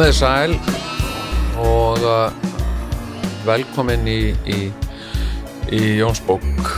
Komið 0.00 0.14
sæl 0.16 0.52
og 1.60 1.98
uh, 2.08 2.44
velkomin 3.44 4.06
í, 4.08 4.30
í, 4.48 4.60
í 5.76 5.80
Jónsbók. 5.98 6.70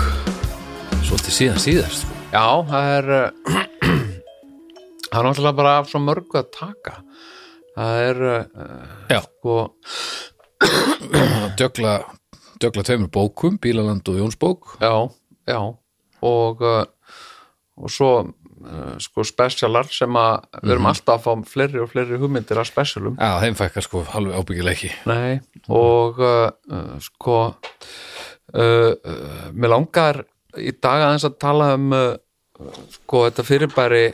Svolítið 1.07 1.37
síðan 1.37 1.61
síðast 1.63 2.01
sko. 2.03 2.17
Já, 2.33 2.49
það 2.73 2.89
er, 2.97 3.13
uh, 3.15 3.63
það 5.07 5.21
er 5.21 5.29
náttúrulega 5.29 5.59
bara 5.61 5.77
af 5.85 5.93
svo 5.93 6.03
mörgu 6.03 6.41
að 6.41 6.51
taka. 6.59 6.97
Það 7.77 8.03
er, 8.09 8.21
uh, 8.33 9.15
sko, 9.29 9.57
djögla, 11.63 11.95
djögla 12.59 12.87
tveimur 12.91 13.15
bókum, 13.21 13.63
Bílaland 13.63 14.11
og 14.11 14.19
Jónsbók 14.19 14.75
já, 14.83 14.97
já, 15.47 15.61
og, 16.27 16.67
uh, 16.67 17.23
og 17.79 17.95
svo, 18.01 18.17
sko, 19.03 19.25
specialar 19.27 19.89
sem 19.93 20.19
að 20.19 20.47
við 20.63 20.75
erum 20.75 20.89
alltaf 20.91 21.15
að 21.19 21.25
fá 21.25 21.53
fleiri 21.53 21.81
og 21.83 21.91
fleiri 21.93 22.19
hugmyndir 22.21 22.61
af 22.61 22.69
specialum. 22.69 23.17
Já, 23.19 23.41
þeim 23.43 23.59
fækkar 23.59 23.87
sko 23.87 24.03
alveg 24.19 24.39
ábyggilega 24.39 24.77
ekki. 24.77 24.91
Nei, 25.11 25.41
og 25.73 26.21
uh, 26.23 26.99
sko 27.03 27.39
uh, 27.49 28.93
uh, 28.93 29.49
mér 29.55 29.75
langar 29.75 30.23
í 30.59 30.75
dag 30.77 31.07
aðeins 31.07 31.27
að 31.29 31.39
tala 31.43 31.73
um 31.79 31.95
sko 32.93 33.25
þetta 33.25 33.43
fyrirbæri 33.47 34.05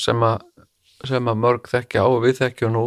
sem 0.00 0.22
að 0.26 0.40
sem 1.04 1.28
að 1.28 1.36
mörg 1.42 1.68
þekkja 1.68 2.00
á 2.00 2.08
og 2.08 2.22
við 2.24 2.38
þekkjum 2.40 2.72
nú 2.72 2.84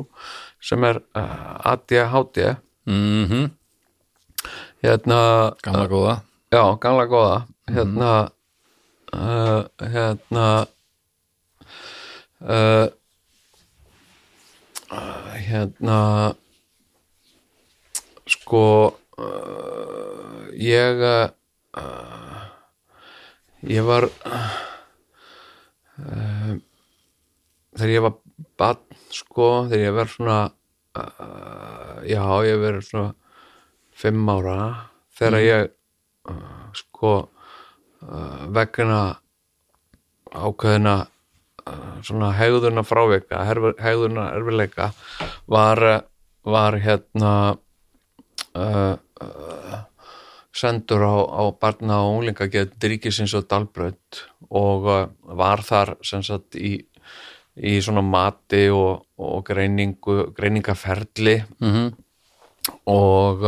sem 0.64 0.82
er 0.90 1.00
ADHD 1.16 2.56
mm 2.90 3.46
hérna, 4.82 5.54
Gamla 5.64 5.86
góða. 5.88 6.16
Já, 6.52 6.78
gamla 6.82 7.06
góða. 7.06 7.38
Hérna 7.68 8.12
uh, 9.14 9.64
hérna 9.80 10.68
uh, 12.42 12.88
uh, 14.92 15.32
hérna 15.48 16.00
sko 18.28 18.66
uh, 19.18 20.48
ég 20.52 21.02
uh, 21.02 22.42
ég 23.68 23.84
var 23.88 24.10
uh, 24.10 24.58
þegar 27.78 27.94
ég 27.94 28.04
var 28.06 28.16
barn 28.58 28.84
sko, 29.14 29.68
þegar 29.70 29.86
ég 29.86 29.96
var 29.96 30.08
svona 30.12 30.40
uh, 30.98 31.98
já, 32.08 32.24
ég 32.48 32.60
verið 32.62 32.84
svona 32.90 33.14
fimm 33.98 34.30
ára 34.30 34.60
þegar 35.18 35.42
ég 35.46 35.72
uh, 36.30 36.68
sko 36.78 37.14
uh, 37.24 37.37
vegna 38.54 39.18
ákveðina 40.34 40.96
uh, 41.68 41.98
svona 42.06 42.32
hegðuna 42.38 42.84
frávika 42.86 43.44
hegðuna 43.48 44.30
erfileika 44.36 44.92
var, 45.50 45.84
var 46.48 46.78
hérna 46.84 47.34
uh, 48.56 48.94
uh, 48.98 49.80
sendur 50.58 51.06
á, 51.06 51.16
á 51.22 51.44
barna 51.60 52.02
og 52.06 52.20
unglingageð 52.20 52.76
ríkisins 52.84 53.36
og 53.38 53.48
dalbraut 53.50 54.24
og 54.50 54.90
uh, 54.90 55.08
var 55.38 55.64
þar 55.66 55.96
sem 56.06 56.24
sagt 56.26 56.58
í, 56.60 56.78
í 57.58 57.78
svona 57.84 58.04
mati 58.06 58.68
og, 58.74 59.08
og 59.18 59.42
greiningu, 59.48 60.28
greiningaferli 60.38 61.42
mm 61.62 61.88
og 62.84 63.46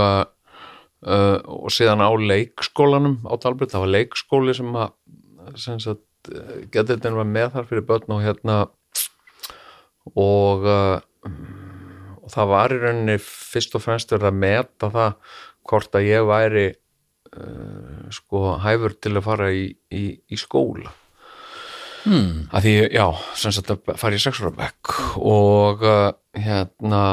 uh, 1.06 1.40
og 1.46 1.72
síðan 1.74 2.04
á 2.04 2.10
leikskólanum 2.12 3.20
á 3.28 3.34
Dalbreyt, 3.40 3.74
það 3.74 3.86
var 3.86 3.94
leikskóli 3.96 4.56
sem 4.58 4.76
að 4.76 4.94
sem 5.60 5.80
sagt, 5.82 6.04
geturinn 6.74 7.18
var 7.18 7.30
með 7.30 7.54
þar 7.56 7.68
fyrir 7.70 7.86
börn 7.88 8.14
og 8.14 8.24
hérna 8.26 8.58
og 10.20 10.68
uh, 10.68 11.00
og 12.20 12.34
það 12.34 12.52
var 12.52 12.74
í 12.76 12.80
rauninni 12.84 13.18
fyrst 13.24 13.76
og 13.78 13.84
fremst 13.84 14.12
verið 14.14 14.30
að 14.30 14.40
meta 14.44 14.90
það 14.94 15.36
hvort 15.70 15.96
að 15.98 16.08
ég 16.10 16.28
væri 16.30 16.66
uh, 16.70 18.10
sko 18.14 18.58
hæfur 18.62 18.98
til 19.02 19.16
að 19.16 19.26
fara 19.26 19.50
í, 19.56 19.64
í, 19.90 20.04
í 20.14 20.40
skóla 20.40 20.92
hmm. 22.04 22.50
að 22.52 22.68
því, 22.68 22.76
já, 22.94 23.08
sem 23.42 23.56
sagt 23.56 23.74
að 23.74 23.96
fara 24.02 24.20
í 24.20 24.22
sexurabekk 24.22 24.94
og 25.24 25.88
hérna 26.38 27.04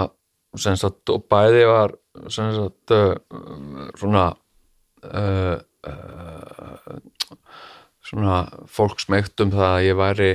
sem 0.60 0.76
sagt, 0.80 1.04
og 1.12 1.26
bæði 1.30 1.64
var 1.68 1.94
sagt 2.32 2.94
uh, 2.94 3.14
svona 3.98 4.26
uh, 5.06 5.56
uh, 5.86 6.98
svona 8.06 8.40
fólk 8.70 9.02
smeygt 9.02 9.40
um 9.42 9.52
það 9.54 9.72
að 9.72 9.86
ég 9.86 9.98
væri 10.00 10.32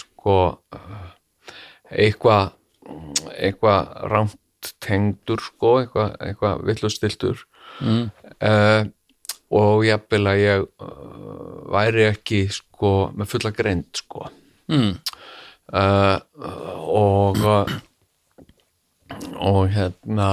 sko 0.00 0.38
eitthvað 1.90 2.52
eitthvað 3.36 3.92
rámt 4.10 4.70
tengdur 4.82 5.42
sko, 5.42 5.76
eitthvað, 5.82 6.14
eitthvað 6.22 6.62
villustiltur 6.66 7.42
mm. 7.80 8.04
uh, 8.42 8.82
og 9.54 9.84
jafnvel 9.86 10.30
að 10.30 10.42
ég 10.42 10.64
uh, 10.64 10.90
væri 11.74 12.08
ekki 12.10 12.40
sko 12.54 12.92
með 13.14 13.32
fulla 13.34 13.54
greind 13.54 13.90
sko 14.02 14.28
Mm. 14.66 14.96
uh, 15.78 16.18
og 16.90 17.36
og 19.38 19.68
hérna 19.74 20.30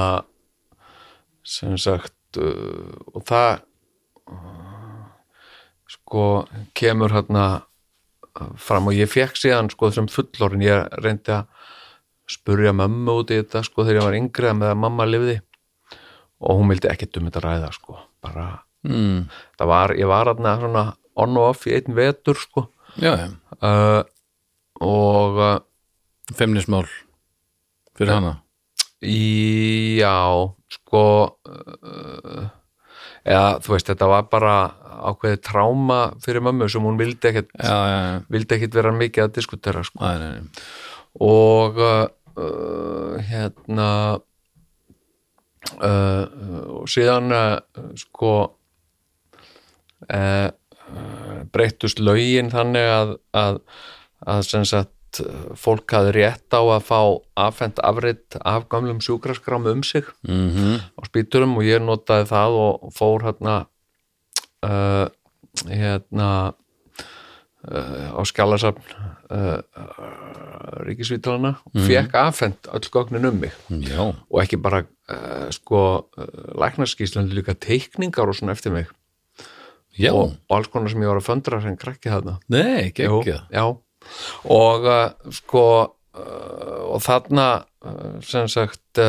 sem 1.44 1.75
sagt 1.78 2.39
uh, 2.39 2.95
og 3.13 3.23
það 3.28 3.61
uh, 4.31 5.06
sko 5.91 6.25
kemur 6.78 7.13
hérna 7.13 7.45
fram 8.57 8.88
og 8.89 8.97
ég 8.97 9.09
fekk 9.12 9.38
síðan 9.38 9.69
sko 9.69 9.91
sem 9.94 10.07
fullorinn 10.09 10.63
ég 10.66 10.88
reyndi 11.03 11.35
að 11.35 11.50
spurja 12.33 12.72
mömmu 12.73 13.19
út 13.22 13.33
í 13.33 13.38
þetta 13.41 13.62
sko 13.67 13.83
þegar 13.85 14.00
ég 14.00 14.07
var 14.07 14.17
yngri 14.17 14.50
að 14.50 14.56
með 14.57 14.72
að 14.72 14.79
mamma 14.81 15.06
lifði. 15.06 15.35
Og 16.44 16.57
hún 16.59 16.72
vildi 16.72 16.89
ekkert 16.89 17.19
um 17.19 17.28
þetta 17.29 17.44
ræða 17.45 17.73
sko 17.75 18.00
bara, 18.23 18.63
Mm. 18.83 19.29
það 19.56 19.67
var, 19.69 19.94
ég 19.95 20.07
var 20.12 20.28
hérna 20.28 20.53
svona 20.59 20.81
on 21.16 21.38
og 21.39 21.45
off 21.53 21.67
í 21.69 21.75
einn 21.78 21.94
vetur 21.95 22.35
sko. 22.35 22.66
Já, 23.00 23.13
já, 23.16 23.28
uh, 23.63 24.01
og 24.83 25.38
uh, 25.39 25.53
femnismál 26.35 26.89
fyrir 27.95 28.12
hana 28.17 28.33
já 29.03 30.16
sko 30.72 31.06
uh, 31.50 32.47
eða 33.24 33.59
þú 33.64 33.75
veist 33.75 33.91
þetta 33.91 34.09
var 34.12 34.25
bara 34.31 34.56
ákveðið 35.03 35.41
tráma 35.44 36.00
fyrir 36.24 36.44
mömmu 36.46 36.68
sem 36.72 36.84
hún 36.86 37.00
vildi 37.00 37.30
ekkert 37.30 37.52
Já, 37.58 37.72
já, 37.74 37.97
já, 38.00 38.19
vildi 38.36 38.58
ekkert 38.58 38.78
vera 38.80 38.94
mikið 38.96 39.25
að 39.25 39.36
diskutera 39.38 39.84
sko. 39.84 40.00
Æ, 40.00 40.12
nei, 40.22 40.31
nei. 40.38 40.66
og 41.28 41.80
uh, 41.84 42.08
uh, 42.38 43.16
hérna 43.28 43.90
uh, 45.80 46.25
og 46.80 46.89
síðan 46.92 47.33
uh, 47.36 47.88
sko 48.00 48.33
uh, 50.10 50.50
breyttust 51.54 52.01
lögin 52.04 52.51
þannig 52.54 52.89
að, 52.92 53.16
að, 53.39 53.62
að 54.30 54.44
sem 54.50 54.68
sagt 54.68 54.92
uh, 55.21 55.54
fólk 55.60 55.92
hafði 55.94 56.12
rétt 56.18 56.50
á 56.56 56.62
að 56.63 56.83
fá 56.88 57.00
afhent 57.38 57.80
afritt 57.83 58.38
af 58.44 58.68
gamlum 58.69 59.00
sjúkraskram 59.04 59.68
um 59.71 59.83
sig 59.83 60.04
Mhm. 60.27 60.80
á 60.98 61.01
spíturum 61.06 61.57
og 61.57 61.63
ég 61.63 61.81
notaði 61.83 62.25
það 62.31 62.51
og 62.65 62.94
fór 62.94 63.21
hérna 63.27 63.65
uh, 64.63 65.07
hérna 65.69 66.54
uh, 67.69 68.10
á 68.18 68.21
skjálasafn 68.25 68.81
uh, 69.30 69.62
ríkisvítalana 70.88 71.56
og 71.68 71.80
fekk 71.88 72.15
afhent 72.19 72.68
öll 72.74 72.89
gögnin 72.92 73.25
um 73.30 73.39
mig. 73.39 73.51
Já, 73.69 74.00
og 74.30 74.42
ekki 74.44 74.57
bara 74.62 74.83
sko 75.51 76.07
læknarskíslandi 76.57 77.36
líka 77.36 77.54
teikningar 77.60 78.27
og 78.30 78.36
svona 78.38 78.54
eftir 78.56 78.71
mig. 78.74 78.88
Já, 80.00 80.10
og, 80.15 80.31
alls 80.50 80.68
konar 80.74 80.89
sem 80.89 81.01
ég 81.04 81.12
var 81.12 81.19
að 81.21 81.27
föndra 81.27 81.60
sem 81.62 81.75
krakki 81.77 82.10
þarna. 82.10 82.39
Nei, 82.50 82.92
Jú, 82.98 83.19
geggjað. 83.21 83.44
já 83.54 83.65
og 84.51 84.88
uh, 84.88 85.31
sko 85.33 85.65
uh, 85.83 86.81
og 86.89 87.01
þarna 87.03 87.47
uh, 87.85 88.17
sem 88.23 88.50
sagt 88.51 89.01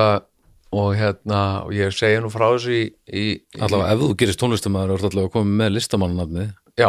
og 0.72 0.94
hérna, 0.96 1.66
og 1.66 1.74
ég 1.76 1.92
segi 1.92 2.20
nú 2.24 2.30
frá 2.32 2.46
þessu 2.54 2.72
í, 2.72 2.84
í, 3.12 3.24
í 3.36 3.60
Allavega 3.60 3.92
ef 3.92 3.98
þú 4.00 4.14
gerist 4.22 4.40
tónlistamæður 4.40 4.94
er 4.94 5.02
allavega 5.10 5.32
koma 5.34 5.58
með 5.58 5.74
listamannafni 5.74 6.46
já, 6.80 6.88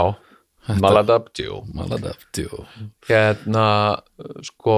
maladaptio. 0.80 1.64
Maladaptio. 1.74 2.64
Hérna 3.08 3.66
sko 4.48 4.78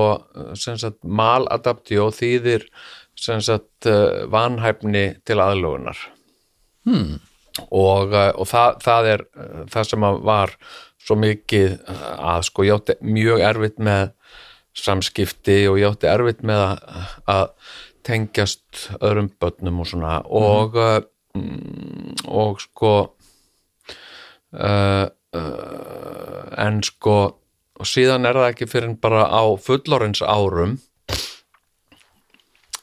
maladaptio 1.03 2.09
þýðir 2.15 2.65
sem 3.15 3.41
sagt 3.45 3.87
uh, 3.89 4.25
vanhæfni 4.31 5.05
til 5.25 5.39
aðlögunar. 5.39 5.97
Hmm. 6.85 7.21
og, 7.71 8.11
uh, 8.13 8.31
og 8.37 8.45
það, 8.49 8.75
það 8.83 9.07
er 9.13 9.21
uh, 9.25 9.61
það 9.73 9.87
sem 9.89 10.03
að 10.05 10.19
var 10.27 10.51
svo 11.05 11.15
mikið 11.21 11.71
að 11.85 12.43
sko 12.49 12.65
ég 12.65 12.79
átti 12.79 12.95
mjög 13.05 13.41
erfitt 13.45 13.81
með 13.81 14.11
samskipti 14.75 15.63
og 15.69 15.79
ég 15.79 15.93
átti 15.93 16.09
erfitt 16.11 16.43
með 16.45 16.63
að, 16.65 17.05
að 17.31 17.45
tengjast 18.05 18.87
öðrum 18.99 19.31
börnum 19.41 19.81
og 19.81 19.89
svona. 19.89 20.17
Og 20.25 20.75
uh, 20.77 20.99
mm, 21.37 22.27
og 22.27 22.61
sko 22.63 22.93
uh, 24.53 25.05
uh, 25.07 26.43
en 26.65 26.83
sko 26.85 27.17
og 27.75 27.89
síðan 27.89 28.27
er 28.27 28.37
það 28.39 28.51
ekki 28.53 28.69
fyrir 28.71 28.93
bara 29.03 29.25
á 29.27 29.43
fullorins 29.59 30.21
árum. 30.23 30.77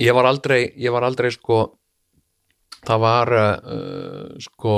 Ég 0.02 0.12
var 0.16 0.26
aldrei 0.28 0.72
ég 0.76 0.92
var 0.92 1.06
aldrei 1.06 1.30
sko 1.32 1.64
það 2.82 3.02
var 3.04 3.32
uh, 3.38 4.26
sko 4.42 4.76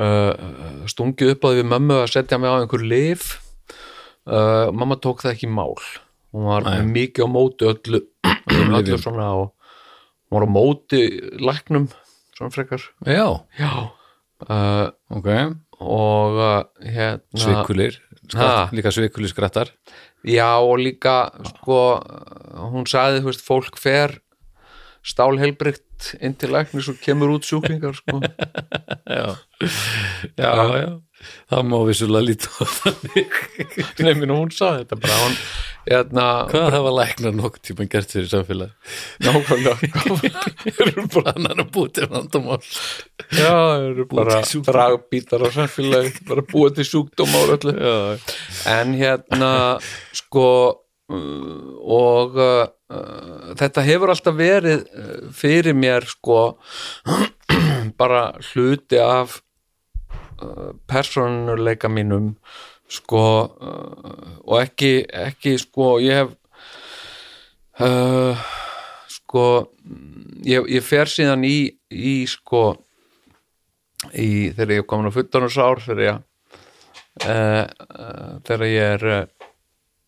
uh, 0.00 0.32
stungið 0.90 1.36
upp 1.36 1.46
á 1.46 1.48
því 1.50 1.62
við 1.62 1.70
mömmu 1.70 2.00
að 2.02 2.12
setja 2.16 2.40
mig 2.40 2.50
á 2.50 2.58
einhver 2.58 2.84
lif 2.84 3.30
uh, 4.28 4.68
mamma 4.72 4.98
tók 5.00 5.22
það 5.24 5.36
ekki 5.36 5.50
mál. 5.52 5.76
Hún 6.34 6.46
var 6.46 6.66
Nei. 6.66 6.84
mikið 6.86 7.26
á 7.26 7.28
móti 7.30 7.66
öllu 7.70 8.02
öllu 8.78 8.98
svona 9.00 9.30
og 9.38 9.48
hún 10.30 10.36
var 10.36 10.46
á 10.46 10.50
móti 10.50 11.02
læknum 11.40 11.88
svona 12.36 12.54
frekar. 12.54 12.84
Já, 13.06 13.44
já. 13.58 13.72
Uh, 14.40 14.88
ok. 15.12 15.28
og 15.80 16.36
uh, 16.40 16.62
hérna 16.80 17.40
Svikulir, 17.40 17.98
skratt, 18.28 18.72
líka 18.76 18.92
svikulir 18.92 19.32
skrattar. 19.32 19.72
Já 20.24 20.60
og 20.60 20.80
líka 20.80 21.30
sko 21.48 22.00
hún 22.72 22.84
sagði 22.88 23.22
þú 23.22 23.30
veist 23.30 23.44
fólk 23.44 23.78
fer 23.80 24.18
stálheilbrygt 25.06 26.14
inn 26.20 26.34
til 26.38 26.52
læknis 26.54 26.88
og 26.92 26.98
kemur 27.04 27.36
út 27.36 27.46
sjúklingar 27.48 27.96
sko. 27.96 28.20
Já, 29.10 29.34
já, 30.38 30.52
já. 30.78 30.90
Það 31.50 31.64
má 31.68 31.76
vissulega 31.84 32.24
líta 32.24 32.48
á 32.48 32.64
þannig. 32.64 33.34
Minn 34.20 34.32
hún 34.32 34.52
sagði 34.54 34.84
þetta 34.84 34.98
bara 35.02 35.16
hún, 35.20 35.34
hérna, 35.88 36.26
Hvað 36.52 36.76
hafa 36.76 36.92
læknar 36.96 37.34
nokkuð 37.36 37.64
tíma 37.68 37.86
gert 37.92 38.14
fyrir 38.14 38.30
samfélag 38.30 38.94
nákvæmlega. 39.26 39.90
Eru 40.86 41.04
bara, 41.12 41.34
Annan 41.34 41.64
að 41.66 41.72
búið 41.74 41.92
til 41.98 42.08
vandamál. 42.14 42.60
Já, 43.36 43.52
eru 43.90 44.06
bara 44.14 44.40
dragbítar 44.70 45.44
á 45.44 45.48
samfélagi 45.58 46.14
bara 46.30 46.46
búið 46.54 46.78
til 46.78 46.88
sjúkdóma 46.94 47.58
Já, 47.66 47.98
en 48.78 48.96
hérna 48.96 49.52
sko 50.16 50.46
og 51.10 52.36
uh, 52.38 52.66
þetta 53.58 53.84
hefur 53.86 54.12
alltaf 54.12 54.36
verið 54.38 54.84
uh, 54.86 55.30
fyrir 55.34 55.74
mér 55.74 56.06
sko 56.08 56.40
bara 58.00 58.30
hluti 58.52 59.00
af 59.02 59.40
uh, 60.42 60.70
persónuleika 60.86 61.90
mínum 61.90 62.34
sko 62.90 63.24
uh, 63.46 64.36
og 64.46 64.56
ekki, 64.62 64.92
ekki 65.08 65.56
sko 65.62 65.96
ég 66.02 66.22
hef 66.22 66.36
uh, 67.82 68.46
sko 69.10 69.44
ég, 70.46 70.66
ég 70.70 70.84
fer 70.84 71.10
síðan 71.10 71.44
í, 71.46 71.70
í 71.90 72.22
sko 72.30 72.64
í 74.14 74.50
þegar 74.56 74.76
ég 74.76 74.82
er 74.82 74.88
komin 74.88 75.12
á 75.12 75.16
fullorðarsár 75.16 75.84
þegar 75.84 76.06
ég 76.06 76.18
uh, 77.26 77.64
uh, 77.66 78.32
þegar 78.46 78.66
ég 78.70 78.94
er 78.96 79.06
uh, 79.10 79.39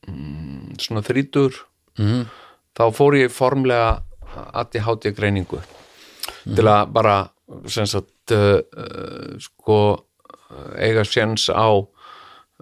mm, 0.08 0.78
svona 0.80 1.02
þrítur 1.02 1.52
Mhm. 1.98 2.26
þá 2.74 2.82
fór 2.96 3.14
ég 3.20 3.30
formlega 3.30 4.02
ADHD 4.54 5.12
greiningu 5.12 5.58
til 6.56 6.64
að 6.64 6.92
bara 6.92 7.28
sagt 7.86 8.32
uh, 8.32 8.60
uh, 8.76 9.38
sko 9.38 9.76
eiga 10.78 11.04
séns 11.04 11.50
á 11.52 11.68
uh, 11.68 11.84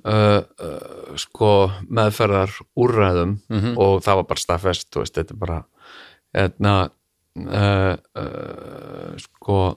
uh, 0.04 1.16
sko 1.16 1.70
meðferðar 1.88 2.50
úrræðum 2.76 3.38
og 3.78 4.02
það 4.02 4.16
var 4.16 4.26
bara 4.32 4.40
staðfest 4.44 4.90
þetta 4.98 5.34
er 5.34 5.38
bara 5.38 5.64
hérna 6.34 6.74
uh, 7.38 7.94
uh, 8.18 9.14
sko 9.16 9.76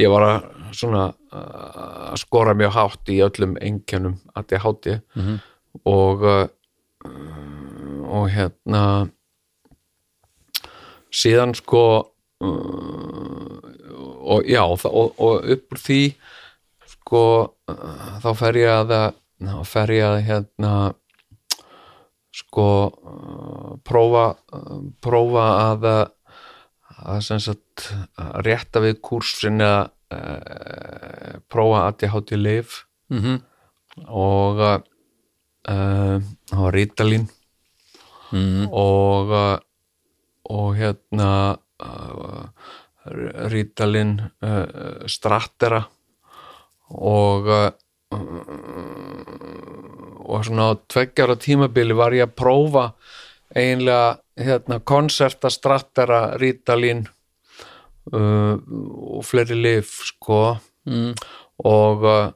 ég 0.00 0.08
var 0.10 0.22
að 0.24 0.44
svona 0.72 1.12
að 1.30 2.16
skora 2.22 2.54
mjög 2.56 2.72
hátt 2.72 3.08
í 3.12 3.20
öllum 3.22 3.56
einkjönum 3.60 4.18
ADHD 4.34 5.00
-hmm. 5.14 5.38
Og 5.88 6.22
uh, 6.28 6.48
og 8.12 8.28
hérna 8.30 8.82
síðan 11.12 11.54
sko 11.56 11.84
uh, 12.44 13.58
og 14.22 14.46
já 14.48 14.62
og, 14.64 14.84
og, 15.18 15.44
upp 15.44 15.74
úr 15.74 15.80
því 15.82 16.00
sko 16.94 17.22
uh, 17.68 18.18
þá 18.22 18.30
fer 18.38 18.58
ég 18.62 18.72
að 18.82 18.94
þá 19.42 19.62
fer 19.66 19.94
ég 19.96 20.06
að 20.06 20.20
hérna 20.28 20.74
sko 22.32 22.66
prófa 23.84 24.26
prófa 25.04 25.46
að 25.72 25.88
að 27.02 27.18
sem 27.26 27.40
sagt 27.42 27.90
að 28.20 28.38
rétta 28.46 28.80
við 28.84 29.00
kúrsin 29.04 29.60
eða 29.60 29.90
uh, 30.14 31.34
prófa 31.52 31.86
ADHD 31.90 32.36
lif 32.40 32.82
Mhm. 33.12 33.42
og 34.08 34.56
uh, 34.64 34.78
það 35.66 36.58
var 36.64 36.72
rítalín 36.74 37.28
Mhm. 38.32 38.68
og 38.72 39.30
uh, 39.30 39.58
og 40.48 40.76
hérna 40.76 41.58
rítalín 43.52 44.30
uh, 44.42 45.06
strattera 45.06 45.82
og 46.88 47.46
og 50.32 50.44
svona 50.46 50.70
á 50.72 50.80
tveggjara 50.88 51.36
tímabili 51.40 51.94
var 51.96 52.12
ég 52.16 52.24
að 52.28 52.36
prófa 52.38 52.84
eiginlega 53.54 54.18
hérna 54.40 54.80
konserta 54.80 55.50
strattera 55.52 56.36
rítalín 56.40 57.04
uh, 58.12 58.56
og 58.56 59.24
fleiri 59.28 59.58
lif 59.60 60.00
sko 60.08 60.58
Mm. 60.82 61.12
og 61.62 62.02
uh, 62.02 62.32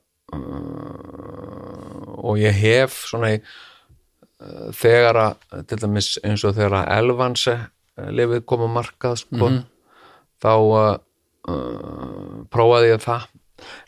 og 2.27 2.35
ég 2.41 2.57
hef 2.59 2.97
svona 3.07 3.37
í 3.37 3.39
uh, 3.39 4.69
þegar 4.75 5.17
að 5.23 5.65
til 5.71 5.79
dæmis 5.85 6.09
eins 6.27 6.45
og 6.45 6.57
þegar 6.57 6.81
að 6.81 6.93
elvanse 6.99 7.55
lifið 7.97 8.43
koma 8.49 8.67
markað 8.69 9.23
sko 9.23 9.49
þá 10.43 10.53
uh, 10.53 10.97
prófaði 12.53 12.91
ég 12.91 13.01
það. 13.07 13.23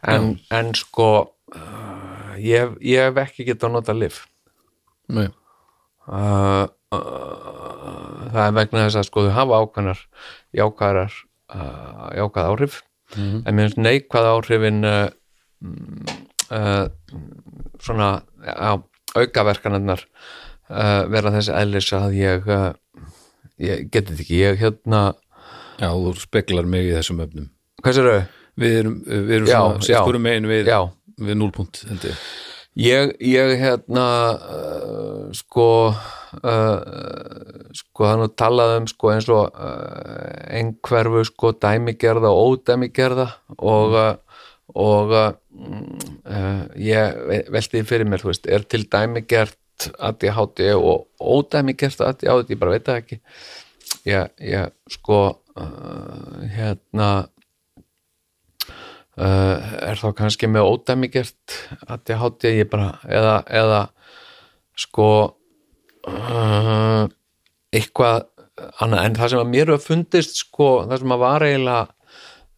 En, 0.09 0.31
en 0.55 0.73
sko 0.79 1.09
uh, 1.27 2.35
ég, 2.41 2.79
ég 2.81 3.11
hef 3.11 3.19
ekki 3.27 3.45
getað 3.51 3.69
að 3.69 3.75
nota 3.75 3.93
lif 3.97 4.23
uh, 6.09 6.65
það 6.89 8.45
er 8.47 8.55
vegna 8.57 8.87
þess 8.87 9.01
að 9.03 9.09
sko 9.11 9.27
þau 9.27 9.35
hafa 9.37 9.59
ákvæðnar 9.65 10.01
jákvæðar 10.57 11.13
jákvæð 12.17 12.49
áhrif. 12.53 12.83
En 13.17 13.55
mér 13.57 13.69
finnst 13.69 13.79
neikvæð 13.81 14.27
áhrifin 14.35 14.85
uh, 15.63 15.69
mm, 15.69 16.19
uh, 16.55 16.87
svona 17.83 18.11
já, 18.45 18.83
aukaverkanarnar 19.19 20.05
uh, 20.71 21.05
vera 21.11 21.35
þessi 21.35 21.55
eðlis 21.57 21.93
að 21.97 22.19
ég 22.19 22.51
uh, 22.51 22.73
ég 23.59 23.89
geti 23.91 24.15
þetta 24.15 24.25
ekki, 24.27 24.43
ég 24.43 24.61
hérna 24.63 25.07
Já, 25.79 25.93
þú 25.95 26.13
speklar 26.19 26.67
mig 26.67 26.89
í 26.89 26.95
þessum 26.97 27.23
öfnum 27.23 27.49
hvað 27.83 27.99
sér 27.99 28.11
þau? 28.11 28.37
við 28.59 28.77
erum, 28.81 28.99
við 29.07 29.35
erum 29.37 29.49
Já, 29.49 29.57
svona 29.57 29.79
já. 29.79 29.87
sérskorum 29.89 30.25
megin 30.27 30.51
við, 30.51 30.71
við 31.23 31.39
núlpunkt 31.39 31.83
ég. 32.09 32.23
ég, 33.23 33.55
hérna 33.63 34.07
uh, 34.35 35.27
sko 35.37 35.69
uh, 35.93 36.79
sko 37.79 38.09
er 38.09 38.23
nú 38.23 38.31
talað 38.35 38.77
um 38.81 38.89
sko 38.91 39.13
eins 39.15 39.29
og 39.31 39.55
uh, 39.55 40.33
einhverfu 40.59 41.25
sko 41.31 41.55
dæmigerða 41.63 42.33
og 42.35 42.59
ódæmigerða 42.59 43.29
og 43.59 43.99
uh, 43.99 44.15
og 44.79 45.15
uh, 45.59 46.63
ég 46.79 47.19
ve- 47.31 47.47
velti 47.55 47.79
því 47.79 47.87
fyrir 47.89 48.09
mér, 48.09 48.23
þú 48.23 48.31
veist, 48.33 48.47
er 48.51 48.67
til 48.69 48.85
dæmigert 48.91 49.89
ADHD 50.03 50.73
og 50.75 51.07
ódæmigert 51.21 52.01
ADHD, 52.03 52.55
ég 52.55 52.61
bara 52.61 52.75
veit 52.77 52.87
það 52.89 53.03
ekki. 53.03 53.21
Ég, 54.09 54.33
ég 54.43 54.73
sko 54.93 55.19
uh, 55.59 56.39
hérna 56.55 57.11
uh, 59.19 59.57
er 59.89 60.01
þá 60.01 60.09
kannski 60.19 60.51
með 60.51 60.71
ódæmigert 60.73 61.59
ADHD, 61.87 62.51
ég 62.63 62.71
bara 62.73 62.97
eða, 63.07 63.37
eða 63.51 63.85
sko 64.79 65.09
eitthvað 67.75 68.29
annað, 68.81 69.03
en 69.05 69.17
það 69.19 69.31
sem 69.33 69.41
að 69.43 69.51
mér 69.53 69.73
hefur 69.73 69.85
fundist 69.85 70.39
sko, 70.41 70.69
það 70.89 71.03
sem 71.03 71.15
að 71.15 71.23
var 71.23 71.45
eiginlega 71.45 71.98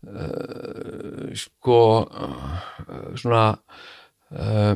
uh, 0.06 1.28
sko 1.36 1.80
uh, 2.04 2.56
svona 3.18 3.44
uh, 4.30 4.74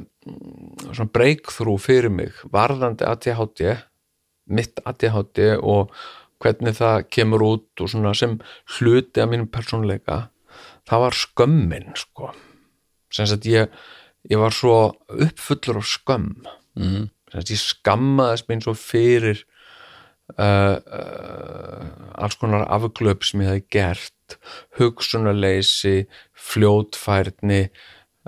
svona 0.91 1.11
breakthrough 1.15 1.81
fyrir 1.81 2.13
mig 2.13 2.45
varðandi 2.53 3.07
ADHD 3.09 3.65
mitt 4.53 4.81
ADHD 4.85 5.57
og 5.57 5.95
hvernig 6.43 6.77
það 6.77 7.07
kemur 7.15 7.45
út 7.47 7.81
og 7.81 7.91
svona 7.91 8.13
sem 8.17 8.37
hluti 8.77 9.23
af 9.23 9.31
mínum 9.31 9.49
persónleika 9.49 10.27
það 10.89 11.05
var 11.07 11.19
skömmin 11.19 11.95
sko. 11.99 12.31
Sem 13.15 13.29
sagt 13.31 13.47
ég, 13.49 13.73
ég 14.31 14.41
var 14.41 14.55
svo 14.55 14.77
uppfullur 15.09 15.81
af 15.83 15.89
skömm. 15.89 16.47
Mhm. 16.77 17.11
sem 17.31 17.41
sagt 17.41 17.51
ég 17.51 17.63
skammaðist 17.63 18.49
mín 18.49 18.63
svo 18.63 18.75
fyrir 18.75 19.45
uh, 20.39 20.77
uh, 20.79 21.87
alls 22.15 22.37
konar 22.39 22.67
afglöp 22.69 23.25
sem 23.25 23.41
ég 23.43 23.51
hefði 23.51 23.65
gert 23.71 24.14
hugsunarleysi 24.79 26.05
fljótfærni 26.51 27.63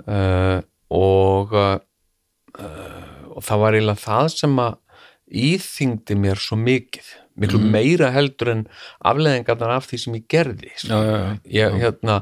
uh, 0.05 0.59
og 0.93 1.53
uh, 1.57 1.77
og 3.37 3.45
það 3.45 3.63
var 3.63 3.77
eiginlega 3.77 4.01
það 4.01 4.27
sem 4.33 4.59
að 4.63 4.77
íþyngdi 5.27 6.15
mér 6.17 6.39
svo 6.41 6.57
mikið 6.59 7.09
miklu 7.37 7.59
meira 7.61 8.09
heldur 8.15 8.53
en 8.53 8.63
afleðingarnar 9.05 9.75
af 9.75 9.89
því 9.89 9.99
sem 10.01 10.15
ég 10.17 10.25
gerði 10.31 10.71
sko. 10.73 10.89
já, 10.89 11.03
já, 11.05 11.17
já. 11.19 11.59
ég, 11.59 11.75
hérna, 11.83 12.15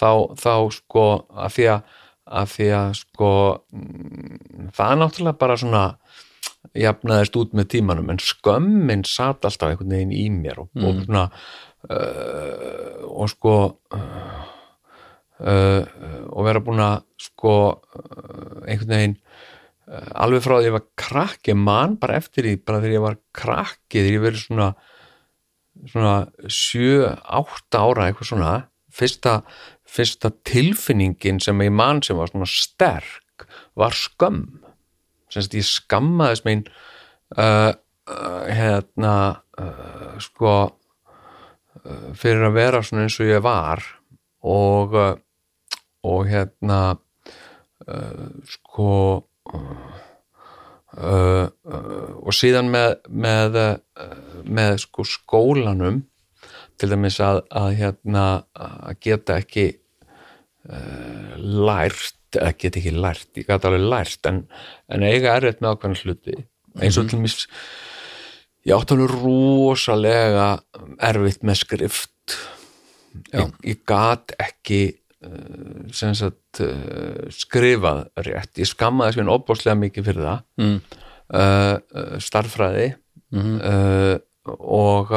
þá, 0.00 0.10
þá 0.40 0.54
sko 0.74 1.04
að 1.30 1.54
því 1.56 1.68
að, 1.74 1.92
að 2.40 2.48
því 2.54 2.68
að 2.80 2.88
sko 3.02 3.30
mm, 3.76 4.72
það 4.78 4.94
er 4.94 5.00
náttúrulega 5.02 5.40
bara 5.44 5.58
svona 5.62 5.84
jafnaðist 6.76 7.38
út 7.38 7.54
með 7.56 7.70
tímanum 7.76 8.10
en 8.12 8.20
skömmin 8.20 9.06
sat 9.06 9.46
alltaf 9.46 9.70
einhvern 9.70 9.94
veginn 9.94 10.16
í 10.16 10.26
mér 10.34 10.64
og, 10.64 10.72
og 10.82 11.04
svona 11.04 11.28
uh, 11.90 13.04
og 13.06 13.28
sko 13.32 13.56
uh, 13.96 14.44
og 15.36 16.46
vera 16.46 16.62
búin 16.64 16.80
að 16.80 17.02
sko 17.20 17.54
einhvern 18.64 18.92
veginn 18.94 19.16
alveg 20.16 20.40
frá 20.42 20.54
því 20.56 20.66
ég 20.70 20.74
var 20.74 20.86
krakki 20.98 21.54
man 21.54 21.98
bara 22.00 22.16
eftir 22.16 22.46
því, 22.46 22.54
bara 22.64 22.80
þegar 22.80 22.94
ég 22.96 23.04
var 23.04 23.18
krakki 23.36 24.00
þegar 24.00 24.16
ég 24.16 24.24
verið 24.24 24.40
svona 24.46 24.68
svona 25.84 26.14
sjö, 26.48 27.04
átta 27.04 27.82
ára 27.84 28.08
eitthvað 28.08 28.30
svona 28.30 28.52
fyrsta, 28.96 29.40
fyrsta 29.86 30.32
tilfinningin 30.46 31.40
sem 31.42 31.60
ég 31.64 31.74
man 31.74 32.02
sem 32.04 32.18
var 32.18 32.32
svona 32.32 32.48
sterk 32.48 33.46
var 33.76 33.96
skömm. 33.96 34.62
Sem 35.28 35.44
sagt 35.44 35.58
ég 35.58 35.66
skammaðist 35.68 36.46
mín 36.46 36.64
uh, 37.36 37.72
uh, 37.74 38.42
hérna 38.48 39.14
uh, 39.60 40.16
sko 40.22 40.56
fyrir 42.18 42.48
að 42.48 42.56
vera 42.56 42.82
svona 42.82 43.06
eins 43.06 43.20
og 43.20 43.30
ég 43.30 43.44
var 43.44 43.84
og 44.46 44.96
uh, 44.96 45.14
og 46.06 46.26
hérna 46.30 46.80
uh, 46.94 48.26
sko 48.46 48.90
uh, 49.54 49.86
uh, 50.96 51.46
og 52.22 52.36
síðan 52.36 52.70
með 52.72 52.98
með, 53.08 53.58
uh, 53.62 54.42
með 54.44 54.78
sko 54.84 55.06
skólanum 55.08 56.04
til 56.76 56.92
dæmis 56.92 57.18
að, 57.24 57.42
að 57.56 57.70
hérna 57.80 58.26
að 58.52 58.98
geta 59.00 59.38
ekki 59.40 59.70
lært 60.66 62.36
eða 62.36 62.52
geta 62.58 62.80
ekki 62.80 62.92
lært, 62.92 63.28
ég 63.38 63.46
gæti 63.46 63.68
alveg 63.68 63.84
lært 63.86 64.28
en, 64.28 64.42
en 64.92 65.04
eiga 65.06 65.36
erfitt 65.38 65.62
með 65.62 65.76
ákveðna 65.76 66.00
hluti. 66.02 66.34
Eins 66.82 66.98
og 67.00 67.06
til 67.08 67.20
dæmis 67.20 67.46
ég 68.66 68.74
átti 68.76 68.96
alveg 68.96 69.12
rosalega 69.14 70.46
erfitt 71.06 71.42
með 71.46 71.60
skrift 71.62 72.36
Já. 73.32 73.40
ég, 73.46 73.52
ég 73.72 73.80
gat 73.88 74.34
ekki 74.42 74.80
uh, 75.24 75.86
sagt 75.94 76.60
uh, 76.64 77.26
skrifað 77.32 78.04
rétt, 78.26 78.52
ég 78.60 78.68
skammaði 78.68 79.16
sem 79.20 79.30
opbáslega 79.32 79.78
mikið 79.80 80.08
fyrir 80.10 80.26
það 80.28 80.42
Mm. 80.60 80.78
uh, 81.34 81.76
uh, 81.94 82.16
starffræði 82.22 82.94
Mhm. 83.34 83.56
uh, 83.60 84.16
og 84.62 85.10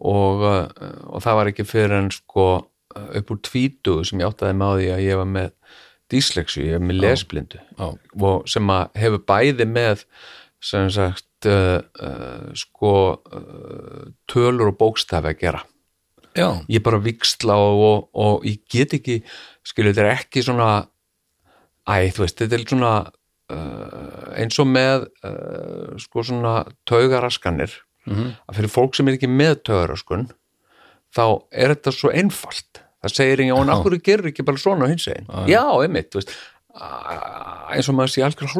og, 0.00 0.42
og 1.10 1.18
það 1.20 1.34
var 1.36 1.48
ekki 1.50 1.64
fyrir 1.66 1.92
en 1.98 2.10
sko 2.14 2.44
upp 2.94 3.30
úr 3.34 3.40
tvítu 3.44 3.98
sem 4.06 4.20
ég 4.22 4.28
áttaði 4.30 4.54
með 4.56 4.70
á 4.70 4.74
því 4.78 4.86
að 4.94 5.02
ég 5.04 5.18
var 5.20 5.28
með 5.28 5.50
dyslexu, 6.10 6.62
ég 6.64 6.78
var 6.78 6.86
með 6.88 7.00
lesblindu 7.04 7.58
Já. 7.78 7.88
og 8.22 8.46
sem 8.50 8.70
að 8.72 8.88
hefur 9.02 9.22
bæði 9.28 9.66
með 9.70 10.04
sem 10.62 10.88
sagt 10.94 11.26
uh, 11.48 11.80
uh, 12.02 12.48
sko 12.58 12.92
uh, 13.16 14.08
tölur 14.30 14.72
og 14.72 14.78
bókstafi 14.80 15.32
að 15.32 15.38
gera. 15.40 15.62
Já, 16.38 16.48
ég 16.70 16.82
bara 16.86 17.00
viksla 17.02 17.56
og, 17.58 17.80
og, 17.82 18.10
og 18.14 18.44
ég 18.46 18.60
get 18.70 18.92
ekki 18.94 19.20
skilur 19.66 19.90
þetta 19.94 20.04
er 20.06 20.20
ekki 20.20 20.44
svona 20.46 20.68
æ, 21.90 22.10
þú 22.14 22.22
veist, 22.22 22.38
þetta 22.38 22.58
er 22.58 22.66
svona 22.68 22.92
uh, 23.50 24.34
eins 24.38 24.60
og 24.62 24.68
með 24.70 25.08
uh, 25.26 25.96
sko 25.98 26.26
svona 26.26 26.60
taugaraskanir. 26.88 27.80
Mhm. 28.08 28.30
að 28.48 28.56
fyrir 28.56 28.72
fólk 28.72 28.94
sem 28.96 29.08
er 29.10 29.18
ekki 29.18 29.28
með 29.28 29.58
taugaraskun 29.68 30.30
þá 31.12 31.24
er 31.52 31.74
þetta 31.74 31.92
svo 31.92 32.12
einfalt. 32.16 32.80
Það 33.00 33.12
segir 33.16 33.42
enginn, 33.44 33.68
og 33.68 33.72
akkur 33.74 33.96
gerur 34.04 34.28
ekki 34.30 34.44
bara 34.44 34.60
svona 34.60 34.88
hins 34.90 35.06
einn, 35.08 35.28
Já, 35.48 35.62
einmitt 35.80 36.10
þú 36.12 36.20
veist, 36.20 36.32
eins 36.80 37.88
og 37.90 37.96
maður 37.96 38.12
sé 38.14 38.24
algjör 38.24 38.50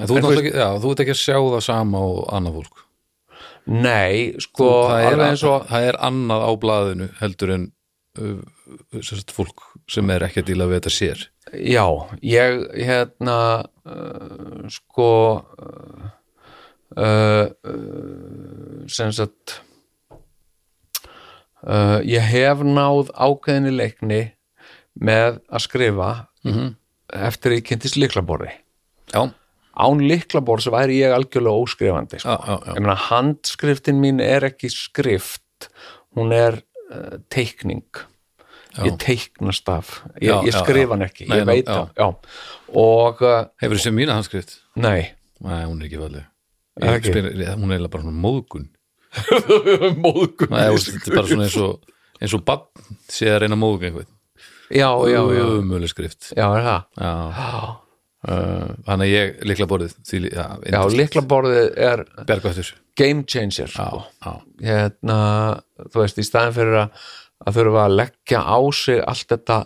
en 0.00 0.08
þú 0.08 0.18
ert 0.18 0.28
þú 0.28 0.36
ekki, 0.40 0.54
þú 0.82 0.94
að 1.14 1.20
sjá 1.20 1.36
það 1.38 1.66
sama 1.66 2.04
og 2.10 2.22
annað 2.36 2.60
fólk? 2.60 2.86
Nei, 3.70 4.34
sko, 4.42 4.70
það, 4.88 5.04
er, 5.06 5.22
eins 5.28 5.44
og 5.46 5.66
það 5.68 5.88
er 5.90 5.98
annað 6.08 6.46
á 6.48 6.50
blaðinu 6.64 7.08
heldur 7.20 7.52
en 7.54 7.66
uh, 8.18 8.40
sagt, 9.04 9.34
fólk 9.36 9.66
sem 9.90 10.10
er 10.10 10.24
ekki 10.26 10.42
að 10.42 10.48
díla 10.50 10.68
við 10.70 10.80
þetta 10.80 10.94
sér. 10.94 11.26
Já, 11.54 11.84
ég 12.24 12.64
hérna 12.78 13.36
uh, 13.84 14.64
sko 14.72 15.10
uh, 15.38 16.08
uh, 16.96 17.46
uh, 17.46 18.82
sem 18.90 19.12
sagt 19.14 19.60
uh, 21.62 22.00
ég 22.06 22.26
hef 22.32 22.64
náð 22.66 23.12
ákveðinni 23.14 23.74
leikni 23.76 24.22
með 24.98 25.40
að 25.46 25.66
skrifa 25.66 26.10
Mhm. 26.46 26.74
eftir 27.30 27.52
að 27.52 27.58
ég 27.60 27.68
kynntist 27.68 27.98
liklaborði 28.00 28.52
já, 29.12 29.22
án 29.80 30.02
liklaborðs 30.04 30.70
væri 30.72 31.00
ég 31.02 31.14
algjörlega 31.14 31.64
óskrifandi 31.64 32.20
sko. 32.20 32.28
já, 32.28 32.38
já, 32.46 32.56
já. 32.66 32.74
ég 32.74 32.80
meina 32.80 32.98
handskriftin 33.08 34.00
mín 34.00 34.22
er 34.24 34.46
ekki 34.50 34.70
skrift 34.72 35.68
hún 36.16 36.32
er 36.34 36.62
uh, 36.90 37.18
teikning. 37.30 37.86
Ég 38.80 38.94
teiknast 39.02 39.66
af. 39.68 39.88
Ég, 40.22 40.30
ég 40.46 40.52
já, 40.54 40.60
skrifa 40.62 40.86
já. 40.86 40.90
hann 40.94 41.02
ekki, 41.02 41.26
Nei, 41.26 41.40
ég 41.40 41.46
veit 41.48 41.66
það 41.66 42.12
og 42.70 43.22
uh, 43.26 43.48
hefur 43.58 43.80
þessi 43.80 43.92
mína 43.94 44.14
handskrift? 44.14 44.60
Nei. 44.78 45.10
Nei, 45.42 45.64
hún 45.66 45.80
er 45.82 45.88
ekki 45.88 45.98
spyr, 47.10 47.26
hún 47.58 47.72
er 47.72 47.80
eiginlega 47.80 47.90
bara 47.90 48.12
móðgun. 48.14 48.68
Móðgun 50.04 50.52
Nei, 50.54 50.68
þú 50.70 50.82
þetta 50.86 51.10
er 51.10 51.16
bara 51.16 51.26
svona 51.26 51.46
eins 51.48 51.56
og 51.58 51.96
eins 52.20 52.34
og 52.36 52.44
bann 52.46 52.62
sé 53.10 53.30
að 53.32 53.40
reyna 53.42 53.58
móðgun 53.58 53.88
einhvern 53.88 54.10
já, 54.70 54.90
já, 55.10 55.20
já, 55.36 55.44
Ömurleg 55.58 55.92
skrift. 55.92 56.32
Já, 56.36 56.46
er 56.48 56.66
það? 56.66 56.84
Já, 57.00 57.14
uh, 58.30 58.68
þannig 58.88 59.06
að 59.06 59.14
ég 59.14 59.40
líkla 59.50 59.70
borðið 59.70 59.96
því, 60.10 60.22
já, 60.30 60.46
já 60.74 60.80
liklaborðið 60.94 61.72
er 61.90 62.04
bergvættur. 62.28 62.74
Game 62.98 63.24
changer. 63.24 63.70
Já, 63.70 63.88
sko. 63.88 64.04
já, 64.20 64.32
hérna, 64.68 65.18
þú 65.88 66.04
veist, 66.04 66.20
í 66.20 66.26
staðin 66.26 66.56
fyrir 66.58 66.84
að 66.84 67.02
að 67.40 67.56
þurfa 67.56 67.84
að 67.86 67.94
leggja 68.00 68.40
á 68.44 68.58
sig 68.76 69.02
allt 69.08 69.28
þetta 69.32 69.58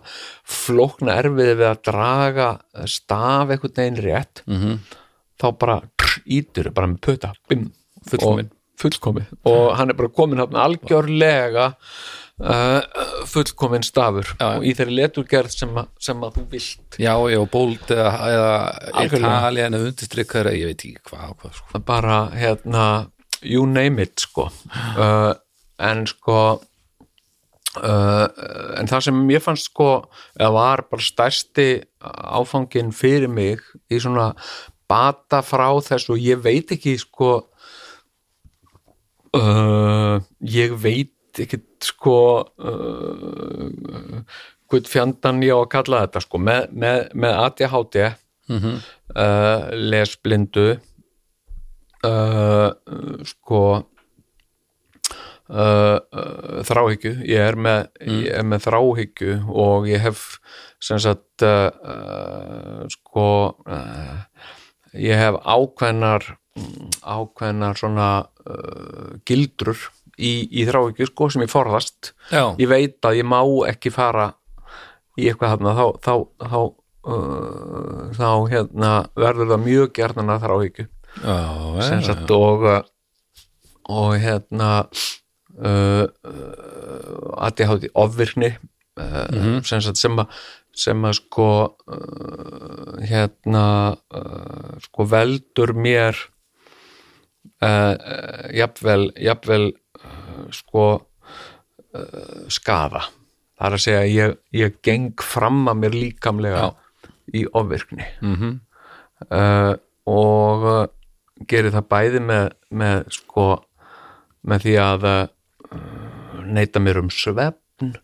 flókna 0.57 1.17
erfiði 1.23 1.55
við 1.59 1.71
að 1.71 1.81
draga 1.89 2.49
staf 2.91 3.51
einhvern 3.51 3.79
veginn 3.79 4.03
rétt 4.05 4.45
mhm. 4.47 4.77
þá 5.41 5.49
bara 5.59 5.79
ítur 6.25 6.71
bara 6.75 6.91
með 6.93 7.01
pöta 7.09 7.33
bim, 7.51 7.67
Fullkomin. 8.11 8.53
og, 8.53 8.79
fullkomin 8.81 9.27
og 9.51 9.65
hann 9.79 9.91
er 9.91 9.99
bara 9.99 10.15
komin 10.15 10.45
hann 10.45 10.61
algjörlega 10.67 11.73
uh, 12.41 12.81
fullkomin 13.31 13.85
stafur 13.87 14.27
Já. 14.41 14.49
og 14.57 14.65
í 14.67 14.73
þeirri 14.75 14.97
leturgerð 14.99 15.55
sem, 15.55 15.71
að- 15.79 15.91
sem 16.03 16.21
að 16.27 16.35
þú 16.41 16.45
vilt 16.57 16.99
Já, 16.99 17.15
já, 17.31 17.41
bóld 17.53 17.87
eða, 17.95 18.11
eða 18.35 18.53
Algjörlega. 18.93 19.39
Italien 19.39 19.75
eða 19.79 19.89
undirstrykkaður 19.93 20.53
ég 20.59 20.67
veit 20.73 20.85
ekki 20.89 21.03
hvað 21.11 21.25
og 21.31 21.37
hvað 21.45 21.59
sko. 21.61 21.83
bara 21.93 22.19
hérna 22.35 22.85
you 23.45 23.67
name 23.71 24.03
it 24.03 24.19
sko 24.25 24.49
uh, 24.99 25.33
en 25.79 26.07
sko 26.11 26.39
uh, 27.83 28.27
en 28.79 28.87
það 28.91 29.01
sem 29.09 29.23
mér 29.29 29.43
fannst 29.45 29.71
sko 29.71 29.89
eða 30.39 30.53
var 30.59 30.85
bara 30.91 31.03
stærsti 31.05 31.69
áfangin 32.05 32.91
fyrir 32.95 33.29
mig 33.31 33.61
í 33.91 33.99
svona 34.03 34.33
bata 34.91 35.41
frá 35.43 35.71
þessu 35.83 36.15
og 36.15 36.21
ég 36.23 36.43
veit 36.45 36.71
ekki 36.77 36.97
sko 37.01 37.31
uh, 39.35 40.19
ég 40.45 40.75
veit 40.83 41.14
ekki 41.43 41.59
sko 41.83 42.19
uh, 42.45 44.21
hvern 44.71 44.91
fjandan 44.91 45.43
ég 45.45 45.55
á 45.55 45.59
að 45.61 45.73
kalla 45.75 46.03
þetta 46.05 46.21
sko. 46.25 46.39
Með, 46.43 46.69
með, 46.73 47.09
með 47.15 47.33
ADHD 47.47 47.97
mm 48.51 48.77
uh, 49.15 49.71
lesblindu 49.73 50.67
uh, 52.05 52.71
sko 53.25 53.63
uh, 55.49 55.99
uh, 55.99 56.61
þráhyggju. 56.69 57.15
Ég 57.29 57.41
er, 57.41 57.57
með, 57.57 57.89
ég 58.01 58.31
er 58.35 58.45
með 58.49 58.67
þráhyggju 58.69 59.37
og 59.49 59.89
ég 59.91 60.01
hef 60.05 60.39
sem 60.83 60.99
sagt 61.01 61.45
uh, 61.47 62.85
sko 62.93 63.55
ég 64.95 65.17
hef 65.19 65.35
ákveðnar 65.43 66.23
mm, 66.59 66.91
ákveðnar 67.03 67.79
svona 67.81 68.09
gildrur 69.27 69.81
í, 70.19 70.33
í 70.51 70.65
þráhyggju 70.69 71.11
sko 71.11 71.29
sem 71.33 71.45
ég 71.47 71.53
forðast. 71.53 72.15
Já, 72.31 72.55
ég 72.61 72.71
veit 72.71 72.99
að 73.07 73.21
ég 73.21 73.29
má 73.29 73.41
ekki 73.69 73.93
fara 73.95 74.33
í 75.19 75.29
eitthvað 75.29 75.55
þarna 75.57 75.77
þá, 75.79 75.87
þá, 76.05 76.15
þá, 76.49 76.59
uh, 77.15 78.03
þá 78.19 78.31
hérna, 78.51 78.93
verður 79.19 79.55
það 79.55 79.65
mjög 79.69 79.95
gerðan 80.01 80.35
að 80.35 80.45
sagt 82.09 82.35
og 82.35 82.67
uh, 82.67 82.83
og 83.85 84.17
hérna 84.19 84.71
uh, 85.61 86.05
uh, 86.09 87.33
að 87.45 87.63
ég 87.63 87.71
hátti 87.71 87.91
ofvirkni 88.01 88.51
uh, 88.99 89.59
sem 89.67 89.83
sagt 89.85 90.01
sem 90.01 90.19
að 90.19 90.39
sem 90.75 91.05
að 91.07 91.19
sko 91.21 91.49
uh, 91.71 92.95
hérna 93.07 93.67
uh, 93.95 94.73
sko 94.83 95.07
veldur 95.07 95.75
mér 95.77 96.19
uh, 97.63 97.95
uh, 97.95 98.47
jafnvel 98.57 99.13
jafnvel 99.21 99.69
sko 100.55 100.87
uh, 100.95 102.45
skaða. 102.53 103.05
Það 103.55 103.69
er 103.69 103.77
að 103.77 103.85
segja 103.85 104.03
ég, 104.11 104.39
ég 104.57 104.79
geng 104.85 105.23
fram 105.23 105.65
að 105.71 105.81
mér 105.85 105.97
líkamlega 105.97 106.71
í 107.35 107.45
ofvirkni. 107.57 108.07
Mhm. 108.23 108.61
uh, 109.31 109.75
og 110.05 110.65
uh, 110.69 110.87
gerir 111.49 111.73
það 111.73 111.87
bæði 111.89 112.21
með, 112.21 112.49
með 112.71 113.07
sko 113.15 113.47
með 114.45 114.67
því 114.67 114.75
að 114.83 115.07
uh, 115.09 115.29
neyta 116.45 116.83
mér 116.83 117.01
um 117.01 117.09
svefn 117.13 117.95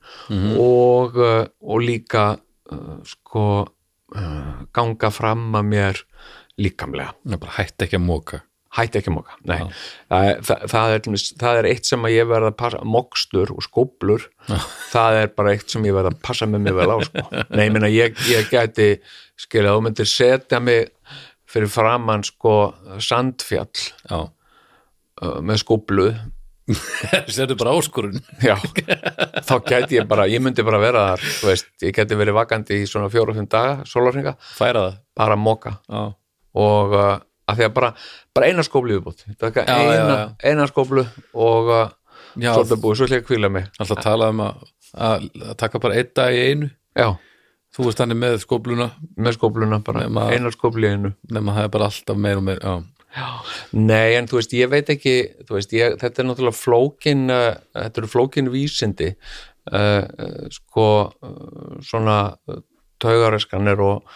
og, 0.56 1.18
uh, 1.20 1.44
og 1.60 1.84
líka 1.84 2.32
sko 3.06 3.42
ganga 4.70 5.08
fram 5.10 5.48
að 5.58 5.64
mér 5.66 6.00
líkamlega. 6.60 7.16
Já, 7.26 7.34
bara 7.34 7.56
hætti 7.56 7.86
ekki 7.88 7.98
að 7.98 8.04
móka 8.06 8.38
hætti 8.76 9.00
ekki 9.00 9.10
að 9.10 9.16
moka, 9.16 9.36
nei. 9.50 9.58
Það, 10.10 10.64
það, 10.70 10.92
er, 10.94 11.22
það 11.42 11.60
er 11.60 11.68
eitt 11.72 11.88
sem 11.88 12.04
ég 12.12 12.28
verð 12.30 12.50
að 12.52 12.58
passa 12.60 12.82
mokstur 12.86 13.50
og 13.54 13.64
skóplur 13.66 14.26
það 14.92 15.18
er 15.24 15.32
bara 15.34 15.54
eitt 15.56 15.72
sem 15.72 15.86
ég 15.88 15.96
verð 15.96 16.12
að 16.12 16.20
passa 16.26 16.46
með 16.46 16.66
mig 16.68 16.76
vel 16.78 16.90
á 16.94 16.98
sko. 17.06 17.24
nei, 17.56 17.64
ég 17.66 17.72
meina 17.74 17.90
ég, 17.90 18.20
ég 18.30 18.50
gæti 18.52 18.90
skilja, 19.40 19.74
þú 19.74 19.86
myndir 19.86 20.10
setja 20.10 20.60
mig 20.62 20.92
fyrir 21.50 21.72
framann 21.72 22.22
sko 22.26 22.58
sandfjall 23.02 23.88
Já, 24.06 24.20
uh, 24.20 25.40
með 25.42 25.64
skóplu 25.64 26.12
sérðu 26.70 27.56
bara 27.60 27.72
áskorun. 27.74 28.20
Já, 28.44 28.54
þá 29.48 29.54
gæti 29.66 29.98
ég 29.98 30.06
bara 30.10 30.28
ég 30.30 30.42
myndi 30.44 30.62
bara 30.66 30.78
vera 30.82 31.06
þar, 31.08 31.24
þú 31.40 31.48
veist 31.50 31.72
ég 31.82 31.96
gæti 31.96 32.18
verið 32.20 32.36
vakandi 32.38 32.78
í 32.84 32.86
svona 32.86 33.10
fjóra 33.10 33.34
og 33.34 33.40
fimm 33.40 33.50
daga 33.50 33.88
sólarringa, 33.90 34.36
Færa 34.54 34.84
það. 34.86 35.00
Bara 35.18 35.40
Já, 35.90 36.04
og 36.60 36.96
að 37.50 37.60
því 37.60 37.66
að 37.68 37.72
bara, 37.78 37.90
bara 38.36 38.50
eina 38.50 38.66
skóplu 38.66 38.96
viðbútt, 38.96 39.24
eina, 39.64 40.18
eina 40.42 40.68
skóplu 40.70 41.06
og 41.34 41.72
uh, 41.74 41.88
já 42.40 42.52
svo 42.54 42.66
það 42.68 42.84
búið, 42.84 43.00
svo 43.00 43.10
ég 43.10 43.24
að 43.24 43.26
kvíla 43.30 43.50
mig. 43.52 43.66
Alltaf 43.78 43.98
að 43.98 44.06
tala 44.06 44.30
um 44.34 44.44
að, 44.46 44.62
að, 45.08 45.26
að 45.48 45.58
taka 45.64 45.82
bara 45.82 45.98
einn 46.00 46.14
dag 46.20 46.36
í 46.36 46.46
einu. 46.52 46.70
Já, 46.98 47.10
Þú 47.70 47.84
veist 47.86 48.00
hann 48.02 48.10
er 48.10 48.18
með 48.18 48.40
skópluna 48.42 48.88
með 49.14 49.36
skópluna 49.36 49.78
bara, 49.86 50.00
Nema- 50.02 50.30
eina 50.34 50.50
skóplu 50.50 50.88
í 50.88 50.96
einu. 50.96 51.12
Nema 51.30 51.54
það 51.54 51.68
er 51.68 51.74
bara 51.76 51.90
alltaf 51.90 52.18
meir 52.18 52.40
og 52.40 52.48
meir 52.48 52.64
Já, 53.10 53.26
Nei, 53.74 54.14
en 54.14 54.28
þú 54.30 54.38
veist, 54.38 54.52
ég 54.54 54.70
veit 54.70 54.90
ekki 54.92 55.14
veist, 55.48 55.72
ég, 55.74 55.96
þetta 55.98 56.22
er 56.22 56.26
náttúrulega 56.28 56.54
flókin 56.58 57.24
uh, 57.30 57.56
þetta 57.74 58.02
eru 58.02 58.10
flókin 58.10 58.50
vísindi. 58.52 59.08
Uh, 59.70 60.02
uh, 60.06 60.44
sko 60.54 60.86
uh, 61.10 61.78
svona 61.82 62.18
taugareskanir 63.02 63.82
og, 63.82 64.06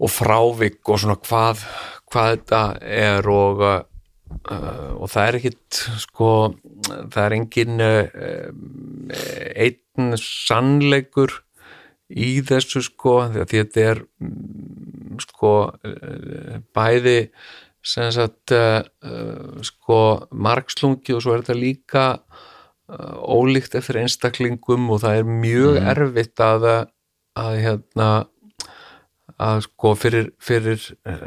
og 0.00 0.12
frávik 0.12 0.80
og 0.88 1.02
svona 1.02 1.18
hvað 1.20 1.64
hvað 2.12 2.34
þetta 2.34 2.62
er 3.00 3.28
og 3.32 3.64
uh, 3.64 3.80
uh, 4.50 4.92
og 4.98 5.10
það 5.12 5.28
er 5.28 5.38
ekkit 5.38 5.80
sko, 6.02 6.28
það 6.86 7.24
er 7.24 7.36
engin 7.36 7.84
uh, 7.84 8.52
einn 9.66 10.16
sannleikur 10.20 11.40
í 12.12 12.34
þessu 12.44 12.82
sko 12.84 13.18
því 13.32 13.42
að 13.42 13.52
þetta 13.54 13.84
er 13.90 14.02
mm, 14.22 15.18
sko 15.24 15.52
uh, 15.72 16.56
bæði 16.76 17.18
sem 17.82 18.12
sagt 18.14 18.54
uh, 18.54 18.82
sko 19.66 20.00
margslungi 20.30 21.16
og 21.16 21.24
svo 21.24 21.36
er 21.36 21.44
þetta 21.44 21.58
líka 21.58 22.06
ólíkt 22.92 23.72
eftir 23.78 24.02
einstaklingum 24.02 24.90
og 24.92 24.98
það 25.00 25.22
er 25.22 25.28
mjög 25.30 25.76
erfitt 25.94 26.42
að 26.44 26.66
að 27.40 27.54
hérna 27.62 28.08
að 29.40 29.62
sko 29.66 29.94
fyrir, 29.98 30.28
fyrir 30.42 30.82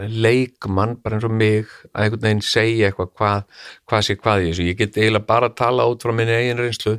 leikmann 0.10 0.98
bara 1.02 1.18
eins 1.18 1.28
og 1.28 1.34
mig 1.34 1.72
að 1.92 2.06
einhvern 2.06 2.26
veginn 2.28 2.46
segja 2.46 2.90
eitthvað 2.90 3.12
hvað, 3.18 3.44
hvað 3.90 4.06
sé 4.08 4.18
hvað 4.20 4.44
í 4.44 4.48
þessu, 4.52 4.70
ég 4.70 4.80
get 4.80 5.00
eiginlega 5.00 5.30
bara 5.32 5.50
að 5.52 5.58
tala 5.62 5.90
út 5.90 6.06
frá 6.06 6.14
minni 6.16 6.36
eigin 6.38 6.62
reynslu. 6.62 6.96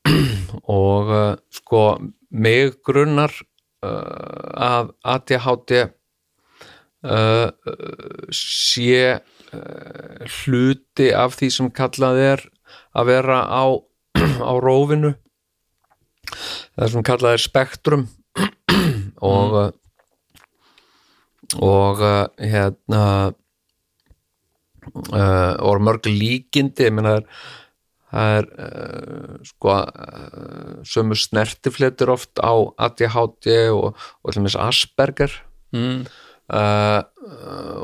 Og 0.80 1.10
uh, 1.12 1.34
sko 1.52 1.84
mig 2.30 2.78
grunnar 2.86 3.34
uh, 3.84 4.46
að 4.56 4.92
ADHD 5.14 5.74
uh, 7.06 7.50
sé 8.34 9.18
uh, 9.18 10.30
hluti 10.40 11.10
af 11.16 11.36
því 11.38 11.50
sem 11.54 11.70
kallað 11.74 12.22
er 12.24 12.46
að 12.96 13.12
vera 13.12 13.42
á, 13.46 13.64
á 14.50 14.52
rófinu. 14.62 15.14
Það 16.76 16.94
sem 16.94 17.06
kallað 17.06 17.36
er 17.36 17.44
spektrum. 17.44 18.08
Og 19.34 19.56
uh, 19.58 19.70
og 21.58 22.02
uh, 22.04 22.26
hérna 22.38 23.32
uh, 24.94 25.54
og 25.58 25.82
mörg 25.82 26.06
líkindi 26.06 26.86
ég 26.86 26.94
meina 26.94 27.20
það 28.10 28.36
er 28.38 28.48
uh, 28.54 29.34
sko 29.46 29.76
sömu 30.86 31.18
snertifletur 31.18 32.14
oft 32.14 32.38
á 32.42 32.54
ADHD 32.86 33.70
og, 33.74 33.96
og 34.22 34.34
til 34.34 34.46
mér 34.46 34.58
Asperger 34.68 35.32
mm. 35.74 36.04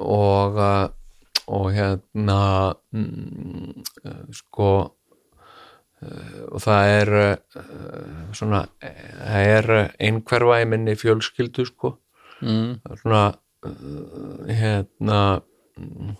og 0.03 0.61
og 1.47 1.67
hérna 1.71 2.75
mm, 2.91 3.85
sko 4.35 4.71
og 6.53 6.59
það 6.63 6.91
er 6.97 7.09
svona 8.35 8.65
það 8.81 9.53
er 9.53 9.71
einhverfa 10.03 10.59
í 10.65 10.67
minni 10.69 10.99
fjölskyldu 10.99 11.69
sko 11.71 11.95
Mm. 12.45 12.81
Svona 13.01 13.33
hérna 14.49 15.21
mm, 15.79 16.13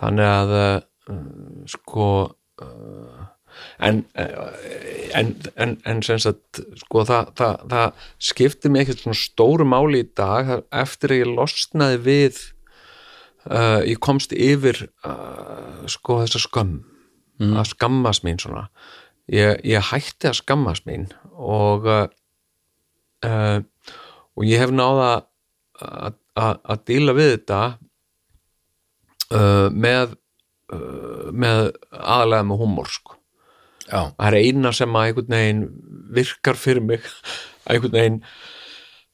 þannig 0.00 0.30
að 0.30 0.54
uh, 0.58 0.80
sko 1.70 2.08
en, 3.78 4.00
uh, 4.18 4.48
en, 5.14 5.34
en, 5.54 5.76
en 5.86 6.02
sem 6.06 6.18
sagt 6.22 6.62
sko 6.80 7.04
það, 7.06 7.30
það, 7.38 7.68
það 7.74 8.08
skiptir 8.30 8.72
mig 8.72 8.84
ekkert 8.84 9.04
svona 9.04 9.20
stóru 9.20 9.68
máli 9.68 10.02
í 10.04 10.10
dag 10.16 10.56
eftir 10.74 11.14
að 11.14 11.22
ég 11.22 11.32
losnaði 11.38 12.02
við 12.08 12.42
uh, 13.50 13.80
ég 13.86 14.00
komst 14.02 14.34
yfir 14.34 14.86
uh, 15.06 15.84
sko 15.90 16.22
þessa 16.24 16.42
skömm 16.46 16.82
að 17.34 17.66
skammast 17.72 18.22
mín 18.22 18.38
svona. 18.38 18.68
Ég, 19.26 19.58
ég 19.66 19.82
hætti 19.90 20.28
að 20.30 20.38
skammast 20.38 20.84
mín 20.86 21.08
og 21.34 21.88
uh, 21.88 22.06
og 24.34 24.46
ég 24.46 24.60
hef 24.60 24.72
náða 24.74 25.10
að, 25.80 26.18
að, 26.38 26.60
að 26.64 26.84
díla 26.90 27.14
við 27.16 27.30
þetta 27.34 27.60
uh, 29.34 29.68
með 29.70 30.16
uh, 30.74 31.28
með 31.32 31.60
aðalega 31.90 32.48
með 32.48 32.64
húmor 32.64 32.90
sko. 32.92 33.18
já, 33.86 34.00
það 34.16 34.26
er 34.28 34.38
eina 34.40 34.74
sem 34.74 34.96
að 34.96 35.08
einhvern 35.08 35.38
veginn 35.38 35.64
virkar 36.14 36.60
fyrir 36.60 36.84
mig 36.84 37.08
einhvern 37.68 37.96
veginn 37.96 38.20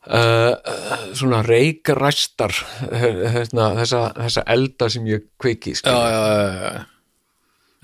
uh, 0.06 0.54
uh, 0.54 1.08
svona 1.16 1.42
reikaræstar 1.46 2.54
þessa, 2.54 3.72
þessa, 3.80 4.04
þessa 4.20 4.46
elda 4.56 4.90
sem 4.92 5.10
ég 5.10 5.28
kveiki 5.40 5.74
já, 5.74 5.82
skilur. 5.82 6.14
já, 6.14 6.22
já, 6.30 6.54
já. 6.64 6.86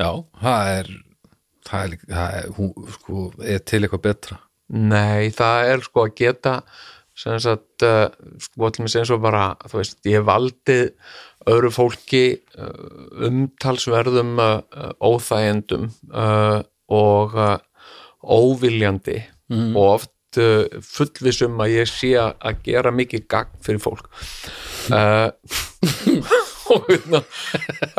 já, 0.00 0.10
það 0.46 0.72
er 0.78 0.94
það 1.66 1.86
er, 1.86 2.02
það 2.08 2.40
er, 2.40 2.50
hún, 2.56 2.74
sko, 2.96 3.28
er 3.42 3.64
til 3.66 3.82
eitthvað 3.84 4.04
betra 4.10 4.42
Nei, 4.66 5.30
það 5.30 5.68
er 5.70 5.82
sko 5.84 6.02
að 6.08 6.14
geta 6.18 6.52
sem 7.16 7.38
sagt 7.40 7.84
uh, 7.86 8.08
sko 8.42 8.70
til 8.70 8.84
mig 8.84 8.96
eins 8.98 9.12
og 9.14 9.22
bara, 9.24 9.54
þú 9.64 9.80
veist, 9.80 9.98
ég 10.04 10.18
hef 10.18 10.26
valdið 10.28 10.82
öðru 11.50 11.70
fólki 11.74 12.24
uh, 12.58 13.28
umtalsverðum 13.28 14.34
uh, 14.42 14.58
uh, 14.74 14.92
óþægendum 15.00 15.88
uh, 16.12 16.60
og 16.92 17.34
óviljandi 18.26 19.20
og 19.50 19.82
oft 19.86 20.12
fullvissum 20.36 21.56
að 21.62 21.72
ég 21.72 21.88
sé 21.88 22.10
að 22.18 22.58
gera 22.66 22.90
mikið 22.92 23.22
gagn 23.30 23.62
fyrir 23.64 23.80
fólk. 23.82 24.10
Og 26.66 26.88
hérna 26.90 27.20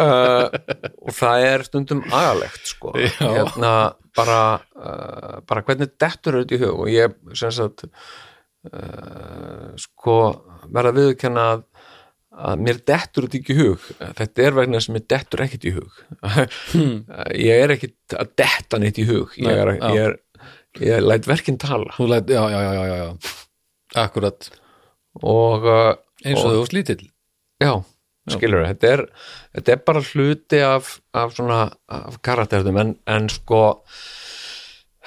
og 0.03 1.13
það 1.15 1.43
er 1.47 1.63
stundum 1.63 2.01
agalegt 2.11 2.67
sko. 2.67 2.91
Hérna 2.99 3.71
bara, 4.17 4.41
bara 5.47 5.63
hvernig 5.63 5.93
dettur 5.95 6.41
þetta 6.41 6.57
í 6.57 6.61
hug? 6.65 6.81
Og 6.83 6.91
ég 6.91 7.15
sem 7.31 7.53
sagt 7.55 7.87
uh, 8.71 9.73
sko 9.79 10.17
verða 10.67 10.91
að 10.91 10.99
viðurkenna 10.99 11.47
að, 11.53 11.65
að 12.51 12.63
mér 12.67 12.79
dettur 12.91 13.27
þetta 13.27 13.39
ekki 13.41 13.55
í 13.55 13.59
hug. 13.61 13.89
Þetta 14.21 14.45
er 14.45 14.57
vegna 14.59 14.81
sem 14.83 14.97
mér 14.97 15.05
dettur 15.15 15.43
ekkit 15.47 15.67
í 15.67 15.75
hug. 15.77 15.99
Ég 17.47 17.65
er 17.65 17.75
ekkit 17.77 18.17
að 18.19 18.31
detta 18.43 18.81
neitt 18.83 19.01
í 19.01 19.07
hug. 19.09 19.35
Ég 19.41 19.63
er, 19.65 19.73
Nei, 19.77 19.91
ég 19.97 20.07
er, 20.09 20.17
ég 20.83 21.05
læt 21.05 21.29
verkinn 21.29 21.59
tala. 21.61 21.91
Þú 21.97 22.09
læt, 22.13 22.33
já, 22.33 22.43
já, 22.53 22.61
já, 22.63 22.73
já, 22.77 22.97
já, 23.01 23.35
akkurat, 24.03 24.49
og 25.23 25.67
uh, 25.67 25.93
eins 26.25 26.41
og 26.43 26.51
þú 26.51 26.63
varst 26.63 26.75
lítill. 26.75 27.05
Já, 27.63 27.71
skilur 28.31 28.65
þetta 28.67 28.91
er, 28.91 29.03
þetta 29.55 29.73
er 29.73 29.83
bara 29.87 30.03
hluti 30.11 30.59
af, 30.65 30.97
af 31.17 31.33
svona 31.37 31.59
af 31.89 32.19
karakterðum 32.25 32.79
en, 32.81 32.93
en 33.09 33.29
sko 33.31 33.61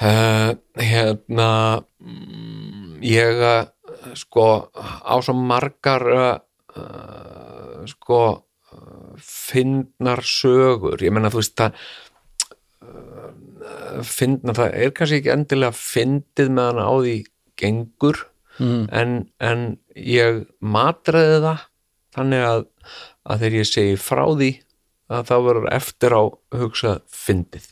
uh, 0.01 0.53
hérna 0.81 1.51
mm, 2.01 3.01
ég 3.05 3.43
uh, 3.45 3.65
sko 4.17 4.47
á 4.75 5.15
svo 5.23 5.35
margar 5.37 6.07
uh, 6.11 7.85
sko 7.89 8.21
finnar 9.21 10.23
sögur 10.25 11.03
ég 11.03 11.13
menna 11.13 11.33
þú 11.33 11.43
veist 11.43 11.57
það 11.59 11.77
uh, 12.87 14.03
finnar, 14.07 14.57
það 14.57 14.77
er 14.79 14.95
kannski 14.97 15.21
ekki 15.21 15.35
endilega 15.35 15.77
fyndið 15.77 16.53
með 16.55 16.71
hana 16.71 16.87
á 16.89 16.95
því 17.01 17.17
gengur 17.61 18.23
mm. 18.59 18.85
en, 18.95 19.17
en 19.43 19.67
ég 19.95 20.45
matraði 20.61 21.43
það 21.45 21.67
þannig 22.17 22.47
að, 22.47 22.65
að 23.27 23.45
þegar 23.45 23.59
ég 23.61 23.71
segi 23.71 24.01
frá 24.01 24.25
því 24.31 24.51
að 25.11 25.29
það 25.31 25.47
verður 25.49 25.69
eftir 25.75 26.15
á 26.15 26.23
hugsað 26.61 27.03
fyndið 27.11 27.69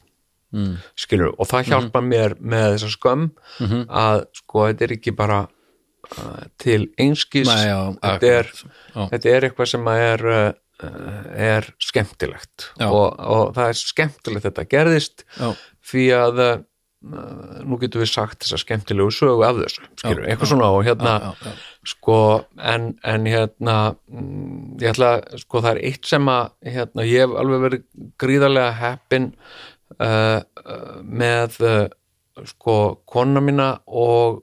Mm. 0.55 0.79
skilur, 0.97 1.35
og 1.37 1.45
það 1.51 1.67
hjálpa 1.69 2.01
mér 2.01 2.35
með 2.41 2.71
þessa 2.75 2.89
skömm 2.95 3.27
Mhm. 3.61 3.83
að 3.91 4.23
sko 4.39 4.63
þetta 4.71 4.87
er 4.87 4.95
ekki 4.97 5.13
bara 5.19 5.41
uh, 5.45 6.45
til 6.59 6.87
já, 7.69 7.81
þetta, 8.01 8.31
er, 8.39 8.49
þetta 9.13 9.29
er 9.35 9.47
eitthvað 9.51 9.69
sem 9.75 9.85
að 9.93 10.01
er 10.07 10.25
uh, 10.33 10.49
er 11.35 11.69
skemmtilegt. 11.83 12.69
Og, 12.87 13.19
og 13.19 13.53
það 13.57 13.69
er 13.73 13.79
skemmtilegt 13.83 14.45
þetta 14.47 14.65
gerðist 14.71 15.25
Já. 15.37 15.49
því 15.91 16.05
að 16.17 16.43
uh, 16.47 16.59
nú 17.67 17.77
getum 17.83 18.01
við 18.03 18.11
sagt 18.13 18.43
þessa 18.47 18.59
skemmtilegu 18.63 19.11
sögu 19.15 19.45
af 19.47 19.59
þessu, 19.61 19.85
skilur, 20.01 20.25
Já, 20.25 20.31
eitthvað 20.33 20.49
já. 20.49 20.53
svona 20.55 20.71
og 20.75 20.85
hérna 20.87 21.13
sko, 21.87 22.17
en, 22.59 22.89
en 23.05 23.27
hérna 23.29 23.77
mm, 24.09 24.79
ég 24.83 24.91
ætla, 24.95 25.13
sko 25.45 25.61
það 25.63 25.77
er 25.77 25.83
eitt 25.93 26.09
sem 26.11 26.27
að 26.33 26.49
hérna, 26.73 27.05
ég 27.07 27.23
hef 27.27 27.37
alveg 27.43 27.63
verið 27.69 27.85
gríðarlega 28.19 28.73
heppin 28.81 29.29
uh, 29.97 30.41
með 31.03 31.57
uh, 31.65 31.87
sko 32.47 32.75
kona 33.09 33.41
mína 33.43 33.69
og, 33.87 34.43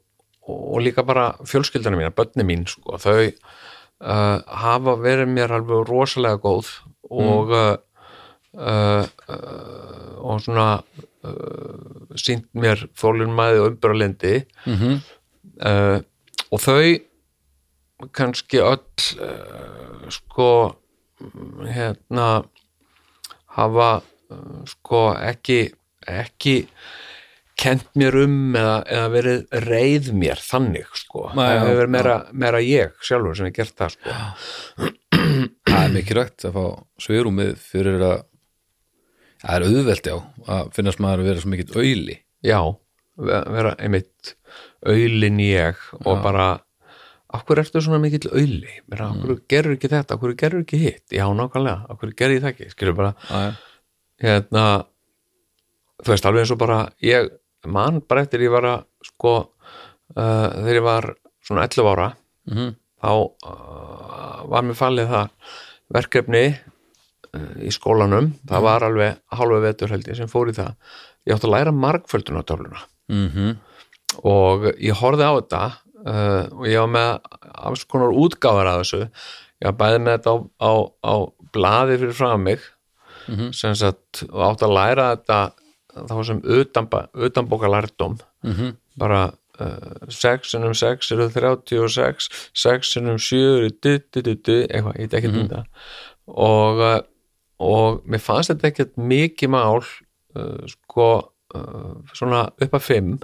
og 0.49 0.81
líka 0.84 1.03
bara 1.08 1.29
fjölskyldana 1.47 1.97
mína, 1.99 2.12
börni 2.15 2.43
mín 2.47 2.65
sko, 2.67 2.97
þau 2.99 3.21
uh, 3.29 4.39
hafa 4.65 4.97
verið 4.99 5.31
mér 5.31 5.53
alveg 5.60 5.86
rosalega 5.89 6.41
góð 6.43 6.73
og 7.10 7.53
uh, 7.55 7.77
uh, 8.58 9.05
og 10.25 10.41
svona 10.43 10.67
sínt 12.21 12.45
mér 12.53 12.86
þólunmæði 12.97 13.62
og 13.63 13.71
umbyrralendi 13.73 14.36
Mhm. 14.67 14.99
uh, 15.65 15.99
og 16.51 16.60
þau 16.62 16.99
kannski 18.13 18.60
öll 18.60 18.81
uh, 19.21 20.05
sko 20.12 20.49
mm, 21.21 21.65
hérna 21.71 22.27
hafa 23.55 24.01
sko 24.71 25.01
ekki 25.17 25.59
ekki 26.05 26.55
kent 27.55 27.85
mér 27.95 28.17
um 28.25 28.55
eða, 28.59 28.75
eða 28.91 29.09
verið 29.13 29.43
reið 29.65 30.09
mér 30.19 30.41
þannig 30.43 30.89
sko. 30.99 31.29
Nei, 31.31 31.45
það 31.45 31.53
já, 31.55 31.59
hefur 31.63 31.79
verið 31.79 31.93
meira, 31.95 32.15
meira 32.45 32.59
ég 32.65 32.97
sjálfur 33.07 33.38
sem 33.39 33.47
hef 33.49 33.55
gert 33.61 33.75
það 33.79 33.93
sko. 33.95 34.15
Það 35.65 35.81
er 35.81 35.93
mikilvægt 35.95 36.43
að 36.47 36.55
fá 36.55 36.65
svigurúmið 37.01 37.53
fyrir 37.61 38.03
að 38.05 38.17
það 39.45 39.55
er 39.55 39.65
auðvelt 39.69 40.09
já 40.09 40.15
að 40.55 40.69
finnast 40.75 41.01
maður 41.03 41.23
að 41.23 41.29
vera 41.31 41.41
svo 41.43 41.51
mikill 41.53 41.73
auðli 41.79 42.15
já, 42.45 42.59
ve- 43.29 43.41
vera 43.55 43.73
einmitt 43.81 44.35
auðlin 44.85 45.41
ég 45.43 45.81
og 46.03 46.21
bara 46.23 46.45
af 47.35 47.43
hverju 47.47 47.65
ertu 47.65 47.81
svona 47.83 47.99
mikill 48.03 48.29
auðli 48.31 48.77
bara, 48.91 49.09
hverju 49.17 49.39
gerur 49.51 49.75
ekki 49.75 49.91
þetta, 49.95 50.19
hverju 50.21 50.38
gerur 50.43 50.63
ekki 50.65 50.79
hitt? 50.83 51.03
Já, 51.15 51.25
nákvæmlega, 51.35 51.97
hverju 51.99 52.17
gerur 52.21 52.38
ég 52.38 52.45
það 52.45 52.53
ekki? 52.53 52.69
Skilur 52.75 52.97
bara, 53.01 53.13
hérna 54.21 54.65
þú 56.04 56.12
veist, 56.13 56.25
alveg 56.28 56.43
eins 56.45 56.54
og 56.56 56.60
bara 56.62 56.80
ég 57.04 57.30
man 57.65 58.01
bara 58.08 58.21
eftir 58.25 58.43
ég 58.45 58.51
var 58.54 58.67
að 58.69 58.84
sko, 59.08 59.36
uh, 60.15 60.47
þegar 60.62 60.78
ég 60.80 60.86
var 60.86 61.12
svona 61.45 61.67
11 61.67 61.91
ára 61.95 62.12
Mhm. 62.45 62.75
þá 63.01 63.10
uh, 63.12 64.43
var 64.49 64.62
mér 64.63 64.78
fallið 64.78 65.08
það 65.10 65.30
verkefni 65.95 66.43
uh, 67.34 67.56
í 67.65 67.71
skólanum, 67.73 68.32
það 68.47 68.62
var 68.67 68.86
alveg 68.86 69.17
halva 69.34 69.60
vetur 69.63 69.89
held 69.89 70.06
ég 70.08 70.15
sem 70.19 70.28
fór 70.30 70.49
í 70.51 70.54
það. 70.58 70.75
Ég 71.25 71.34
átti 71.36 71.47
að 71.49 71.56
læra 71.56 71.73
margföldunartöfluna 71.73 72.84
Mhm. 73.10 73.58
og 74.23 74.69
ég 74.78 74.93
horfði 75.01 75.25
á 75.25 75.34
þetta 75.41 75.63
uh, 76.06 76.43
og 76.54 76.65
ég 76.69 76.80
var 76.80 76.91
með 76.93 77.10
alls 77.65 77.84
konar 77.89 78.13
útgáfar 78.13 78.69
að 78.69 78.80
þessu. 78.84 79.01
Ég 79.62 79.71
var 79.71 79.78
bæði 79.82 79.99
með 80.06 80.17
þetta 80.19 80.34
á, 80.34 80.38
á, 80.62 80.71
á 81.01 81.13
blaði 81.56 81.97
fyrir 82.01 82.13
frá 82.13 82.38
mig 82.38 82.62
Mhm. 83.27 83.53
sem 83.53 83.73
sagt, 83.75 84.23
og 84.29 84.41
átti 84.51 84.65
að 84.67 84.73
læra 84.75 85.05
þetta 85.15 85.51
þá 86.09 86.25
sem 86.25 86.41
utanba, 86.41 87.07
utanbóka 87.15 87.67
lærdóm 87.71 88.17
Mhm. 88.43 88.75
bara 88.97 89.33
uh, 89.59 90.07
6 90.09 90.51
sinum 90.51 90.73
6 90.73 91.11
eru 91.11 91.29
36 91.29 92.29
6 92.53 92.91
sinum 92.93 93.17
7 93.17 93.65
eru 93.65 93.69
eitthvað, 94.67 94.95
ég 94.95 95.07
veit 95.09 95.13
ekki 95.13 95.27
um 95.31 95.47
þetta 95.47 95.63
og, 96.27 96.79
uh, 96.79 97.01
og 97.59 98.01
mér 98.05 98.19
fannst 98.19 98.51
þetta 98.51 98.67
ekkert 98.71 98.97
mikið 98.97 99.49
mál 99.49 99.79
uh, 100.35 100.67
sko 100.67 101.29
uh, 101.55 101.95
svona 102.13 102.49
upp 102.61 102.73
að 102.73 102.81
5 102.81 103.23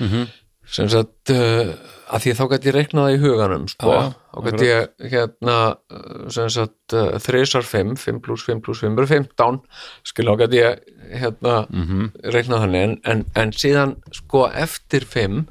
Mhm. 0.00 0.28
Sem 0.72 0.88
sagt 0.88 1.30
uh, 1.34 1.72
að 2.12 2.22
því 2.24 2.32
þá 2.38 2.42
gæti 2.52 2.68
ég 2.70 2.74
reiknað 2.76 3.04
það 3.06 3.14
í 3.16 3.20
huganum 3.22 3.64
sko, 3.68 3.90
Já, 3.92 3.98
já, 4.00 4.12
þá 4.32 4.38
gæti 4.46 4.68
ég 4.70 5.10
hérna 5.12 5.56
uh, 5.92 6.22
sem 6.32 6.48
sagt 6.54 6.96
uh, 6.96 7.18
3 7.20 7.42
5, 7.68 7.92
5 8.00 8.22
pluss 8.24 8.46
5 8.48 8.62
pluss 8.64 8.80
5 8.84 8.96
eru 8.96 9.10
15 9.10 9.60
skil 10.08 10.28
þá 10.30 10.34
gæti 10.44 10.62
ég 10.62 10.80
hérna 11.22 11.54
Mhm. 11.68 12.06
reiknað 12.32 12.64
þannig. 12.64 12.82
En, 12.88 12.96
en, 13.12 13.24
en 13.36 13.52
síðan 13.52 13.96
sko 14.16 14.46
eftir 14.48 15.04
5 15.04 15.42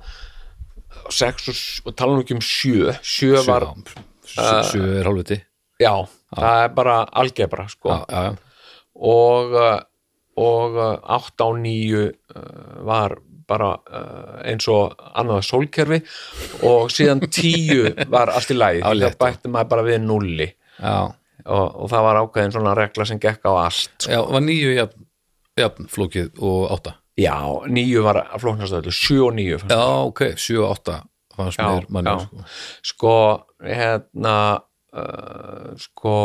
6 1.12 1.50
og, 1.52 1.62
og 1.92 1.96
tala 2.00 2.16
nú 2.18 2.24
ekki 2.26 2.38
um 2.38 2.44
7 2.46 2.98
7 3.02 3.46
var, 3.48 3.66
sjö 4.26 4.50
sjö 4.72 4.84
er 5.02 5.08
hálfviti. 5.10 5.38
Já, 5.82 5.94
það 6.38 6.60
er 6.66 6.74
bara 6.78 6.98
algebra 7.22 7.66
sko. 7.72 7.90
Já, 7.90 8.02
já, 8.10 8.24
já. 8.30 8.36
og 9.02 9.56
uh, 9.58 9.80
og 10.42 10.78
uh, 10.80 11.18
8 11.18 11.44
á 11.46 11.50
9 11.58 12.06
uh, 12.06 12.86
var 12.88 13.18
bara 13.48 13.72
uh, 13.78 14.38
eins 14.48 14.68
og 14.72 14.98
annað 15.18 15.46
sólkerfi. 15.48 16.02
Og 16.68 16.92
síðan 16.94 17.24
10 17.28 18.10
var 18.12 18.34
allt 18.34 18.54
í 18.54 18.58
það 18.58 19.00
létt, 19.00 19.20
bætti 19.22 19.52
maður 19.52 19.72
bara 19.76 19.88
við 19.88 20.02
nulli 20.06 20.52
og, 21.46 21.68
og 21.84 21.90
það 21.92 22.08
var 22.08 22.20
ákveðin 22.22 22.56
svona 22.56 22.74
regla 22.78 23.08
sem 23.08 23.22
gekk 23.22 23.48
á 23.50 23.54
allt 23.66 24.06
sko. 24.06 24.12
já 24.14 24.20
var 24.30 24.44
nýju 24.46 24.74
jafn, 24.76 25.08
jafn 25.60 25.88
flókið 25.92 26.42
og 26.42 26.68
átta? 26.76 26.98
Já, 27.20 27.36
9 27.68 28.04
var 28.06 28.22
að 28.22 28.38
flóknast 28.42 28.78
öllu. 28.78 28.94
7 28.96 29.18
og 29.26 29.34
9 29.38 29.58
fannst 29.62 29.74
já, 29.76 29.88
ok, 30.08 30.22
sjö 30.40 30.62
og 30.64 30.76
átta 30.76 31.02
fannst 31.36 31.62
mér 31.62 31.90
manni 31.92 32.14
já. 32.14 32.22
sko. 32.24 32.46
sko, 32.92 33.16
hérna 33.66 34.36
uh, 34.96 35.74
sko 35.82 36.16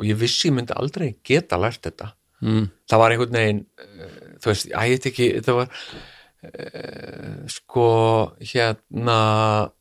og 0.00 0.06
ég 0.08 0.16
vissi 0.18 0.48
ég 0.48 0.56
myndi 0.56 0.76
aldrei 0.76 1.12
geta 1.26 1.58
lært 1.60 1.84
þetta. 1.84 2.14
Mm. 2.40 2.70
það 2.88 3.02
var 3.02 3.12
einhvern 3.12 3.36
veginn 3.36 3.60
uh, 3.84 4.14
þú 4.40 4.52
veist, 4.52 4.70
ég 4.70 4.94
veit 4.94 5.10
ekki 5.10 5.28
þetta 5.36 5.58
var 5.58 5.74
sko 7.50 7.86
hérna 8.40 9.20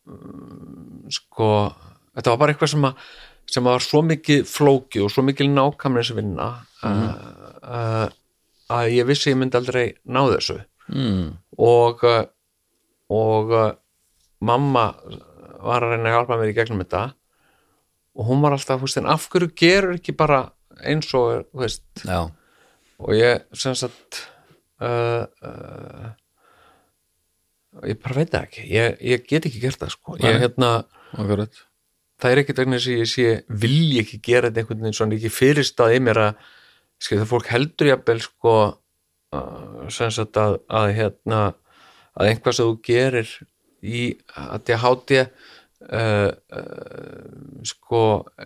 mm, 0.05 1.07
sko 1.13 1.49
þetta 2.15 2.33
var 2.33 2.39
bara 2.41 2.55
eitthvað 2.55 2.73
sem 2.73 2.87
að 2.89 3.03
sem 3.49 3.65
var 3.65 3.81
svo 3.81 4.03
mikið 4.05 4.43
flóki 4.45 5.01
og 5.01 5.09
svo 5.09 5.23
mikið 5.25 5.47
nákvæmlega 5.55 6.17
vinna 6.17 6.49
uh, 6.85 7.05
uh, 7.63 8.03
að 8.69 8.91
ég 8.93 9.07
vissi 9.09 9.31
ég 9.31 9.39
myndi 9.39 9.57
aldrei 9.57 9.87
ná 10.05 10.21
þessu. 10.29 10.59
Mm. 10.89 11.37
og 11.61 12.01
og 13.09 13.51
mamma 14.41 14.85
var 15.61 15.83
að 15.85 15.93
reyna 15.93 16.09
að 16.09 16.15
hjálpa 16.15 16.37
mér 16.39 16.51
í 16.51 16.55
gegnum 16.57 16.81
þetta. 16.83 17.03
Og 18.19 18.27
hún 18.29 18.41
var 18.43 18.55
alltaf, 18.55 18.79
þú 18.79 18.87
veist, 18.87 18.99
en 18.99 19.09
af 19.11 19.27
hverju 19.31 19.51
gerur 19.57 19.97
ekki 19.97 20.15
bara 20.17 20.39
eins 20.79 21.11
og, 21.17 21.45
þú 21.51 21.63
veist, 21.63 21.85
já, 22.03 22.19
og 22.99 23.15
ég 23.15 23.45
sem 23.55 23.75
sagt 23.77 24.23
uh, 24.83 25.23
uh, 25.45 26.09
ég 27.85 27.99
bara 28.03 28.15
veit 28.21 28.33
ekki. 28.39 28.65
Ég, 28.73 28.95
ég 29.13 29.25
get 29.29 29.45
ekki 29.49 29.61
gert 29.63 29.79
það 29.81 29.93
sko. 29.95 30.17
Ég, 30.23 30.39
hérna, 30.43 30.71
akkurat 31.15 31.65
það 32.19 32.33
er 32.33 32.41
ekkert 32.41 32.57
þess 32.59 32.87
að 32.89 32.97
ég 32.99 33.07
sé 33.07 33.27
vilji 33.61 33.99
ekki 34.01 34.17
gera 34.27 34.49
þetta 34.49 34.59
einhvern 34.65 34.81
veginn 34.83 34.97
svona 34.97 35.15
ekki 35.15 35.29
fyrirstað 35.31 35.93
í 35.95 35.99
mér 36.03 36.17
að 36.25 36.41
skil 36.99 37.19
það 37.21 37.29
fólk 37.31 37.47
heldur 37.53 37.87
jafnvel 37.93 38.19
sko 38.25 38.55
uh, 38.67 39.85
sem 39.87 40.11
sagt 40.11 40.35
að, 40.41 40.57
að 40.67 40.89
hérna 40.97 41.39
að 42.19 42.27
einhvað 42.33 42.57
sem 42.57 42.67
þú 42.67 42.75
gerir 42.89 43.31
í 43.79 44.01
að 44.35 44.73
ég 44.73 44.83
háti 44.83 45.21
uh, 45.23 46.31
uh, 46.59 47.63
sko 47.71 48.01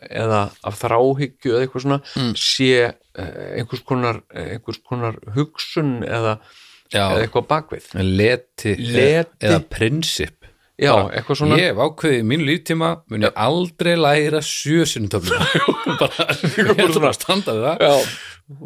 eða 0.06 0.44
af 0.70 0.78
þráhyggju 0.84 1.56
eða 1.56 1.66
eitthvað 1.66 1.86
svona 1.88 2.00
Mm. 2.14 2.36
sé 2.38 2.70
uh, 2.94 3.58
einhvers 3.58 3.82
konar 3.90 4.22
einhvers 4.30 4.80
konar 4.86 5.18
hugsun 5.34 6.04
eða, 6.06 6.38
eða 7.02 7.26
eitthvað 7.26 7.48
bakvið 7.50 7.90
leti, 8.04 8.76
Leti. 8.80 9.38
eða 9.50 9.60
prinsip. 9.74 10.40
Já, 10.82 10.90
Bara, 10.90 11.10
eitthvað 11.20 11.38
svona 11.38 11.58
ég 11.62 11.68
hef 11.70 11.80
ákveðið 11.86 12.16
í 12.18 12.24
mínu 12.26 12.46
líftíma 12.48 12.88
mun 13.14 13.26
ég 13.28 13.36
aldrei 13.38 13.92
læra 13.94 14.40
sjösunumtöfluna 14.42 15.46
bara, 16.02 16.26
ég 16.34 16.72
held 16.80 16.98
bara 16.98 17.12
að 17.12 17.20
standa 17.20 17.54
við 17.54 17.68
það. 17.68 17.84
Já, 17.84 18.08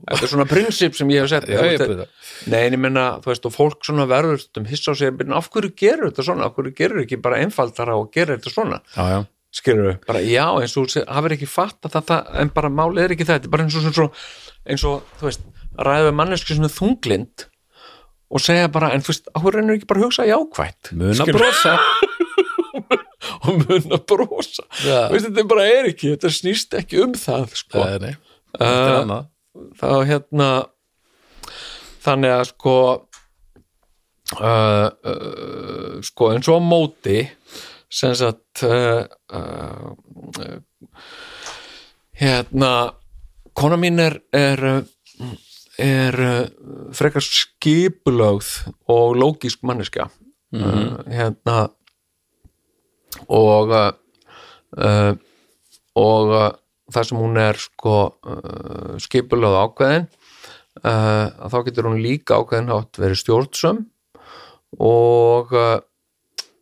þetta 0.08 0.24
er 0.24 0.32
svona 0.32 0.46
prinsip 0.48 0.96
sem 0.98 1.12
ég 1.12 1.22
hef 1.26 1.32
sett. 1.34 1.50
Já, 1.52 1.60
ég 1.68 1.82
Þetta- 1.84 2.08
Nei, 2.54 2.62
en 2.64 2.78
ég 2.78 2.82
menna, 2.86 3.04
þú 3.24 3.32
veist, 3.34 3.48
og 3.50 3.54
fólk 3.58 3.84
svona 3.86 4.08
verður 4.10 4.46
um 4.62 4.70
hissa 4.72 4.92
á 4.92 5.00
sig, 5.00 5.12
af 5.12 5.50
hverju 5.52 5.74
gerur 5.84 6.08
þetta 6.14 6.26
svona? 6.30 6.48
Af 6.48 6.56
hverju 6.56 6.74
gerur 6.80 7.04
ekki 7.04 7.20
bara 7.28 7.42
einfaldara 7.44 7.98
og 8.00 8.08
gerur 8.16 8.40
þetta 8.40 8.56
svona? 8.56 8.80
Já, 8.96 9.04
já, 9.12 9.20
skilur 9.60 9.90
við, 9.92 10.00
bara 10.08 10.24
já, 10.24 10.46
eins 10.64 10.78
og 10.80 10.96
hafur 11.12 11.36
ekki 11.36 11.50
fatt 11.52 11.88
að 11.88 12.00
þetta, 12.00 12.22
en 12.40 12.52
bara 12.56 12.72
málið 12.72 13.04
er 13.04 13.16
ekki 13.18 13.28
þetta 13.28 13.42
þetta 13.42 13.52
er 13.52 13.56
bara 13.58 13.68
eins 13.68 13.78
og, 13.78 13.92
eins 13.92 14.02
og, 14.06 14.26
eins 14.68 14.88
og 14.88 15.14
þú 15.20 15.28
veist, 15.28 15.46
manneski 16.18 16.56
sem 16.56 16.68
er 16.68 16.74
þunglind 16.74 17.48
og 18.28 18.44
segja 18.44 18.68
bara, 18.74 18.90
en 18.96 19.04
þú 19.06 19.14
veist, 19.14 19.30
á 19.32 19.38
hverju 19.40 19.56
reynir 19.58 19.78
ekki 19.78 19.88
bara 19.90 20.02
að 20.02 20.08
hugsa 20.10 20.26
jákvætt 20.28 20.92
mun 21.00 21.22
að 21.24 21.32
brosa 21.38 21.74
og 23.48 23.54
mun 23.64 23.94
að 23.96 24.02
brosa 24.12 24.66
Já. 24.84 25.00
Þú 25.08 25.14
veist, 25.16 25.28
þetta 25.30 25.46
bara 25.54 25.68
er 25.72 25.90
ekki, 25.94 26.14
þetta 26.16 26.32
snýst 26.36 26.76
ekki 26.80 27.00
um 27.06 27.14
það 27.18 27.46
sko. 27.64 27.84
Nei, 27.84 27.98
nei, 28.08 28.14
þetta 28.54 28.72
er 28.74 28.94
Uh, 28.98 29.02
annað 29.04 29.26
þá 29.78 29.90
hérna 30.10 30.48
þannig 32.06 32.32
að 32.34 32.44
sko 32.52 32.74
uh, 34.38 34.88
uh, 35.12 35.98
sko 36.06 36.30
eins 36.34 36.50
og 36.52 36.58
á 36.58 36.62
móti 36.64 37.18
sem 37.90 38.14
sagt 38.18 38.64
hérna 42.18 42.72
kona 43.58 43.78
mín 43.82 44.02
er 44.04 44.20
er, 44.36 44.64
er 45.82 46.18
uh, 46.18 46.92
frekar 46.96 47.24
skipulögð 47.24 48.52
og 48.90 49.18
lógísk 49.20 49.64
manneska 49.68 50.10
uh, 50.10 50.98
hérna 51.06 51.58
og 53.28 53.74
uh, 53.74 55.12
og 55.98 56.34
uh, 56.34 56.50
þar 56.94 57.10
sem 57.10 57.20
hún 57.20 57.38
er 57.42 57.60
sko 57.62 57.98
uh, 58.26 58.96
skipulögð 59.02 59.60
ákveðin 59.66 60.08
uh, 60.84 61.28
þá 61.52 61.58
getur 61.68 61.90
hún 61.90 62.02
líka 62.04 62.40
ákveðin 62.40 62.74
hátt 62.74 63.02
verið 63.02 63.22
stjórnsum 63.24 63.86
og 64.84 65.54
uh, 65.56 65.80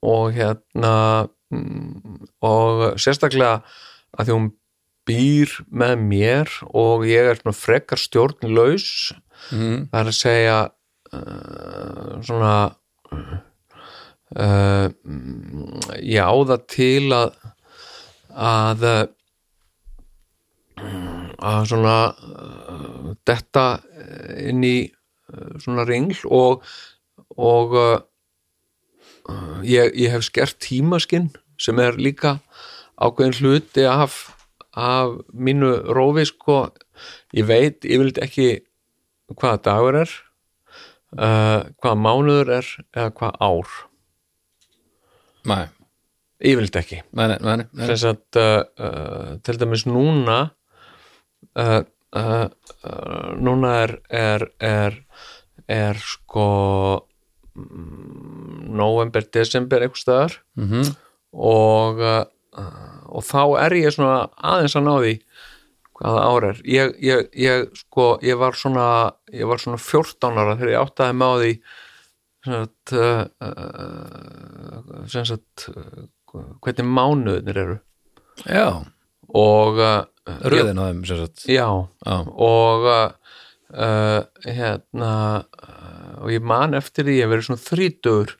og 0.05 0.35
hérna 0.35 0.95
mm, 1.53 2.27
og 2.45 2.99
sérstaklega 3.01 3.63
að 4.15 4.27
því 4.27 4.37
hún 4.37 4.51
býr 5.05 5.51
með 5.69 5.95
mér 6.01 6.51
og 6.73 7.05
ég 7.09 7.29
er 7.29 7.39
svona 7.39 7.55
frekar 7.57 8.01
stjórnlaus 8.01 9.13
mm. 9.51 9.91
það 9.91 9.99
er 10.01 10.11
að 10.11 10.17
segja 10.17 10.57
uh, 11.13 12.15
svona 12.25 12.55
uh, 14.35 14.87
ég 16.01 16.21
á 16.25 16.35
það 16.51 16.65
til 16.75 17.05
að 17.15 17.29
að 18.35 18.87
uh, 18.89 19.05
að 21.45 21.69
svona 21.69 21.97
uh, 22.11 23.13
detta 23.27 23.67
inn 24.41 24.65
í 24.65 24.77
uh, 24.89 25.55
svona 25.61 25.85
ringl 25.87 26.19
og 26.25 26.65
og 27.35 27.75
uh, 27.75 27.99
ég, 29.65 29.91
ég 29.95 30.13
hef 30.13 30.25
skert 30.27 30.59
tímaskinn 30.63 31.31
sem 31.59 31.79
er 31.79 31.97
líka 31.99 32.39
ákveðin 32.95 33.37
hluti 33.39 33.85
af 33.87 34.34
af 34.75 35.15
mínu 35.33 35.71
rófi 35.95 36.25
sko. 36.29 36.59
Ég 37.35 37.47
veit 37.47 37.85
yfirleitt 37.87 38.21
ekki 38.23 38.49
hvaða 39.33 39.61
dagur 39.65 39.97
er 40.03 40.11
uh, 41.15 41.63
hvaða 41.81 41.95
mánuður 41.99 42.51
er 42.59 42.69
eða 42.95 43.13
hvaða 43.19 43.49
ár. 43.49 43.73
Nei, 45.45 45.63
yfirleitt 46.41 46.79
ekki. 46.81 47.01
Nei, 47.15 47.27
nei, 47.31 47.39
nei, 47.39 47.57
nei. 47.63 47.87
þess 47.89 48.07
að 48.11 48.41
uh, 48.41 49.33
til 49.45 49.57
dæmis 49.61 49.85
núna 49.89 50.39
uh, 51.55 51.81
núna 53.43 53.73
er 53.83 53.97
er, 54.07 54.45
er, 54.63 55.01
er 55.67 55.99
sko 55.99 56.45
mm, 57.55 58.69
november, 58.75 59.25
desember 59.35 59.83
einhvers 59.83 60.05
staðar. 60.07 60.39
Mm 60.59 60.93
og 61.35 61.99
uh, 61.99 62.21
og 62.55 63.25
þá 63.25 63.41
er 63.65 63.77
ég 63.79 63.93
svona 63.95 64.25
aðeins 64.35 64.77
að 64.79 64.87
ná 64.87 64.93
því 64.95 65.13
hvaða 65.95 66.23
ár 66.27 66.47
er. 66.49 66.61
Ég, 66.67 66.95
ég, 67.03 67.27
ég 67.39 67.67
sko, 67.79 68.07
ég 68.25 68.39
var 68.39 68.57
svona 68.59 68.87
ég 69.31 69.47
var 69.49 69.61
svona 69.61 69.79
14 69.81 70.39
ára 70.41 70.57
þegar 70.57 70.73
ég 70.73 70.81
áttaði 70.81 71.17
með 71.19 71.31
á 71.31 71.35
því 71.41 71.53
sagt, 72.45 72.95
uh, 72.95 73.23
uh, 73.45 75.05
sagt 75.11 75.67
uh, 75.71 76.05
hvernig 76.63 76.89
mánuðinir 76.97 77.61
eru. 77.63 77.77
Já, 78.43 78.83
og 79.31 79.79
uh, 79.79 80.03
röðin 80.43 80.81
á 80.81 80.89
þeim 80.89 81.03
já, 81.47 81.67
Já, 82.03 82.17
og 82.35 82.89
uh, 82.91 84.21
hérna 84.43 85.13
og 86.21 86.31
ég 86.33 86.43
man 86.43 86.75
eftir 86.77 87.07
því 87.07 87.21
að 87.23 87.31
vera 87.31 87.47
svona 87.47 87.63
þrítugur 87.63 88.35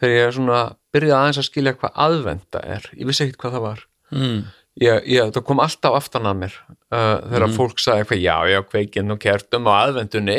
þegar 0.00 0.16
ég 0.16 0.36
svona 0.36 0.60
byrjaði 0.94 1.16
aðeins 1.18 1.40
að 1.42 1.48
skilja 1.48 1.76
hvað 1.78 2.00
aðvenda 2.06 2.62
er. 2.76 2.88
Ég 2.98 3.10
vissi 3.10 3.26
ekkert 3.26 3.42
hvað 3.44 3.56
það 3.56 3.66
var. 3.68 3.84
Mm. 4.10 4.38
ég, 4.82 5.04
ég, 5.06 5.28
það 5.36 5.44
kom 5.46 5.60
alltaf 5.62 5.94
aftan 5.94 6.26
að 6.26 6.38
mér 6.40 6.54
uh, 6.90 7.20
þegar 7.30 7.52
fólk 7.54 7.78
sagði 7.78 8.02
eitthvað 8.02 8.22
já, 8.24 8.36
já, 8.50 8.58
kveikinn 8.66 9.14
og 9.14 9.20
kertum 9.22 9.68
á 9.70 9.72
aðvendunni 9.76 10.38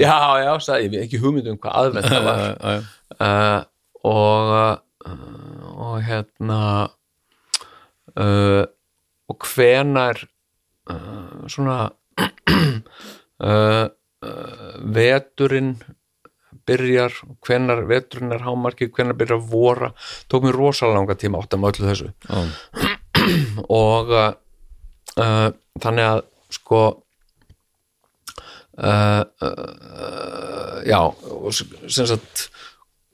já, 0.00 0.16
já, 0.42 0.50
sagði 0.64 0.88
ég, 0.88 1.04
ekki 1.06 1.20
hugmyndum 1.22 1.60
hvað 1.62 1.78
aðvenda 1.84 2.22
var. 2.26 2.88
Uh, 3.14 3.60
og 4.10 4.50
uh, 4.56 4.72
og 5.82 6.02
hérna 6.06 6.60
uh, 8.18 8.64
og 9.30 9.48
hvenar 9.54 10.20
uh, 10.90 11.46
svona 11.50 11.78
uh, 13.48 13.86
veturinn 14.98 15.76
byrjar, 16.68 17.16
hvenar 17.46 17.84
veturinn 17.88 18.34
er 18.34 18.44
hámarki, 18.46 18.90
hvenar 18.92 19.16
byrjar 19.18 19.40
að 19.40 19.48
vora. 19.52 19.92
Tók 20.30 20.46
mér 20.46 20.58
rosalega 20.58 20.98
langa 21.00 21.18
tíma 21.18 21.42
átt 21.42 21.56
að 21.56 21.62
með 21.62 21.72
öllu 21.72 21.90
þessu. 21.90 22.12
Já. 22.28 22.40
og 23.86 24.12
uh, 24.12 24.32
uh, 25.20 25.48
þannig 25.82 26.08
að 26.08 26.22
sko 26.52 26.82
uh, 28.78 29.22
uh, 29.42 30.76
já 30.86 31.00
sem 31.52 32.06
sagt 32.08 32.48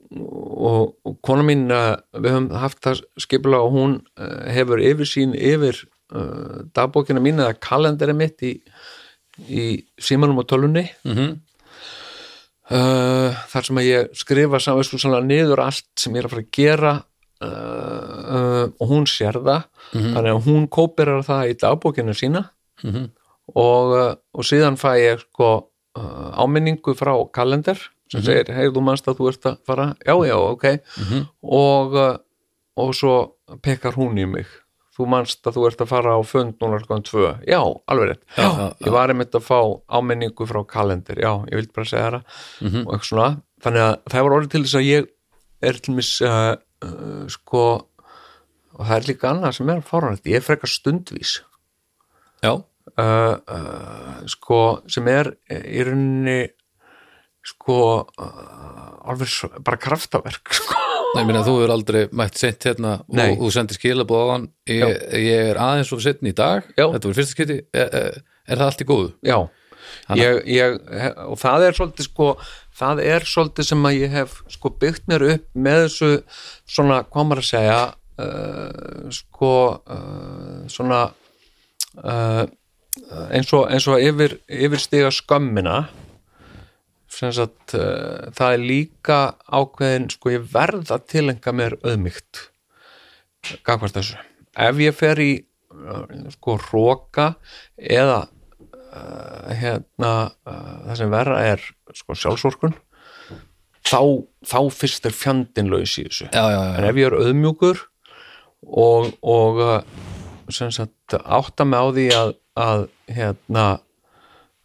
og, 0.09 0.95
og 1.05 1.19
kona 1.25 1.45
mín 1.47 1.69
uh, 1.75 1.97
við 2.17 2.35
höfum 2.35 2.51
haft 2.63 2.81
það 2.85 3.03
skipulega 3.21 3.67
og 3.67 3.77
hún 3.77 3.99
uh, 4.19 4.47
hefur 4.55 4.83
yfirsýn 4.83 5.37
yfir 5.37 5.85
dagbókina 6.73 7.21
mín 7.21 7.37
eða 7.37 7.53
kalendari 7.61 8.15
mitt 8.17 8.41
í, 8.41 8.55
í 9.45 9.65
símanum 10.01 10.41
og 10.41 10.47
tölunni 10.49 10.87
Mm 11.05 11.37
uh, 12.71 13.37
þar 13.53 13.69
sem 13.69 13.81
að 13.81 13.89
ég 13.89 14.11
skrifa 14.19 14.61
samvæskulega 14.63 15.23
niður 15.27 15.65
allt 15.65 15.89
sem 16.01 16.15
ég 16.17 16.23
er 16.23 16.29
að 16.29 16.35
fara 16.35 16.45
að 16.47 16.53
gera. 16.59 16.95
Uh, 17.39 18.65
og 18.83 18.89
hún 18.91 19.07
sér 19.07 19.39
það. 19.39 19.69
Þannig 19.95 20.33
að 20.33 20.47
hún 20.49 20.65
kópirar 20.75 21.23
það 21.27 21.53
í 21.53 21.59
dagbókinu 21.63 22.17
sína. 22.19 22.49
Mhm. 22.85 23.09
og, 23.59 23.93
uh, 23.97 24.15
og 24.37 24.45
síðan 24.45 24.77
fæ 24.79 24.91
ég 25.01 25.23
sko 25.25 25.71
áminningu 26.39 26.93
frá 26.95 27.11
kalender 27.35 27.79
sem 28.13 28.23
segir, 28.23 28.53
hei, 28.55 28.69
þú 28.71 28.83
manst 28.87 29.09
að 29.11 29.19
þú 29.19 29.29
ert 29.33 29.47
að 29.51 29.57
fara. 29.67 29.87
Já, 30.07 30.15
já, 30.29 30.37
ok. 30.37 30.65
Og, 31.43 31.97
uh, 31.99 32.17
og 32.79 32.95
svo 32.95 33.15
pekar 33.65 33.97
hún 33.99 34.19
í 34.21 34.27
mig 34.29 34.47
þú 34.99 35.07
manst 35.15 35.47
að 35.47 35.59
þú 35.59 35.67
ert 35.69 35.83
að 35.85 35.91
fara 35.93 36.15
á 36.19 36.21
fund 36.27 36.57
núna 36.59 36.81
skoðan 36.83 37.05
tvö, 37.07 37.29
já, 37.47 37.61
alveg 37.87 38.09
rétt. 38.11 38.25
Já, 38.35 38.49
já, 38.49 38.65
ég 38.85 38.95
var 38.97 39.13
einmitt 39.13 39.37
að 39.39 39.45
fá 39.47 39.59
áminningu 39.99 40.47
frá 40.51 40.59
kalender, 40.67 41.21
já, 41.23 41.31
ég 41.47 41.61
vildi 41.61 41.75
bara 41.77 41.91
segja 41.93 42.09
það. 42.17 42.41
Og 42.65 42.91
eitthvað 42.97 43.11
svona, 43.13 43.29
þannig 43.63 43.85
að 43.85 43.95
það 44.15 44.27
var 44.27 44.37
orðið 44.39 44.55
til 44.57 44.63
þess 44.67 44.79
að 44.81 44.89
ég 44.89 45.13
er 45.69 45.79
til 45.87 45.95
mis 45.99 46.11
uh, 46.27 46.57
uh, 46.87 47.23
sko 47.31 47.63
og 48.79 48.83
það 48.87 48.97
er 48.99 49.09
líka 49.09 49.31
annað 49.33 49.57
sem 49.57 49.71
er 49.75 49.87
fáranætt 49.87 50.29
ég 50.31 50.39
er 50.39 50.47
frekar 50.47 50.71
stundvís. 50.71 51.37
Já, 52.45 52.53
uh, 52.55 53.03
uh, 53.03 54.19
sko 54.31 54.61
sem 54.91 55.09
er 55.11 55.33
í 55.51 55.87
rauninni 55.87 56.41
sko 57.49 57.79
uh, 58.03 59.09
alveg 59.09 59.63
bara 59.65 59.81
kraftaverk 59.81 60.53
sko. 60.59 60.88
Nei, 61.17 61.23
minna, 61.25 61.45
þú 61.47 61.55
er 61.65 61.73
aldrei 61.73 62.01
mætt 62.13 62.41
sent 62.41 62.67
hérna 62.69 62.99
Nei. 63.09 63.31
og 63.33 63.41
þú 63.41 63.53
sendir 63.55 63.79
skilabóð 63.79 64.25
á 64.25 64.27
hann. 64.35 64.49
Ég, 64.69 64.99
ég 65.25 65.53
er 65.53 65.61
aðeins 65.63 65.93
og 65.97 66.03
setn 66.05 66.29
í 66.29 66.35
dag. 66.37 66.67
Já. 66.77 66.85
þetta 66.93 67.09
var 67.09 67.17
fyrsta 67.17 67.35
skipti, 67.37 67.61
er, 67.73 67.89
er, 67.89 68.19
er 68.49 68.61
það 68.61 68.67
allt 68.67 68.85
í 68.85 68.89
góðu? 68.89 69.15
já. 69.25 69.39
Ég, 70.17 70.43
ég, 70.53 70.75
og 71.29 71.39
það 71.41 71.65
er 71.67 71.77
svolítið 71.77 72.07
sko 72.09 72.27
það 72.79 73.03
er 73.05 73.25
svolítið 73.29 73.69
sem 73.71 73.89
að 73.89 73.97
ég 73.99 74.15
hef 74.15 74.37
sko 74.53 74.73
byggt 74.81 75.09
mér 75.11 75.25
upp 75.35 75.47
með 75.57 75.81
þessu 75.87 76.11
svona, 76.69 77.01
hvað 77.09 77.29
maður 77.29 77.43
að 77.43 77.49
segja 77.49 77.79
uh, 78.25 79.09
sko 79.15 79.53
uh, 79.81 80.61
svona 80.73 81.01
uh, 82.05 82.45
eins 83.33 83.53
og, 83.57 83.67
eins 83.69 83.89
og 83.91 84.05
yfir, 84.05 84.39
yfir 84.49 84.85
sem 84.85 85.09
sagt 87.19 87.75
uh, 87.75 88.31
það 88.37 88.55
er 88.55 88.65
líka 88.71 89.19
ákveðin 89.51 90.09
sko 90.13 90.33
ég 90.35 90.49
verð 90.53 90.93
að 90.95 91.07
tilenga 91.13 91.55
mér 91.57 91.79
auðmygt 91.83 92.43
gagvart 93.67 93.97
þessu. 93.97 94.19
Ef 94.59 94.83
ég 94.83 94.97
fer 94.97 95.23
í 95.23 95.31
uh, 95.39 96.05
sko 96.35 96.59
róka 96.69 97.33
eða 97.77 98.21
uh, 98.29 99.49
hérna 99.59 100.13
það 100.45 100.95
sem 101.01 101.15
verra 101.15 101.41
er 101.55 101.65
sko 101.97 102.19
sjálfsvorkun 102.19 102.77
þá, 103.89 104.01
þá 104.47 104.61
fyrst 104.75 105.09
er 105.09 105.17
fjandinn 105.17 105.73
laus 105.73 105.97
í 105.99 106.07
þessu. 106.07 106.29
Já, 106.31 106.45
já, 106.45 106.61
já, 106.61 106.73
en 106.79 106.89
ef 106.91 107.03
ég 107.03 107.11
er 107.11 107.19
auðmjúkur 107.19 107.83
og, 108.69 109.13
og 109.23 109.63
sem 110.53 110.71
sagt 110.75 111.19
átta 111.19 111.67
mig 111.69 111.83
á 111.83 111.87
því 111.95 112.09
að, 112.17 112.33
að 112.59 112.89
hérna 113.17 113.67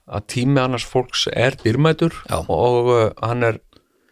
að 0.08 0.26
tími 0.34 0.60
annars 0.62 0.86
fólks 0.88 1.28
er 1.32 1.56
dýrmætur 1.62 2.16
Já. 2.28 2.42
og 2.52 2.90
uh, 2.92 3.06
hann 3.24 3.44
er 3.48 3.60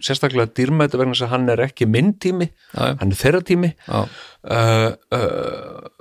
sérstaklega 0.01 0.49
dýrmætur 0.57 1.01
vegna 1.01 1.13
þess 1.15 1.27
að 1.27 1.33
hann 1.35 1.49
er 1.53 1.63
ekki 1.67 1.87
minn 1.89 2.13
tími, 2.21 2.47
já, 2.73 2.95
hann 2.97 3.11
er 3.13 3.19
þeirra 3.19 3.41
tími. 3.45 3.69
Uh, 3.91 4.95
uh, 5.13 5.91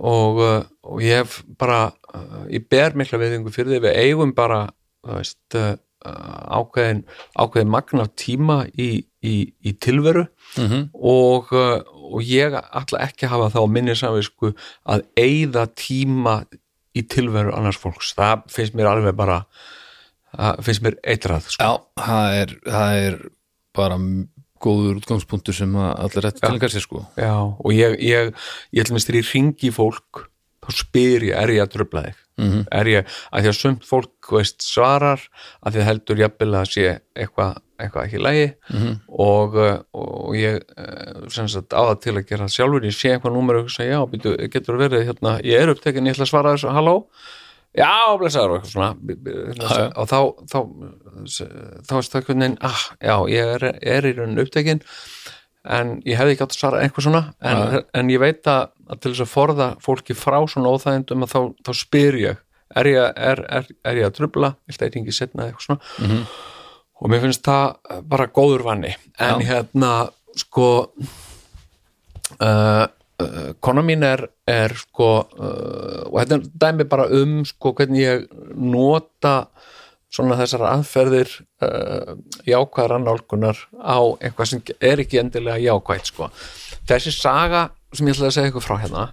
og, 0.00 0.40
uh, 0.40 0.62
og 0.88 1.02
ég 1.04 1.20
hef 1.20 1.42
bara 1.60 1.90
uh, 2.14 2.44
ég 2.48 2.64
ber 2.72 2.96
mikla 2.96 3.20
viðingu 3.20 3.52
fyrir 3.54 3.74
því. 3.74 3.82
Við 3.84 3.98
eigum 4.00 4.32
bara 4.36 4.62
veist, 5.04 5.58
uh, 5.60 5.74
ákveðin, 6.04 7.04
ákveðin 7.36 7.72
magna 7.72 8.08
tíma 8.16 8.62
í, 8.76 8.90
í, 9.24 9.36
í 9.64 9.76
tilveru 9.80 10.26
Mm 10.54 10.84
og, 10.94 11.48
uh, 11.50 11.80
og 11.82 12.20
ég 12.22 12.52
ætla 12.54 13.00
ekki 13.08 13.26
að 13.26 13.32
hafa 13.32 13.48
þá 13.56 13.62
minni 13.72 13.94
samvisku 13.98 14.52
að 14.86 15.02
eyða 15.18 15.64
tíma 15.74 16.34
í 16.94 17.04
tilveru 17.10 17.54
annars 17.56 17.80
fólks. 17.80 18.12
Það 18.16 18.44
finnst 18.54 18.76
mér 18.78 18.90
alveg 18.92 19.16
bara 19.18 19.42
það 20.34 20.62
finnst 20.66 20.84
mér 20.84 20.98
eitrað 21.14 21.48
sko. 21.48 21.62
já 21.62 22.04
það, 22.04 22.36
er, 22.40 22.54
það 22.66 23.00
er 23.02 23.18
bara 23.74 23.98
góður 24.64 25.00
útgangspunktur 25.00 25.56
sem 25.56 25.74
allir 25.76 26.24
rétt 26.24 26.40
tilengar 26.40 26.72
sér 26.72 26.84
sko. 26.86 27.04
Já, 27.20 27.34
og 27.36 27.74
ég, 27.74 27.98
ég, 28.02 28.32
ég 28.72 28.84
ætlum 28.84 29.00
að 29.00 29.06
styrir 29.06 29.28
ringi 29.28 29.72
fólk 29.74 30.26
þá 30.64 30.78
spyr 30.80 31.28
ég, 31.28 31.36
er 31.36 31.52
ég 31.52 31.64
að 31.66 31.74
tröfla 31.76 32.06
þig 32.08 32.23
Mhm. 32.38 32.64
er 32.72 32.84
ég, 32.90 33.06
að 33.32 33.42
því 33.44 33.48
að 33.52 33.58
sumt 33.60 33.84
fólk 33.86 34.30
veist, 34.32 34.58
svarar, 34.66 35.20
að 35.64 35.76
því 35.76 35.84
heldur 35.86 36.16
jafnvel 36.24 36.50
að 36.58 36.70
sé 36.72 36.86
eitthvað 37.14 37.60
eitthva 37.78 38.04
ekki 38.06 38.18
í 38.18 38.22
lagi 38.22 38.48
Mhm. 38.72 38.92
og, 39.18 39.54
uh, 39.54 39.78
og 39.94 40.34
ég 40.38 40.60
uh, 40.78 41.28
sagt 41.30 41.70
á 41.74 41.82
það 41.90 42.00
til 42.02 42.14
að 42.18 42.26
gera 42.28 42.46
sjálfur 42.48 42.84
ég 42.86 42.94
sé 42.94 43.12
eitthvað 43.14 43.34
númer 43.34 43.60
og 43.62 43.70
segja, 43.70 43.98
já, 43.98 44.06
býtu, 44.10 44.34
getur 44.50 44.78
verið 44.78 45.06
hérna, 45.08 45.38
ég 45.42 45.60
er 45.62 45.72
upptekin, 45.74 46.06
ég 46.06 46.14
ætla 46.14 46.26
að 46.26 46.30
svara 46.30 46.54
þessu 46.54 46.70
halló, 46.74 46.96
já, 47.74 47.90
blessaður 48.18 48.50
og 48.50 48.58
eitthvað 48.62 48.74
svona 48.74 48.90
Já, 49.64 49.92
og 49.98 50.06
þá 50.06 50.18
þá, 50.50 50.58
þá 51.86 51.94
veist 51.98 52.12
það 52.14 52.20
einhvern 52.20 52.42
veginn 52.44 52.58
ah, 52.62 52.82
já, 53.02 53.16
ég 53.30 53.54
er, 53.56 53.64
er 53.82 54.02
í 54.10 54.12
raunin 54.18 54.42
upptekin 54.44 54.82
en 55.64 55.98
ég 56.04 56.18
hefði 56.18 56.34
ekki 56.34 56.44
átt 56.44 56.56
að 56.56 56.60
svara 56.60 56.80
eitthvað 56.84 57.06
svona. 57.08 57.22
En, 57.40 57.78
en 57.96 58.10
ég 58.12 58.20
veit 58.20 58.48
að, 58.50 58.72
að 58.88 59.00
til 59.00 59.12
þess 59.12 59.24
að 59.24 59.32
forða 59.32 59.68
fólki 59.84 60.16
frá 60.18 60.38
svona 60.50 60.72
óþægindum 60.74 61.26
þá, 61.30 61.38
þá 61.64 61.72
spyr 61.78 62.20
ég 62.20 62.42
er 62.74 62.90
ég, 62.90 63.12
er, 63.16 63.44
er, 63.48 63.70
er 63.86 64.00
ég 64.00 64.08
að 64.08 64.18
trubla 64.18 64.54
viltu 64.66 64.82
að 64.82 64.88
ég 64.88 64.96
ringi 64.98 65.14
setna 65.14 65.46
eitthvað 65.46 65.66
svona? 65.68 65.80
Og 67.00 67.10
mér 67.10 67.22
finnst 67.24 67.44
það 67.44 68.02
bara 68.08 68.30
góður 68.32 68.64
vanni. 68.68 68.92
En 69.20 69.42
hérna 69.44 69.92
sko 70.38 70.68
uh, 72.40 72.84
uh, 72.86 73.50
kona 73.60 73.82
mín 73.86 74.04
er, 74.06 74.24
er 74.48 74.74
sko 74.78 75.10
uh, 75.26 76.02
og 76.10 76.18
þetta 76.20 76.40
dæmi 76.64 76.88
bara 76.90 77.08
um 77.14 77.42
sko 77.48 77.74
hvernig 77.76 78.04
ég 78.04 78.26
nota 78.56 79.34
svona 80.14 80.36
þessar 80.38 80.62
aðferðir 80.70 81.30
uh, 81.64 82.14
jákvæðar 82.46 82.96
annálkunar 83.00 83.58
á 83.82 83.98
eitthvað 84.22 84.50
sem 84.52 84.62
er 84.78 85.02
ekki 85.02 85.20
endilega 85.22 85.58
jákvætt 85.64 86.12
sko. 86.12 86.30
Þessi 86.88 87.12
saga 87.16 87.66
sem 87.94 88.08
ég 88.08 88.16
ætla 88.16 88.30
að 88.30 88.36
segja 88.36 88.50
ykkur 88.52 88.64
frá 88.64 88.76
hérna 88.82 89.04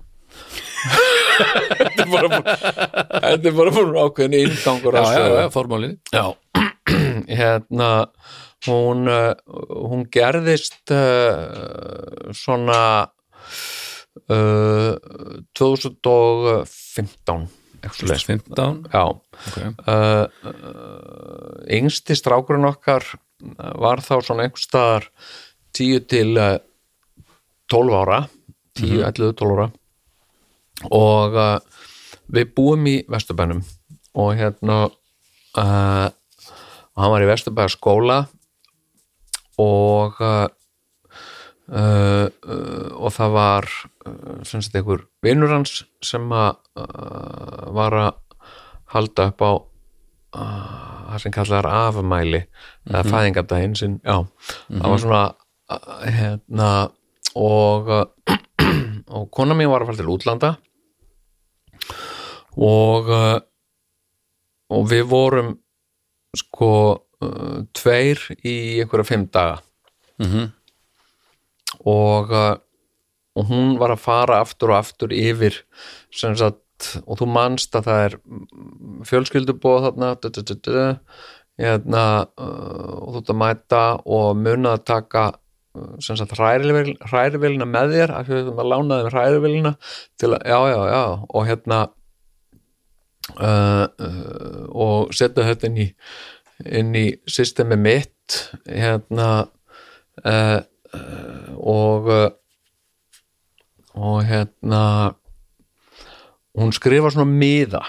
Þetta 1.71 2.03
er 2.03 2.09
bara 2.11 2.29
búin 2.31 2.45
Þetta 2.51 3.49
er 3.49 3.55
bara 3.55 3.73
búin 3.75 3.97
ákveðin 4.01 4.37
inngangur 4.41 4.97
já, 4.97 5.01
að 5.01 5.05
já, 5.07 5.17
sögu. 5.17 5.37
já, 5.37 5.47
formálin 5.55 5.95
Já, 6.11 6.25
hérna 7.41 7.89
hún, 8.67 9.07
uh, 9.09 9.33
hún 9.89 10.05
gerðist 10.13 10.93
uh, 10.93 12.29
svona 12.37 12.81
uh, 14.29 14.93
2015 15.57 16.41
eitthvað 17.01 17.39
svoleiðis. 17.41 17.61
15 17.82 18.91
Já, 18.94 19.04
okay. 19.10 19.72
uh, 19.89 20.26
uh, 20.46 21.62
yngsti 21.72 22.15
strákurinn 22.17 22.67
okkar 22.70 23.06
uh, 23.08 23.72
var 23.82 24.04
þá 24.06 24.13
svona 24.22 24.46
einhvers 24.46 24.67
staðar 24.67 25.08
10 25.77 26.06
til 26.12 26.38
uh, 26.38 26.60
12 27.71 27.98
ára 27.98 28.21
10, 28.77 29.02
11, 29.08 29.34
12 29.40 29.58
ára. 29.58 29.67
Og 30.92 31.38
uh, 31.38 31.58
við 32.32 32.54
búum 32.56 32.88
í 32.90 32.98
Vesturbænum 33.12 33.63
og 34.21 34.34
hérna 34.38 34.77
uh, 34.88 36.08
og 36.92 37.00
hann 37.00 37.13
var 37.13 37.23
í 37.23 37.29
Vesturbæða 37.29 37.71
skóla 37.71 38.17
og 39.62 40.17
uh, 41.69 42.27
uh, 42.27 42.89
og 42.97 43.12
það 43.15 43.35
var 43.35 43.67
uh, 44.07 44.39
sem 44.47 44.63
sagt 44.63 44.77
einhver 44.79 45.05
vinur 45.23 45.51
hans 45.53 45.83
sem 46.03 46.25
að 46.33 46.57
var 47.75 47.95
að 47.99 48.39
halda 48.93 49.27
upp 49.31 49.43
á 49.43 49.51
það 50.31 51.19
sem 51.23 51.33
kallar 51.35 51.67
afmæli 51.67 52.39
eða 52.87 53.03
fæðingardaginn 53.03 53.75
sinn. 53.75 53.97
Já, 54.07 54.23
það 54.69 54.93
var 54.93 55.01
svona 55.03 55.23
uh, 55.75 56.05
hérna 56.07 56.69
og 57.39 57.91
og 59.15 59.27
kona 59.35 59.57
mín 59.57 59.71
var 59.71 59.83
að 59.83 59.91
fara 59.91 59.99
til 59.99 60.13
útlanda. 60.15 60.53
Og 62.55 63.12
og 64.71 64.87
við 64.87 65.03
vorum 65.12 65.53
sko 66.39 66.71
tveir 67.75 68.23
í 68.47 68.55
einhverja 68.81 69.07
fimm 69.07 69.27
daga. 69.31 69.59
Mm 70.23 70.51
og, 71.88 72.32
uh, 72.32 72.56
og 73.38 73.48
hún 73.50 73.77
var 73.82 73.96
að 73.96 74.04
fara 74.04 74.42
aftur 74.44 74.73
og 74.73 74.82
aftur 74.82 75.13
yfir 75.15 75.62
sem 76.13 76.36
sagt, 76.38 76.98
og 77.06 77.19
þú 77.19 77.27
manst 77.29 77.75
að 77.77 77.88
það 77.90 78.06
er 78.08 78.17
fjölskyldubóð 79.10 79.86
þarna 79.90 80.15
hérna, 81.62 82.04
uh, 82.40 82.98
og 82.98 83.13
þú 83.13 83.21
ert 83.21 83.32
að 83.34 83.40
mæta 83.42 83.86
og 84.10 84.36
muna 84.40 84.75
að 84.77 84.86
taka 84.90 85.25
uh, 85.77 86.27
hrærivél, 86.36 86.94
hrærivelina 87.06 87.67
með 87.69 87.96
þér 87.98 88.13
af 88.17 88.27
því 88.27 88.38
að 88.40 88.52
við 88.52 88.69
lána 88.71 89.00
þeim 89.02 89.12
hrærivelina 89.15 89.73
til 90.17 90.32
að, 90.32 90.46
já, 90.48 90.60
já, 90.71 90.79
já, 90.92 91.04
og 91.29 91.50
hérna 91.50 91.82
uh, 93.38 93.86
uh, 93.88 94.63
og 94.71 95.15
setja 95.15 95.48
þetta 95.52 95.69
inn 95.69 95.82
í 95.86 95.90
inn 96.62 96.94
í 96.98 97.08
systemi 97.29 97.77
mitt 97.79 98.42
hérna 98.69 99.29
uh, 100.25 100.60
og 101.62 102.12
uh, 102.12 102.29
og 103.92 104.23
hérna 104.23 104.83
hún 106.56 106.71
skrifa 106.71 107.12
svona 107.12 107.27
miða 107.27 107.83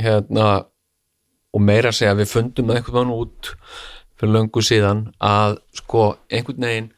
hérna 0.00 0.64
og 1.52 1.60
meira 1.60 1.92
að 1.92 1.98
segja 2.00 2.16
við 2.16 2.30
fundum 2.32 2.68
með 2.68 2.80
einhvern 2.80 2.96
veginn 2.96 3.18
út 3.20 3.50
fyrir 4.16 4.32
löngu 4.36 4.64
síðan 4.64 5.02
að 5.20 5.58
sko 5.76 6.06
einhvern 6.32 6.64
veginn 6.68 6.90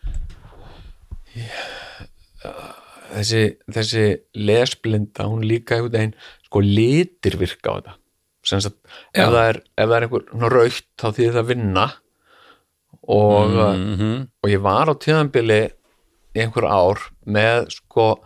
þessi, 3.14 3.42
þessi 3.70 4.06
lesblinda, 4.38 5.26
hún 5.30 5.44
líka 5.46 5.78
einhvern 5.78 5.96
veginn 5.96 6.16
sko 6.46 6.62
litir 6.62 7.38
virka 7.40 7.74
á 7.74 7.76
þetta. 7.78 7.94
Ef 8.44 9.30
það 9.32 9.40
er, 9.40 9.60
ef 9.80 9.88
það 9.88 9.96
er 9.96 10.06
einhver 10.06 10.54
raukt 10.54 10.88
þá 11.00 11.06
þýðir 11.16 11.36
það 11.38 11.50
vinna 11.50 11.86
og, 13.08 13.50
mm 13.50 13.96
-hmm. 13.96 14.28
og 14.42 14.50
ég 14.50 14.60
var 14.60 14.88
á 14.88 14.94
tíðanbili 14.94 15.70
einhver 16.34 16.64
ár 16.64 16.98
með 17.26 17.70
sko 17.70 18.18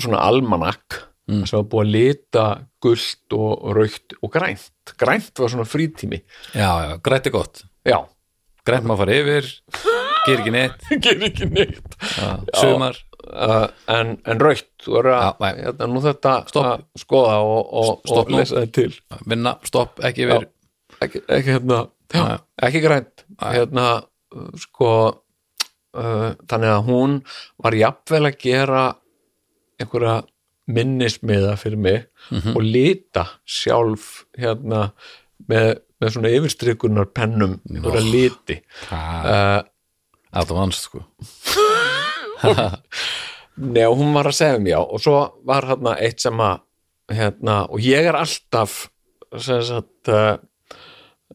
svona 0.00 0.18
almanak 0.18 1.12
Mm. 1.30 1.44
sem 1.46 1.60
var 1.60 1.68
búið 1.70 1.84
að 1.84 1.92
lita 1.94 2.46
gult 2.82 3.36
og 3.36 3.68
raukt 3.76 4.16
og 4.18 4.32
grænt. 4.34 4.94
Grænt 4.98 5.38
var 5.38 5.52
svona 5.52 5.66
frítími. 5.68 6.18
Já, 6.50 6.70
já, 6.82 6.96
grænt 7.04 7.28
er 7.28 7.34
gott. 7.34 7.62
Já, 7.86 7.98
grænt 8.66 8.88
maður 8.88 9.04
fara 9.04 9.18
yfir, 9.20 9.48
ger 10.26 10.42
ekki 10.42 10.54
neitt. 10.54 10.88
Ger 11.04 11.24
ekki 11.28 11.48
neitt. 11.52 11.96
Já, 12.18 12.28
sumar, 12.58 12.98
uh, 13.30 13.68
en, 13.94 14.16
en 14.26 14.42
raukt 14.42 14.68
þú 14.82 14.98
er 14.98 15.10
Já, 15.12 15.18
að, 15.20 15.40
nei. 15.44 15.52
hérna, 15.62 15.88
nú 15.94 16.02
þetta 16.08 16.34
Stopp. 16.50 16.84
skoða 16.98 17.38
og, 17.46 17.72
og, 17.84 18.12
og 18.18 18.34
lesa 18.34 18.64
þetta 18.64 18.76
til. 18.80 18.98
Vinna, 19.30 19.56
stopp, 19.68 20.02
ekki 20.02 20.26
yfir. 20.26 20.48
Ekki, 21.02 21.22
ekki 21.38 21.56
hérna 21.56 21.84
já, 22.12 22.38
ekki 22.68 22.80
grænt. 22.84 23.24
Hérna 23.42 23.86
sko 24.60 24.90
uh, 25.12 26.28
þannig 26.48 26.70
að 26.72 26.84
hún 26.88 27.16
var 27.62 27.76
jafnvel 27.76 28.24
að 28.30 28.38
gera 28.42 28.84
einhverja 29.82 30.22
minnismiða 30.72 31.56
fyrir 31.58 31.80
mig 31.82 32.04
Mhm. 32.30 32.52
og 32.56 32.62
lita 32.62 33.24
sjálf 33.44 34.24
hérna 34.38 34.92
með, 35.48 35.80
með 36.00 36.12
svona 36.14 36.30
yfirstrikunar 36.30 37.08
pennum 37.12 37.56
einhverja 37.66 38.04
liti. 38.06 38.60
það 38.88 40.52
uh, 40.52 40.54
vannst 40.54 40.86
sko. 40.86 41.02
Nei, 43.62 43.84
og 43.84 43.98
hún 44.00 44.14
var 44.16 44.30
að 44.30 44.36
segja 44.38 44.60
mér 44.62 44.72
já. 44.76 44.80
Og 44.80 45.02
svo 45.02 45.16
var 45.44 45.66
hérna 45.68 45.96
eitt 46.00 46.22
sem 46.24 46.38
að 46.40 46.62
hérna, 47.12 47.56
og 47.68 47.82
ég 47.84 48.06
er 48.08 48.16
alltaf 48.16 48.86
sem 49.42 49.60
sagt 49.66 50.08
uh, 50.12 50.36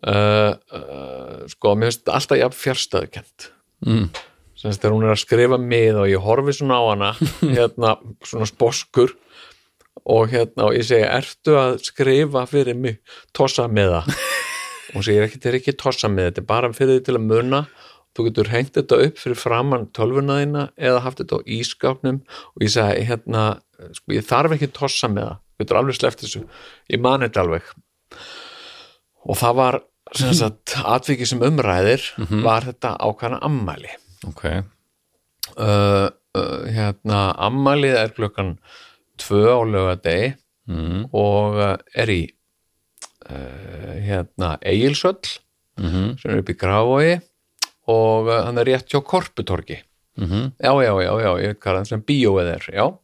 uh, 0.06 0.54
uh, 0.54 1.45
sko, 1.52 1.76
mér 1.76 1.91
finnst 1.91 2.12
alltaf 2.14 2.41
jafn 2.41 2.60
fjarstöðukent 2.62 3.52
mm. 3.86 4.10
sem 4.58 4.72
sagt 4.72 4.84
þegar 4.84 4.98
hún 4.98 5.08
er 5.08 5.16
að 5.16 5.24
skrifa 5.24 5.62
mið 5.62 6.02
og 6.04 6.12
ég 6.12 6.28
horfi 6.28 6.58
svona 6.58 6.82
á 6.82 6.84
hana 6.91 7.14
hérna, 7.58 7.95
svona 8.26 8.50
sposkur 8.50 9.16
og 10.08 10.30
hérna, 10.32 10.70
og 10.70 10.78
ég 10.78 10.86
segi, 10.88 11.04
ertu 11.04 11.58
að 11.60 11.82
skrifa 11.88 12.45
fyrir 12.50 12.78
mig 12.80 13.02
tossa 13.36 13.68
með 13.68 13.98
það 13.98 14.14
og 14.88 14.95
hún 14.95 15.06
segir 15.06 15.26
ekki, 15.26 15.39
þetta 15.39 15.52
er 15.52 15.60
ekki 15.60 15.78
tossa 15.80 16.10
með 16.12 16.30
þetta 16.30 16.43
er 16.43 16.50
bara 16.50 16.72
fyrir 16.76 16.98
því 16.98 17.06
til 17.08 17.18
að 17.18 17.28
muna. 17.28 17.62
Þú 18.18 18.24
getur 18.26 18.48
hengt 18.50 18.74
þetta 18.74 18.98
upp 19.06 19.20
fyrir 19.22 19.38
framann 19.38 19.84
tölvuna 19.93 20.39
þína 20.39 20.62
eða 20.89 21.04
haft 21.06 21.20
þetta 21.22 21.38
á 21.38 21.48
ískápnum 21.54 22.22
og 22.26 22.64
ég 22.66 22.72
segi, 22.74 23.04
hérna 23.06 23.43
sko, 23.93 24.16
ég 24.16 24.26
þarf 24.26 24.56
ekki 24.56 24.72
tossa 24.74 25.10
með 25.12 25.28
það, 25.28 25.41
þú 25.43 25.64
getur 25.64 25.80
alveg 25.82 26.00
sleppt 26.00 26.24
þessu. 26.24 26.41
Ég 26.89 27.04
man 27.04 27.26
þetta 27.26 27.43
alveg 27.43 27.70
og 29.28 29.39
það 29.39 29.59
var 29.61 29.80
atvikið 30.95 31.32
sem 31.34 31.45
umræðir 31.49 32.03
var 32.45 32.67
þetta 32.69 32.95
ákvæðna 33.03 33.41
ammæli 33.47 33.93
ok, 34.28 34.43
uh, 35.57 36.07
uh, 36.07 36.59
hérna 36.73 37.21
ammælið 37.47 37.99
er 38.01 38.15
klukkan 38.15 38.55
tvö 39.19 39.43
á 39.51 39.59
lögadegi 39.67 40.36
mm. 40.69 41.09
og 41.11 41.59
uh, 41.59 41.75
er 41.95 42.13
í 42.13 42.21
uh, 43.30 43.93
hérna 44.03 44.55
Egilsöll 44.61 45.41
Mm 45.78 46.15
sem 46.17 46.32
er 46.32 46.39
upp 46.41 46.49
í 46.49 46.57
Grafói 46.57 47.19
og 47.93 48.30
uh, 48.32 48.39
hann 48.45 48.57
er 48.57 48.65
rétt 48.65 48.89
hjá 48.89 49.01
Korputorgi. 49.03 49.84
-hmm. 50.17 50.51
já, 50.59 50.84
já, 50.84 50.93
já, 51.01 51.13
já, 51.21 51.32
ég 51.39 51.47
veit 51.47 51.59
hvað 51.59 51.75
hann 51.75 51.86
sem 51.86 52.01
bíóið 52.01 52.47
er, 52.55 52.63
já. 52.73 52.97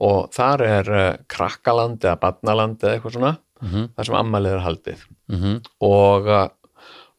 Og 0.00 0.28
þar 0.32 0.60
er 0.60 0.90
uh, 0.90 1.16
krakkaland 1.28 2.04
eða 2.04 2.20
badnaland 2.20 2.82
eða 2.82 2.92
eitthvað 2.94 3.12
svona 3.12 3.36
Mhm. 3.62 3.88
þar 3.96 4.04
sem 4.08 4.14
ammælið 4.18 4.52
er 4.56 4.64
haldið. 4.66 5.04
Mm 5.32 5.60
og, 5.80 6.26
uh, 6.26 6.48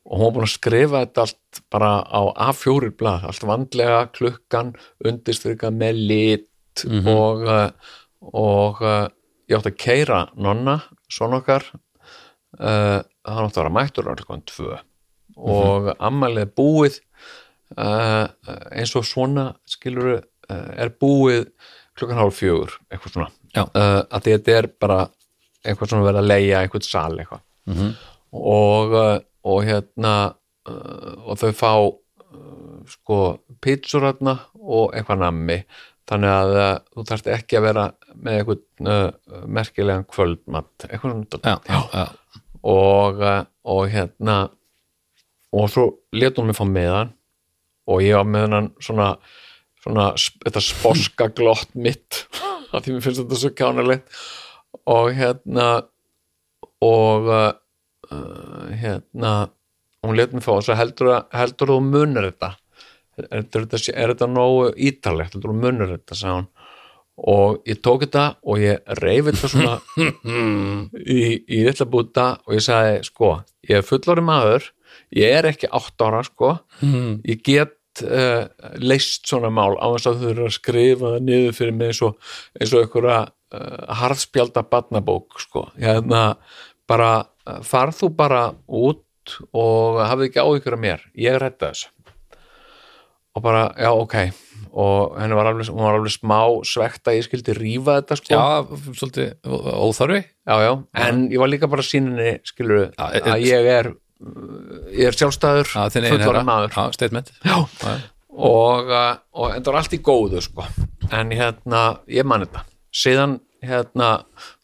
og 0.06 0.20
hún 0.20 0.26
var 0.28 0.34
búin 0.36 0.48
að 0.50 0.54
skrifa 0.58 1.02
þetta 1.06 1.22
allt 1.24 1.62
bara 1.72 1.92
á 2.04 2.22
A4 2.52 2.90
blað, 3.00 3.24
allt 3.30 3.46
vandlega 3.48 4.02
klukkan 4.12 4.74
undirstrykað 5.06 5.78
með 5.80 6.02
lit 6.08 6.50
Mhm. 6.84 7.08
og 7.08 7.44
uh, 7.48 7.70
og 8.34 8.82
uh, 8.82 9.08
ég 9.50 9.58
átti 9.60 9.72
að 9.72 9.78
keira 9.78 10.20
nonna, 10.36 10.82
svona 11.12 11.38
okkar 11.42 11.64
uh, 12.60 13.02
hann 13.26 13.46
átti 13.48 13.60
að 13.60 13.64
vera 13.64 13.74
mættur 13.78 14.10
á 14.10 14.16
klukkan 14.16 14.44
tvö. 14.48 14.78
Og 15.38 15.90
ammælið 16.00 16.42
er 16.46 16.52
búið 16.58 17.00
uh, 17.78 18.28
eins 18.72 18.94
og 18.96 19.06
svona 19.08 19.54
skilur 19.70 20.20
uh, 20.50 20.72
er 20.78 20.90
búið 20.90 21.48
klukkan 21.98 22.18
hálf 22.20 22.40
fjögur 22.42 22.76
eitthvað 22.92 23.14
svona. 23.16 23.30
Uh, 23.54 24.02
að 24.10 24.28
þetta 24.32 24.58
er 24.58 24.68
bara 24.82 25.00
eitthvað 25.64 25.92
svona 25.92 26.08
verið 26.08 26.22
að 26.22 26.30
leia 26.32 26.62
eitthvað 26.62 26.88
sal 26.88 27.12
eitthvað. 27.18 27.44
Mhm. 27.72 27.92
og, 28.34 28.94
uh, 29.00 29.20
og 29.48 29.60
hérna 29.64 30.14
uh, 30.68 31.14
og 31.24 31.38
þau 31.40 31.52
fá 31.56 31.72
uh, 31.80 32.80
sko 32.90 33.20
pítsur 33.64 34.08
hérna 34.08 34.38
og 34.60 34.94
eitthvað 34.94 35.24
nammi. 35.24 35.60
Þannig 36.10 36.34
að 36.36 36.58
þú 36.92 37.04
þarft 37.08 37.30
ekki 37.32 37.58
að 37.58 37.66
vera 37.70 37.84
með 38.20 38.40
eitthvað 38.42 39.46
merkilegan 39.48 40.04
kvöldmatt 40.12 40.84
eitthvað 40.90 41.14
svona 41.14 41.56
já, 41.64 41.78
já, 41.96 42.04
og, 42.68 43.22
og 43.64 43.86
hérna 43.94 44.36
og 45.54 45.70
svo 45.72 45.86
let 46.12 46.36
hún 46.38 46.50
mig 46.50 46.58
fá 46.58 46.66
meðan. 46.68 47.14
Og 47.88 48.04
ég 48.04 48.16
var 48.18 48.28
með 48.28 48.46
hennan 48.48 48.70
svona, 48.84 49.10
svona 49.84 50.10
þetta 50.18 50.64
sposka 50.64 51.30
glott 51.36 51.72
mitt. 51.76 52.26
Að 52.74 52.86
því 52.86 52.96
mér 52.96 53.06
finnst 53.06 53.24
þetta 53.24 53.40
svo 53.40 53.52
kjánalegt 53.56 54.22
og 54.90 55.12
hérna 55.18 55.68
og 56.84 57.30
uh, 57.30 57.52
uh, 58.12 58.72
hérna 58.76 59.34
hún 60.04 60.18
let 60.20 60.34
mig 60.34 60.44
fá 60.44 60.58
og 60.58 60.66
svo 60.66 60.76
heldur, 60.76 61.14
heldur 61.32 61.74
þú 61.76 61.80
munur 61.86 62.28
þetta? 62.28 62.54
Er 63.30 63.46
þetta, 63.46 63.80
er 63.94 64.14
þetta 64.14 64.28
nógu 64.28 64.72
ítalegt 64.76 65.36
heldur 65.36 65.54
þú 65.54 65.60
munur 65.62 65.94
þetta 65.96 66.18
sagði 66.18 66.38
hún. 66.40 66.50
Og 67.24 67.68
ég 67.70 67.78
tók 67.86 68.08
þetta 68.08 68.24
og 68.42 68.62
ég 68.64 68.96
reyfi 69.00 69.32
þetta 69.32 69.52
svona 69.52 69.76
í, 71.18 71.20
í 71.46 71.60
litla 71.68 71.88
búta 71.88 72.26
og 72.44 72.58
ég 72.58 72.66
sagði 72.66 73.04
sko, 73.06 73.36
ég 73.70 73.80
er 73.80 73.86
fullori 73.86 74.26
maður 74.26 74.72
ég 75.14 75.38
er 75.38 75.48
ekki 75.52 75.70
átt 75.70 76.04
ára 76.04 76.24
sko. 76.26 76.56
Mm. 76.82 77.22
ég 77.30 77.46
get 77.46 77.78
uh, 78.02 78.50
leist 78.82 79.30
svona 79.30 79.54
mál 79.54 79.78
á 79.78 79.88
þess 79.94 80.10
að 80.10 80.24
þau 80.24 80.30
eru 80.32 80.48
að 80.50 80.58
skrifa 80.58 81.14
það 81.14 81.30
niður 81.30 81.58
fyrir 81.60 81.78
mig 81.78 81.94
eins 81.94 82.04
og 82.10 82.18
einhverja 82.60 83.20
uh, 83.54 83.96
harðspjalda 84.02 84.66
barnabók 84.70 85.40
sko, 85.42 85.68
hérna 85.80 86.36
bara 86.90 87.12
uh, 87.48 87.60
farð 87.66 88.02
þú 88.02 88.14
bara 88.18 88.44
út 88.68 89.38
og 89.56 90.02
hafði 90.04 90.30
ekki 90.30 90.42
áhyggjur 90.44 90.78
af 90.78 90.82
mér. 90.84 91.04
Ég 91.16 91.38
redda 91.40 91.72
þessu. 91.72 91.92
Og 93.34 93.42
bara, 93.42 93.64
já, 93.82 93.90
ok. 93.90 94.16
Og 94.78 95.16
henni 95.18 95.38
var 95.38 95.48
alveg, 95.50 95.70
var 95.74 95.96
alveg 95.98 96.14
smá 96.14 96.38
svegt 96.70 97.10
að 97.10 97.18
ég 97.18 97.26
skildi 97.26 97.56
rífa 97.58 97.96
þetta 98.02 98.18
sko. 98.20 98.36
Já, 98.36 98.92
svolítið 99.00 99.32
óþarfi. 99.88 100.20
Já, 100.46 100.56
já, 100.62 100.72
en 101.08 101.24
ég 101.34 101.42
var 101.42 101.50
líka 101.50 101.70
bara 101.72 101.86
síninni 101.86 102.36
skilur 102.46 102.92
að 102.92 103.18
e- 103.22 103.38
ég 103.48 103.70
er 103.74 103.94
ég 104.94 105.10
er 105.10 105.18
sjálfstæður, 105.18 105.72
herra. 106.30 106.44
maður. 106.48 106.76
Já, 107.44 107.56
og, 108.34 108.92
uh, 108.94 109.10
og 109.36 109.56
þetta 109.56 109.74
var 109.74 109.80
allt 109.82 109.98
í 109.98 110.02
góðu 110.04 110.44
sko. 110.46 110.68
en 111.12 111.34
hérna, 111.36 111.82
ég 112.08 112.26
man 112.26 112.46
þetta 112.46 112.64
síðan 112.94 113.38
hérna 113.64 114.10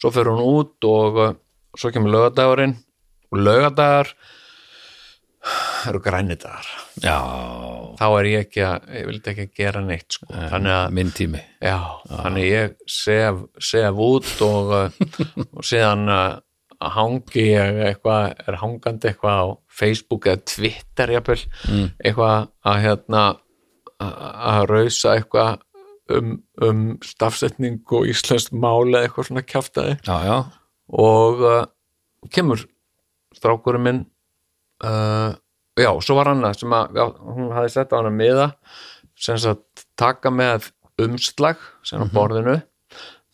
svo 0.01 0.11
fyrir 0.13 0.33
hún 0.35 0.43
út 0.59 0.87
og 0.89 1.17
uh, 1.23 1.33
svo 1.77 1.91
kemur 1.95 2.11
lögadagurinn 2.15 2.75
og 3.31 3.39
lögadagar 3.45 4.09
eru 5.87 6.01
grænidagar 6.03 6.67
Já, 6.99 7.15
þá 7.95 8.05
er 8.19 8.27
ég 8.27 8.41
ekki 8.43 8.63
að, 8.67 8.87
ég 8.97 9.05
vildi 9.07 9.31
ekki 9.31 9.45
að 9.47 9.53
gera 9.55 9.81
neitt 9.85 10.17
sko. 10.17 10.27
þannig 10.35 10.73
að 10.75 10.95
minn 10.97 11.11
tími. 11.15 11.39
Já, 11.63 11.77
þannig 12.09 12.47
ég 12.49 12.73
sef, 12.91 13.37
sef 13.63 14.01
út 14.03 14.27
og, 14.43 14.73
uh, 14.75 15.13
og 15.55 15.63
síðan 15.63 16.03
uh, 16.11 16.41
hangi 16.97 17.45
ég 17.53 17.79
eitthvað, 17.87 18.33
er 18.51 18.57
hangandi 18.59 19.09
eitthvað 19.13 19.39
á 19.39 19.47
Facebook 19.79 20.27
eða 20.27 20.43
Twitter 20.51 21.15
jafnvel, 21.15 21.39
Mm. 21.69 21.87
eitthvað 22.03 22.49
að 22.73 22.81
hérna 22.83 23.23
að 23.99 24.19
að 24.49 24.61
rausa 24.73 25.15
eitthvað 25.19 25.57
um, 26.15 26.31
um 26.65 26.79
stafsetning 27.05 27.79
og 27.95 28.07
íslenskt 28.11 28.53
máli 28.55 28.95
eða 28.97 29.07
eitthvað 29.09 29.27
svona 29.29 29.43
já, 30.25 30.37
og 30.99 31.43
uh, 31.45 31.61
kemur 32.33 32.63
strákurinn 33.37 33.85
minn 33.85 34.01
uh, 34.83 35.35
já, 35.79 35.91
svo 36.03 36.17
var 36.19 36.31
sem 36.59 36.73
að 36.75 36.99
hún 37.29 37.51
hafði 37.55 37.73
sett 37.75 37.93
á 37.93 37.99
hana 38.01 38.11
miða 38.13 38.49
sem 39.19 39.37
sagt 39.39 39.85
taka 39.99 40.31
með 40.33 40.71
umslag 40.99 41.59
sem 41.87 42.01
á 42.03 42.07
borðinu 42.11 42.57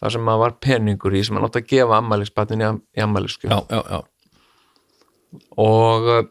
þar 0.01 0.11
sem 0.13 0.27
að 0.29 0.41
var 0.43 0.57
peningur 0.61 1.15
í 1.17 1.23
sem 1.25 1.37
hann 1.37 1.47
átti 1.47 1.61
að 1.63 1.69
gefa 1.71 1.99
ammælisbatnin 2.01 2.61
í, 2.61 2.67
am- 2.73 2.81
í 2.93 3.01
ammælisku 3.05 3.47
já, 3.49 3.57
já, 3.71 3.81
já. 3.95 4.01
og, 5.57 6.09
uh, 6.11 6.25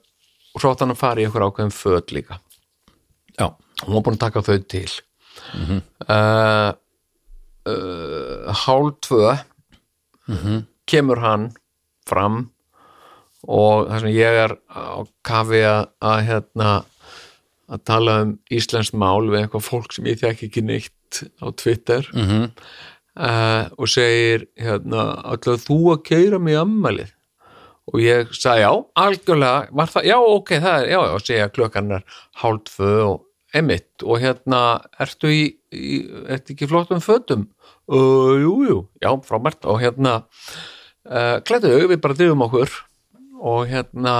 svo 0.60 0.70
átt 0.74 0.84
hann 0.84 0.94
að 0.94 1.00
fara 1.00 1.22
í 1.22 1.26
einhver 1.26 1.42
ákveðin 1.48 1.72
föt 1.74 2.12
líka. 2.14 2.36
Já, 3.34 3.48
hún 3.82 3.96
var 3.96 4.04
búin 4.06 4.14
að 4.18 4.22
taka 4.22 4.42
þau 4.46 4.58
til 4.70 4.86
mm 5.52 5.82
uh, 6.08 6.72
uh, 7.68 8.54
hálf 8.64 8.98
tvö 9.04 9.36
kemur 10.88 11.20
hann 11.20 11.50
fram 12.08 12.50
og 13.44 13.88
það 13.90 14.00
sem 14.00 14.14
ég 14.16 14.40
er 14.44 14.56
á 14.72 15.04
kafi 15.24 15.62
að, 15.68 15.86
að 16.00 16.18
hérna 16.28 16.72
að 17.72 17.84
tala 17.88 18.16
um 18.24 18.34
íslensk 18.52 18.96
mál 18.96 19.28
við 19.30 19.42
eitthvað 19.42 19.68
fólk 19.68 19.94
sem 19.96 20.08
ég 20.08 20.20
þekki 20.20 20.48
ekki 20.50 20.64
neitt 20.64 21.22
á 21.40 21.48
Twitter. 21.56 22.08
Mm 22.12 22.50
uh, 23.14 23.68
og 23.78 23.90
segir 23.90 24.48
hérna, 24.60 25.12
allavega 25.22 25.62
þú 25.64 25.78
að 25.94 26.02
keira 26.08 26.40
mig 26.42 26.56
í 26.56 26.60
ammælið 26.60 27.12
og 27.92 28.00
ég 28.00 28.32
sagði 28.32 28.64
já, 28.64 28.70
algjörlega. 28.96 29.68
Var 29.76 29.90
það, 29.92 30.06
já 30.08 30.16
ok, 30.18 30.52
það 30.56 30.76
er, 30.78 30.88
já, 30.88 31.00
já, 31.04 31.16
segja 31.28 31.48
klukkan 31.52 31.96
er 31.98 32.06
hálf 32.40 32.64
tvö 32.70 32.92
og 33.10 33.18
emitt 33.54 34.02
og 34.04 34.18
hérna, 34.22 34.60
ertu 35.00 35.30
í, 35.30 35.42
í 35.74 35.98
ertu 36.34 36.54
ekki 36.56 36.68
flottum 36.70 37.02
fötum? 37.04 37.46
Uh, 37.86 38.34
jú, 38.42 38.54
jú, 38.68 38.78
já, 39.02 39.10
frábært. 39.26 39.64
Og 39.70 39.78
hérna, 39.82 40.16
uh, 41.06 41.36
klættu 41.46 41.70
við 41.90 42.00
bara 42.02 42.16
drifum 42.18 42.42
okkur. 42.48 42.72
Og 43.44 43.66
hérna 43.70 44.16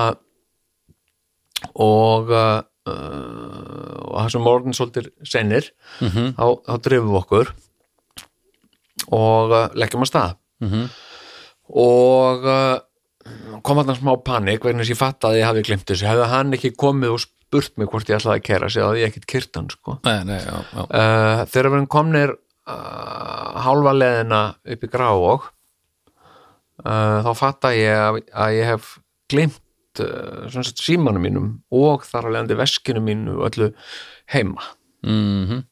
og 1.81 2.31
uh, 2.35 2.63
og 2.85 4.19
það 4.21 4.33
sem 4.35 4.49
orðin 4.51 4.75
svolítið 4.77 5.07
senir 5.25 5.71
Mhm. 6.05 6.35
þá, 6.37 6.45
þá 6.69 6.75
drifum 6.85 7.09
við 7.15 7.21
okkur. 7.23 7.53
Og 9.17 9.55
uh, 9.57 9.69
leggjum 9.75 10.05
að 10.05 10.11
stað. 10.13 10.35
Mhm. 10.65 10.85
og 11.75 12.45
uh, 12.45 12.79
kom 13.65 13.79
að 13.81 13.95
smá 13.97 14.13
panik 14.23 14.61
vegna 14.65 14.85
þess 14.85 14.91
að 14.91 14.95
ég 14.95 15.01
fatt 15.01 15.25
að 15.25 15.37
ég 15.39 15.47
hafi 15.49 15.63
glimt 15.65 15.87
þessu. 15.89 16.05
Hefði 16.07 16.27
hann 16.29 16.53
ekki 16.53 16.71
komið 16.77 17.15
og 17.17 17.23
spurt 17.55 17.77
mig 17.79 17.87
hvort 17.93 18.09
ég 18.11 18.19
ætlaði 18.19 18.41
að 18.41 18.47
kera 18.49 18.69
sig 18.73 18.83
að 18.83 18.99
ég 18.99 19.13
ekkit 19.13 19.27
kyrt 19.31 19.57
hann 19.61 19.71
sko. 19.71 19.99
nei, 20.05 20.25
nei, 20.27 20.41
já, 20.43 20.57
já 20.75 20.83
uh, 20.85 21.45
þegar 21.47 21.71
við 21.77 21.87
komnir 21.95 22.33
uh, 22.35 23.61
hálfa 23.65 23.93
leðina 23.95 24.41
upp 24.75 24.85
í 24.85 24.91
Grávog 24.91 25.45
uh, 26.85 27.19
þá 27.25 27.31
fatta 27.39 27.71
ég 27.77 27.95
að, 28.01 28.19
að 28.35 28.57
ég 28.59 28.71
hef 28.73 28.89
glimt 29.31 29.61
símanum 30.75 31.23
mínum 31.23 31.51
og 31.71 32.03
þar 32.09 32.27
að 32.27 32.35
leiðandi 32.35 32.57
veskinu 32.59 33.03
mínu 33.05 33.37
og 33.39 33.47
öllu 33.53 33.69
heima 34.35 34.65
mm 35.07 35.63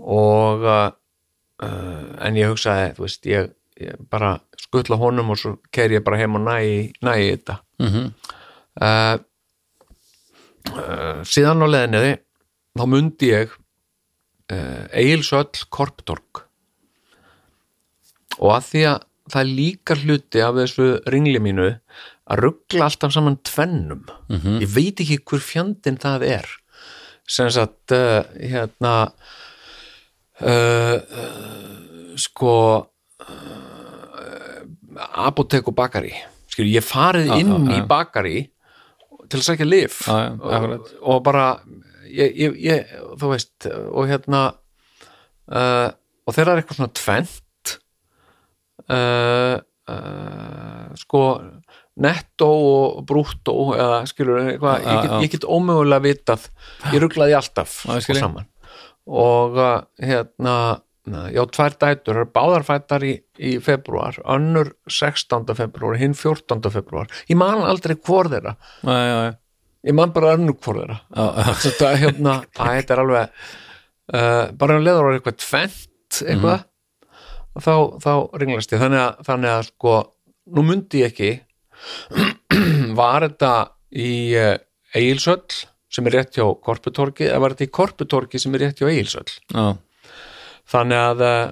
og 0.00 0.62
uh, 0.64 0.90
uh, 1.64 2.04
en 2.24 2.36
ég 2.38 2.48
hugsaði, 2.48 2.94
þú 2.96 3.02
veist, 3.04 3.26
ég, 3.28 3.50
ég 3.80 3.98
bara 4.12 4.30
skuttla 4.56 4.96
honum 5.00 5.32
og 5.34 5.36
svo 5.40 5.50
keiri 5.72 5.98
ég 5.98 6.04
bara 6.06 6.16
heim 6.20 6.38
og 6.38 6.44
næ, 6.46 6.54
í- 6.64 6.92
næ 7.04 7.12
í 7.20 7.26
þetta 7.34 7.58
-hmm. 7.80 8.06
uh, 8.80 9.18
uh, 10.68 11.20
síðan 11.26 11.64
á 11.64 11.68
leðinni 11.68 12.14
þá 12.78 12.84
mundi 12.90 13.30
ég 13.32 13.52
uh, 13.54 14.84
Egilsöll 14.92 15.66
Korptorg 15.72 16.44
og 18.40 18.54
að 18.54 18.68
því 18.70 18.84
að 18.92 19.06
það 19.30 19.42
er 19.42 19.50
líka 19.60 19.96
hluti 20.00 20.42
af 20.42 20.56
þessu 20.58 20.88
ringli 21.12 21.42
mínu 21.42 21.68
að 22.30 22.40
ruggla 22.40 22.86
alltaf 22.86 23.12
saman 23.14 23.36
tvennum. 23.46 24.06
Ég 24.62 24.70
veit 24.70 25.02
ekki 25.02 25.18
hver 25.26 25.42
fjandinn 25.42 25.98
það 26.00 26.24
er. 26.30 26.48
Sem 27.30 27.50
sagt 27.52 27.94
uh, 27.94 28.22
hérna 28.38 28.94
sko 32.18 32.54
apotek 35.20 35.68
og 35.68 35.76
bakari 35.76 36.14
skil, 36.50 36.68
ég 36.70 36.84
farið 36.84 37.32
inn 37.38 37.52
já, 37.52 37.60
í 37.74 37.78
já. 37.80 37.86
bakari 37.88 38.38
til 39.30 39.40
að 39.40 39.46
sækja 39.46 39.68
lif 39.68 40.02
og, 40.10 40.90
og 41.00 41.22
bara 41.26 41.46
ég, 42.10 42.34
ég, 42.34 42.58
ég, 42.66 42.92
þú 43.20 43.32
veist 43.32 43.68
og 43.70 44.10
hérna 44.10 44.42
uh, 45.50 45.88
og 46.26 46.36
þeirra 46.36 46.54
er 46.54 46.62
eitthvað 46.62 46.80
svona 46.80 46.96
tvent 46.98 47.74
uh, 48.90 49.56
uh, 49.90 50.86
sko 50.98 51.24
netto 52.00 52.48
og 52.48 53.00
brúttó 53.08 53.56
eða 53.76 54.02
skilur 54.08 54.40
eitthvað, 54.44 54.84
ég, 54.86 55.00
get, 55.02 55.16
ég 55.24 55.34
get 55.34 55.48
ómögulega 55.48 56.04
vitað 56.06 56.46
ég 56.94 57.02
rugglaði 57.02 57.36
alltaf 57.36 57.82
ég. 57.90 58.06
saman. 58.16 58.46
Og 59.10 59.58
uh, 59.58 59.82
hérna 60.00 60.54
já, 61.08 61.42
tvær 61.56 61.76
dætur, 61.80 62.14
það 62.14 62.20
eru 62.20 62.30
báðar 62.34 62.66
fættar 62.66 63.04
í, 63.06 63.12
í 63.40 63.54
februar, 63.64 64.18
önnur 64.28 64.74
16. 64.90 65.54
februar, 65.56 65.96
hinn 66.00 66.14
14. 66.18 66.60
februar 66.74 67.10
ég 67.30 67.38
man 67.40 67.64
aldrei 67.64 67.96
hvor 67.96 68.28
þeirra 68.32 68.56
já, 68.84 68.92
já, 68.92 69.16
já, 69.24 69.32
ég 69.90 69.96
man 69.96 70.12
bara 70.16 70.34
önnur 70.36 70.58
hvor 70.60 70.80
þeirra 70.82 71.00
þetta 71.64 71.90
er 71.90 72.02
hérna, 72.04 72.36
að 72.60 72.74
þetta 72.80 72.96
er 72.96 73.04
alveg 73.04 73.44
uh, 74.14 74.44
bara 74.60 74.76
um 74.76 74.84
leður 74.84 75.08
á 75.08 75.10
eitthvað 75.16 75.40
tvent 75.46 76.20
eitthvað 76.26 76.66
þá, 77.60 77.74
þá 78.04 78.12
ringlast 78.42 78.74
ég 78.74 78.82
þannig 78.84 79.04
að, 79.06 79.24
þannig 79.30 79.54
að 79.56 79.66
sko, 79.72 79.96
nú 80.56 80.66
myndi 80.68 81.04
ég 81.04 81.14
ekki 81.14 81.32
var 83.00 83.24
þetta 83.26 83.52
í 83.96 84.10
uh, 84.38 84.56
Egilsöll 84.96 85.64
sem 85.90 86.06
er 86.06 86.20
rétt 86.20 86.36
hjá 86.36 86.44
Korputorki 86.62 87.26
eða 87.26 87.40
var 87.42 87.54
þetta 87.56 87.66
í 87.66 87.74
Korputorki 87.74 88.40
sem 88.42 88.54
er 88.54 88.66
rétt 88.66 88.82
hjá 88.82 88.90
Egilsöll 88.90 89.30
já. 89.30 89.64
Þannig 90.70 91.02
að 91.02 91.24
uh, 91.26 91.50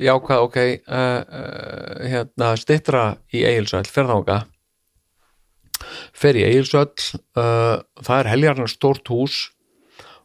já 0.00 0.14
hvað, 0.26 0.46
ok 0.46 0.58
uh, 0.62 1.20
uh, 1.22 2.02
hérna 2.12 2.52
stittra 2.60 3.04
í 3.32 3.44
Egilsöll 3.48 3.86
ferðanga 3.88 4.42
fer 6.14 6.38
í 6.38 6.44
Egilsöll 6.46 6.94
það 7.34 8.18
er 8.20 8.28
heljarnar 8.30 8.70
stórt 8.70 9.08
hús 9.10 9.48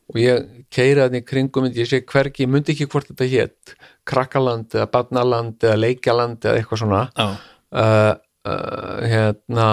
og 0.08 0.20
ég 0.22 0.46
keiri 0.74 1.04
þannig 1.04 1.24
í 1.24 1.28
kringum 1.28 1.68
ég 1.72 1.88
sé 1.90 2.02
hvergi, 2.08 2.46
ég 2.46 2.52
myndi 2.52 2.74
ekki 2.74 2.88
hvort 2.92 3.10
þetta 3.12 3.28
hétt 3.32 3.74
Krakkaland 4.08 4.76
eða 4.76 4.88
Badnaland 4.94 5.64
eða 5.64 5.80
Leikjaland 5.82 6.46
eða 6.46 6.62
eitthvað 6.62 6.84
svona. 6.84 7.02
Já. 7.18 7.28
uh, 7.82 8.14
uh, 8.48 9.00
hérna 9.04 9.70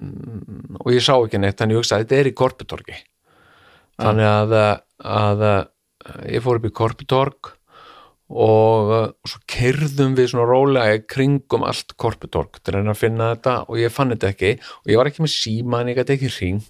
mm, 0.00 0.80
og 0.82 0.90
ég 0.92 1.04
sá 1.04 1.14
ekki 1.16 1.40
neitt 1.40 1.60
þannig 1.60 1.78
ég 1.78 1.82
hugsa 1.82 1.96
að 1.96 2.04
þetta 2.04 2.18
er 2.18 2.30
í 2.30 2.34
Korputorgi. 2.42 2.98
Þannig 3.98 4.28
að, 4.30 4.52
að, 5.10 5.46
að 5.48 6.28
ég 6.36 6.44
fór 6.44 6.60
upp 6.60 6.68
í 6.68 6.74
Korputorg 6.80 7.54
og 8.28 8.90
uh, 8.92 9.04
svo 9.24 9.40
kerðum 9.48 10.14
við 10.18 10.30
svona 10.32 10.46
rólega 10.50 10.98
kringum 11.08 11.64
allt 11.64 11.94
Korputorg 11.96 12.58
til 12.62 12.74
að 12.76 12.90
finna 13.00 13.30
þetta 13.34 13.54
og 13.68 13.78
ég 13.80 13.92
fann 13.94 14.12
þetta 14.12 14.32
ekki. 14.34 14.50
Og 14.84 14.92
ég 14.92 15.00
var 15.00 15.08
ekki 15.08 15.24
með 15.24 15.32
síma 15.32 15.80
en 15.80 15.92
ég 15.92 15.96
gæti 16.00 16.16
ekki 16.18 16.32
hring 16.36 16.60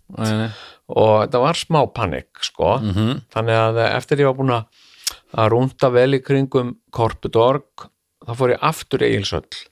og 0.88 1.14
þetta 1.24 1.40
var 1.42 1.59
smá 1.59 1.80
panik 1.92 2.28
sko. 2.46 2.78
Mhm. 2.78 3.24
þannig 3.34 3.59
að 3.64 3.80
eftir 3.88 4.22
ég 4.22 4.30
var 4.30 4.38
búin 4.38 4.54
að 4.54 5.50
rúnda 5.52 5.90
vel 5.92 6.14
í 6.14 6.22
kringum 6.24 6.76
Korputorg 6.94 7.88
þá 8.24 8.32
fór 8.36 8.54
ég 8.54 8.62
aftur 8.62 9.02
í 9.02 9.11
Egilsöll 9.11 9.66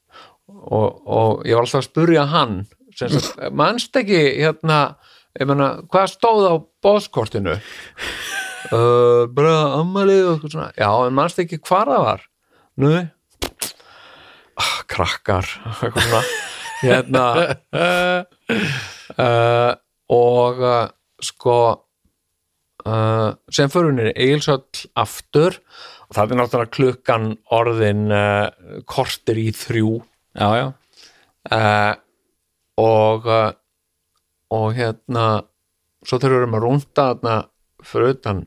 og, 0.48 1.02
og 1.06 1.46
ég 1.46 1.54
var 1.56 1.64
alltaf 1.64 1.82
að 1.84 1.88
spurja 1.90 2.26
hann 2.32 2.66
manst 3.52 3.96
ekki 3.96 4.20
hérna, 4.40 4.96
ég 5.38 5.48
meina, 5.48 5.82
hvað 5.92 6.12
stóð 6.14 6.46
á 6.48 6.54
bóðskortinu 6.84 7.56
uh, 8.72 9.26
bara 9.32 9.54
ammalið 9.80 10.22
og 10.24 10.32
eitthvað 10.34 10.54
svona. 10.54 10.70
Já, 10.78 10.90
en 11.06 11.16
manst 11.16 11.40
ekki 11.42 11.58
hvar 11.66 11.90
það 11.90 12.04
var? 12.06 12.24
Nú? 12.82 12.92
Ah, 14.56 14.76
krakkar 14.90 15.50
eitthvað 15.80 16.06
svona. 16.06 16.22
Hérna 16.76 17.24
uh, 19.16 19.72
og 20.12 20.62
uh, 20.62 20.86
sko 21.24 21.58
sem 23.50 23.70
fyrir 23.72 23.88
henni 23.90 24.12
Egilsöll 24.12 24.86
aftur. 24.94 25.56
Og 26.06 26.14
það 26.14 26.32
er 26.32 26.38
náttúrulega 26.38 26.74
klukkan 26.76 27.24
orðin 27.50 28.04
kortir 28.86 29.40
í 29.42 29.48
þrjú. 29.50 29.96
Já, 30.38 30.48
já, 30.60 30.66
og 32.78 33.26
og 34.54 34.68
hérna 34.76 35.24
svo 36.06 36.20
þegar 36.22 36.44
við 36.44 36.54
að 36.54 36.62
rúnda 36.62 37.06
þarna 37.08 37.34
fyrir 37.86 38.14
utan 38.14 38.44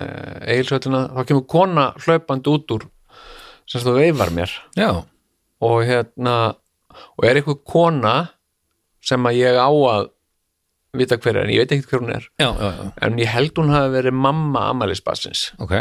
uh, 0.00 0.38
Egilsöllina, 0.48 1.04
þá 1.16 1.28
kemur 1.28 1.46
kona 1.50 1.90
hlaupandi 2.04 2.54
út 2.54 2.74
úr 2.76 2.88
sem 3.68 3.84
þú 3.84 3.98
veifar 3.98 4.32
mér. 4.34 4.52
Já. 4.78 5.04
og 5.60 5.80
hérna 5.84 6.34
og 7.18 7.26
er 7.26 7.40
eitthvað 7.40 7.64
kona 7.66 8.14
sem 9.04 9.26
að 9.26 9.40
ég 9.40 9.58
á 9.58 9.68
að 9.68 10.10
vita 10.98 11.18
hver 11.20 11.36
er, 11.36 11.44
en 11.44 11.52
ég 11.52 11.62
veit 11.62 11.72
ekkert 11.76 11.92
hver 11.92 12.02
hún 12.02 12.14
er. 12.16 12.28
Já, 12.40 12.48
já, 12.48 12.68
já. 12.78 12.84
en 13.06 13.18
ég 13.20 13.32
held 13.32 13.58
hún 13.60 13.72
hafi 13.74 13.90
verið 13.98 14.20
mamma 14.26 14.68
Amalisbassins 14.72 15.50
ok. 15.62 15.74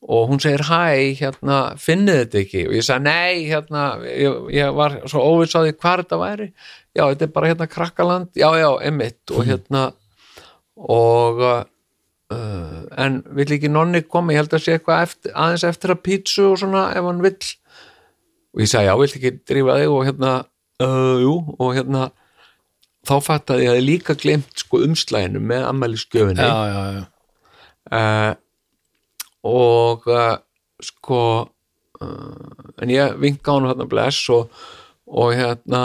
Og 0.00 0.30
hún 0.30 0.40
segir 0.40 0.62
hæ, 0.64 1.12
hérna, 1.18 1.56
finnið 1.76 2.22
þetta 2.22 2.38
ekki? 2.40 2.60
Og 2.70 2.76
ég 2.78 2.84
sagði 2.86 3.04
nei, 3.04 3.42
hérna 3.50 3.82
ég, 4.08 4.38
ég 4.56 4.70
var 4.72 4.94
svo 5.04 5.26
því 5.44 5.74
hvað 5.76 6.00
þetta 6.00 6.18
væri. 6.22 6.46
Já, 6.96 7.02
þetta 7.02 7.26
er 7.26 7.34
bara 7.34 7.50
hérna 7.50 7.66
krakkaland. 7.68 8.30
Já, 8.32 8.48
já, 8.56 8.70
emitt 8.88 9.34
og 9.36 9.44
hérna 9.44 9.82
og 10.80 11.42
uh, 12.34 12.78
en 13.00 13.20
vill 13.36 13.56
ekki 13.56 13.70
nonni 13.72 14.02
koma, 14.06 14.34
ég 14.34 14.42
held 14.42 14.56
að 14.56 14.64
sé 14.64 14.76
eitthvað 14.76 15.04
eftir, 15.06 15.34
aðeins 15.34 15.66
eftir 15.68 15.94
að 15.94 16.02
pítsu 16.06 16.46
og 16.52 16.58
svona 16.62 16.86
ef 16.96 17.06
hann 17.06 17.22
vill. 17.24 17.52
Og 18.54 18.64
ég 18.64 18.72
sagði 18.72 18.90
já, 18.90 18.94
vill 19.02 19.12
ekki 19.18 19.32
drífa 19.50 19.78
þig? 19.80 19.94
Og 19.94 20.08
hérna, 20.08 20.32
uh, 20.84 21.16
jú. 21.22 21.34
Og 21.58 21.72
hérna 21.78 22.10
þá 23.08 23.14
fattaði 23.24 23.66
ég 23.66 23.72
að 23.72 23.80
ég 23.80 23.88
líka 23.88 24.16
glemt 24.18 24.60
sko 24.60 24.82
umslæðinu 24.84 25.40
með 25.40 25.66
ammælisgjöfinni 25.70 26.44
já, 26.44 26.58
já, 26.68 26.82
já, 26.98 27.04
uh, 27.96 28.32
og 29.48 30.04
sko 30.84 31.22
en 32.80 32.92
ég 32.92 33.16
vinka 33.20 33.52
á 33.52 33.56
hann 33.56 33.68
hérna 33.70 33.88
bless 33.88 34.28
og, 34.32 34.52
og 35.08 35.32
hérna 35.36 35.82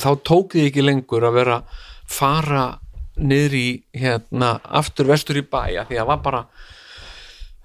þá 0.00 0.10
tók 0.24 0.56
ég 0.58 0.70
ekki 0.70 0.84
lengur 0.84 1.24
að 1.28 1.38
vera 1.40 1.58
fara 2.08 2.66
niður 3.22 3.56
í 3.58 3.66
hérna 3.96 4.54
aftur 4.80 5.10
vestur 5.10 5.40
í 5.40 5.44
bæja 5.46 5.86
því 5.88 6.00
að 6.02 6.08
var 6.10 6.22
bara 6.24 6.42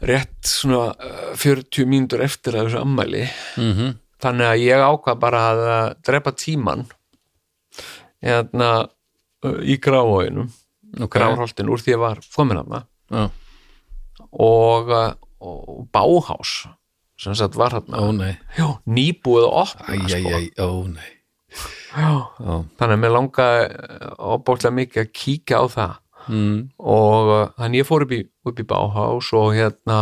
rétt 0.08 0.46
svona 0.46 0.92
uh, 0.94 1.32
40 1.38 1.90
mínútur 1.90 2.22
eftir 2.26 2.58
að 2.58 2.70
þessu 2.70 2.84
ammæli 2.84 3.24
mhm, 3.58 3.98
þannig 4.22 4.52
að 4.52 4.64
ég 4.66 4.86
ákvað 4.86 5.20
bara 5.24 5.44
að 5.52 5.64
uh, 5.66 5.80
drepa 6.06 6.34
tíman 6.38 6.86
hérna 8.24 8.72
uh, 8.86 9.60
í 9.66 9.80
gráhóinum 9.82 10.52
ok. 11.02 11.12
Grárholtin 11.14 11.74
úr 11.74 11.82
því 11.84 11.98
að 11.98 12.04
var 12.06 12.24
komin 12.36 12.62
hana 12.62 12.84
já, 13.10 13.28
og, 14.32 14.94
og 15.42 15.86
báhás 15.94 16.68
sem 17.18 17.34
sagt 17.38 17.58
var 17.58 17.80
hérna 17.80 18.38
já, 18.58 18.68
nýbúið 18.86 19.48
æj, 19.48 19.54
opna 19.64 19.96
æj, 19.98 20.10
sko. 20.14 20.38
æj, 20.38 20.50
ó 20.62 20.70
nei 20.94 21.14
þannig 21.98 22.94
að 22.96 23.02
mér 23.04 23.16
langaði 23.16 23.64
óbúrslega 24.18 24.78
mikið 24.82 25.04
að 25.04 25.16
kíkja 25.22 25.62
á 25.62 25.66
það. 25.74 25.96
Mm, 26.28 26.58
og 26.84 27.30
uh, 27.32 27.44
þannig 27.56 27.82
ég 27.82 27.88
fór 27.88 28.04
upp 28.04 28.12
í, 28.12 28.20
upp 28.50 28.58
í 28.60 28.68
báhás 28.68 29.30
og 29.38 29.54
hérna 29.56 30.00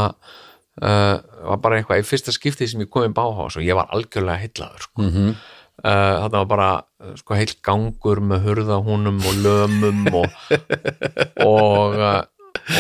uh, 0.82 1.18
var 1.52 1.60
bara 1.62 1.80
eitthvað 1.80 2.02
í 2.02 2.08
fyrsta 2.08 2.34
skipti 2.34 2.68
sem 2.70 2.82
ég 2.82 2.90
kom 2.92 3.06
í 3.06 3.14
báhás 3.14 3.60
og 3.60 3.66
ég 3.66 3.78
var 3.78 3.92
algjörlega 3.94 4.42
heillaður 4.42 4.88
sko. 4.88 5.04
mhm, 5.06 5.36
uh, 5.84 6.14
þetta 6.24 6.42
var 6.42 6.48
bara 6.50 6.70
sko, 7.22 7.38
heill 7.38 7.54
gangur 7.66 8.24
með 8.32 8.48
hurðahúnum 8.50 9.22
og 9.22 9.44
lömum 9.46 10.02
og 10.24 10.40
og, 11.54 12.00
uh, 12.00 12.24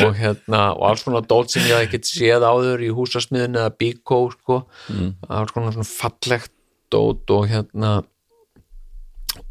og 0.02 0.18
hérna 0.18 0.66
og 0.74 0.90
alls 0.90 1.06
svona 1.06 1.22
dót 1.22 1.54
sem 1.54 1.68
ég 1.68 1.76
hafði 1.76 1.90
ekkert 1.92 2.10
séð 2.10 2.48
áður 2.50 2.86
í 2.88 2.92
húsasmiðinu 2.98 3.62
eða 3.62 3.78
bíkó 3.78 4.24
sko. 4.34 4.64
mm, 4.90 5.16
var 5.30 5.54
svona, 5.54 5.76
svona 5.76 5.92
fallegt 5.92 6.54
dót 6.94 7.30
og 7.34 7.48
hérna 7.52 8.00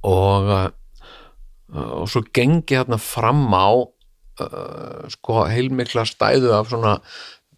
og 0.03 0.51
uh, 0.55 0.66
og 1.74 2.07
svo 2.11 2.22
gengi 2.37 2.76
hérna 2.76 2.99
fram 3.03 3.47
á 3.51 3.66
uh, 3.74 5.07
sko 5.11 5.45
heilmikla 5.51 6.05
stæðu 6.07 6.53
af 6.55 6.68
svona 6.70 6.99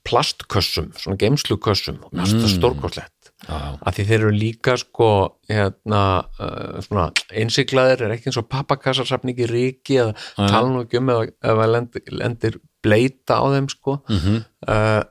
plastkössum, 0.07 0.93
svona 0.95 1.19
geimslukössum 1.19 1.99
og 2.07 2.13
mest 2.15 2.37
það 2.39 2.47
Mm. 2.47 2.55
stórkoslegt 2.61 3.31
já, 3.49 3.57
að 3.83 3.97
því 3.97 4.05
þeir 4.09 4.21
eru 4.21 4.31
líka 4.33 4.77
sko 4.79 5.09
hérna 5.51 6.03
uh, 6.41 6.79
svona 6.87 7.09
innsiklaðir 7.35 8.05
er 8.07 8.15
ekki 8.15 8.31
eins 8.31 8.39
og 8.41 8.47
pappakassasafn 8.49 9.33
ekki 9.35 9.49
ríki 9.51 9.99
eða 9.99 10.15
Nei. 10.39 10.47
tala 10.49 10.71
nú 10.71 10.85
ekki 10.85 11.01
um 11.03 11.11
eða, 11.11 11.27
eða 11.43 11.67
lendir, 11.75 12.05
lendir 12.23 12.61
bleita 12.87 13.41
á 13.43 13.45
þeim 13.51 13.69
sko 13.75 13.99
mhm, 14.07 14.39
uh, 14.71 15.03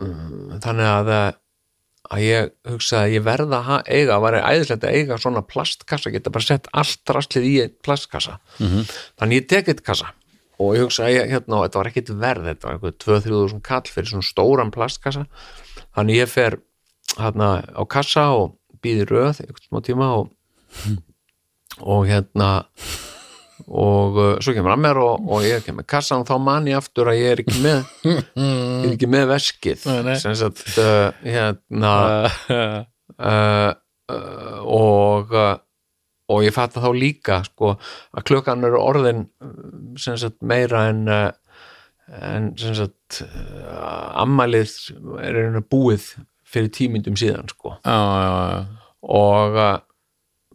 um, 0.00 0.56
þannig 0.62 0.92
að 0.94 1.12
uh, 1.18 1.26
að 2.12 2.22
ég 2.22 2.52
hugsaði 2.68 3.08
að 3.08 3.14
ég 3.16 3.24
verða 3.26 3.60
að 3.76 3.90
eiga, 3.90 4.18
var 4.22 4.36
æðislegt 4.38 4.86
að 4.86 4.98
eiga 4.98 5.18
svona 5.20 5.42
plastkassa, 5.46 6.12
geta 6.14 6.32
bara 6.34 6.46
sett 6.46 6.68
allt 6.76 7.12
rastlið 7.16 7.48
í 7.48 7.54
plastkassa. 7.84 8.38
Mhm, 8.62 8.86
þannig 9.20 9.42
ég 9.42 9.48
tek 9.50 9.72
eitt 9.72 9.82
kassa. 9.86 10.12
Og 10.56 10.76
ég 10.76 10.86
hugsaði 10.86 11.18
að 11.20 11.32
hérna, 11.34 11.62
þetta 11.66 11.80
var 11.80 11.90
ekkit 11.90 12.12
verð 12.16 12.46
þetta 12.48 12.68
var 12.68 12.76
eitthvað 12.78 12.96
2-3 13.04 13.60
kall 13.66 13.90
fyrir 13.92 14.08
svona 14.12 14.28
stóran 14.30 14.72
plastkassa. 14.72 15.26
Þannig 15.96 16.22
ég 16.22 16.32
fer 16.32 16.58
hérna 17.16 17.50
á 17.76 17.82
kassa 17.88 18.30
og 18.36 18.56
býði 18.82 19.08
röð 19.10 19.42
eitthvað 19.42 19.66
smá 19.68 19.82
tíma 19.84 20.08
og, 20.20 20.30
og 21.92 22.06
hérna 22.08 22.50
og 23.66 24.18
uh, 24.18 24.32
svo 24.42 24.54
kemur 24.54 24.74
að 24.76 24.82
mér 24.84 25.00
og, 25.02 25.24
og 25.26 25.46
ég 25.46 25.64
kemur 25.66 25.86
kassan 25.88 26.22
og 26.22 26.28
þá 26.28 26.36
man 26.42 26.68
ég 26.70 26.78
aftur 26.78 27.10
að 27.10 27.18
ég 27.18 27.32
er 27.32 27.42
ekki 27.42 27.62
með 27.64 27.78
ég 28.06 28.86
er 28.86 28.92
ekki 28.92 29.10
með 29.10 29.30
veskið. 29.32 29.86
Sem 30.22 30.36
sagt 30.38 30.78
uh, 30.82 31.10
hérna 31.24 31.94
uh, 32.58 32.76
uh, 33.26 34.60
og 34.62 35.34
uh, 35.34 35.56
og 36.26 36.42
ég 36.42 36.54
fatta 36.54 36.82
þá 36.82 36.90
líka 36.94 37.40
sko 37.46 37.74
að 37.76 38.24
klukkan 38.26 38.66
eru 38.66 38.80
orðin 38.82 39.26
uh, 39.42 39.50
sem 39.98 40.18
sagt 40.20 40.40
meira 40.46 40.88
en 40.92 41.04
en 42.06 42.52
sem 42.54 42.74
sagt 42.78 43.24
ammælið 44.14 44.74
er 45.26 45.38
einu 45.42 45.62
búið 45.66 46.12
fyrir 46.46 46.70
tímyndum 46.70 47.16
síðan 47.18 47.50
sko. 47.50 47.74
Já, 47.82 47.98
já, 47.98 48.30
já, 48.30 48.60
og 49.16 49.58
uh, 49.58 49.78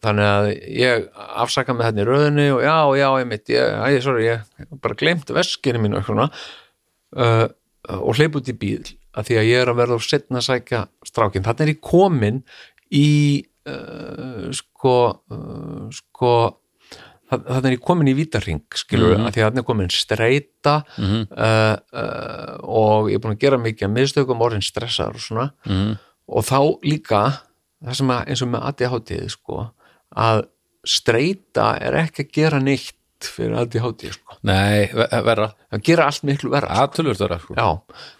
þannig 0.01 0.27
að 0.27 0.47
ég 0.81 1.05
afsaka 1.43 1.73
með 1.77 1.87
þetta 1.91 2.01
í 2.01 2.07
röðinni 2.09 2.47
og 2.55 2.61
já, 2.65 2.75
já, 3.01 3.07
ég 3.21 3.27
mitt 3.29 3.51
ég, 3.53 3.75
æ, 3.77 4.01
sorry, 4.01 4.25
ég 4.31 4.69
bara 4.81 4.97
glemt 4.97 5.29
veskinu 5.35 5.81
mínu 5.83 6.01
svona, 6.07 6.29
uh, 7.17 7.45
og 7.99 8.15
hleyp 8.17 8.35
út 8.39 8.49
í 8.49 8.55
bíl 8.57 8.81
að 9.17 9.27
því 9.27 9.37
að 9.41 9.49
ég 9.51 9.61
er 9.65 9.69
að 9.73 9.79
verða 9.81 9.97
og 9.99 10.05
setna 10.07 10.41
sækja 10.41 10.85
strákin, 11.05 11.43
þannig 11.45 11.65
er 11.67 11.73
ég 11.75 11.81
komin 11.83 12.41
í 12.95 13.07
uh, 13.67 14.49
sko 14.55 14.95
uh, 15.31 15.85
sko 15.93 16.33
þannig 17.31 17.67
er 17.69 17.75
ég 17.77 17.83
komin 17.87 18.09
í 18.11 18.15
vítarring 18.17 18.63
skilur 18.75 19.13
Mhm. 19.15 19.27
að 19.29 19.35
því 19.35 19.41
að 19.41 19.45
þannig 19.49 19.61
er 19.63 19.67
komin 19.69 19.91
streyta 19.95 20.73
mhm, 20.97 21.21
uh, 21.31 21.75
uh, 21.95 22.55
og 22.67 23.07
ég 23.11 23.15
er 23.19 23.23
búin 23.23 23.35
að 23.37 23.43
gera 23.45 23.59
mikið 23.61 23.87
að 23.87 23.93
miðstökum 23.95 24.43
orðin 24.43 24.65
stressaður 24.65 25.15
og 25.15 25.23
svona. 25.23 25.45
Mhm, 25.65 25.93
og 26.27 26.43
þá 26.47 26.59
líka 26.83 27.21
það 27.83 27.95
sem 28.01 28.11
að 28.13 28.27
eins 28.27 28.41
og 28.43 28.49
með 28.51 28.65
ADHD 28.71 29.13
sko, 29.31 29.61
að 30.15 30.47
streyta 30.87 31.75
er 31.81 31.93
ekki 32.05 32.25
að 32.25 32.31
gera 32.33 32.59
neitt 32.59 32.97
fyrir 33.21 33.53
ADHD 33.61 34.07
sko. 34.15 34.35
nei, 34.49 34.87
ve- 34.97 35.07
verra 35.27 35.51
það 35.69 35.81
gera 35.85 36.05
allt 36.09 36.23
miklu 36.25 36.49
verra 36.49 36.71
sko. 36.73 36.81
aðtölvöld 36.83 37.19
verra, 37.21 37.37
sko 37.43 37.53
já, 37.53 37.67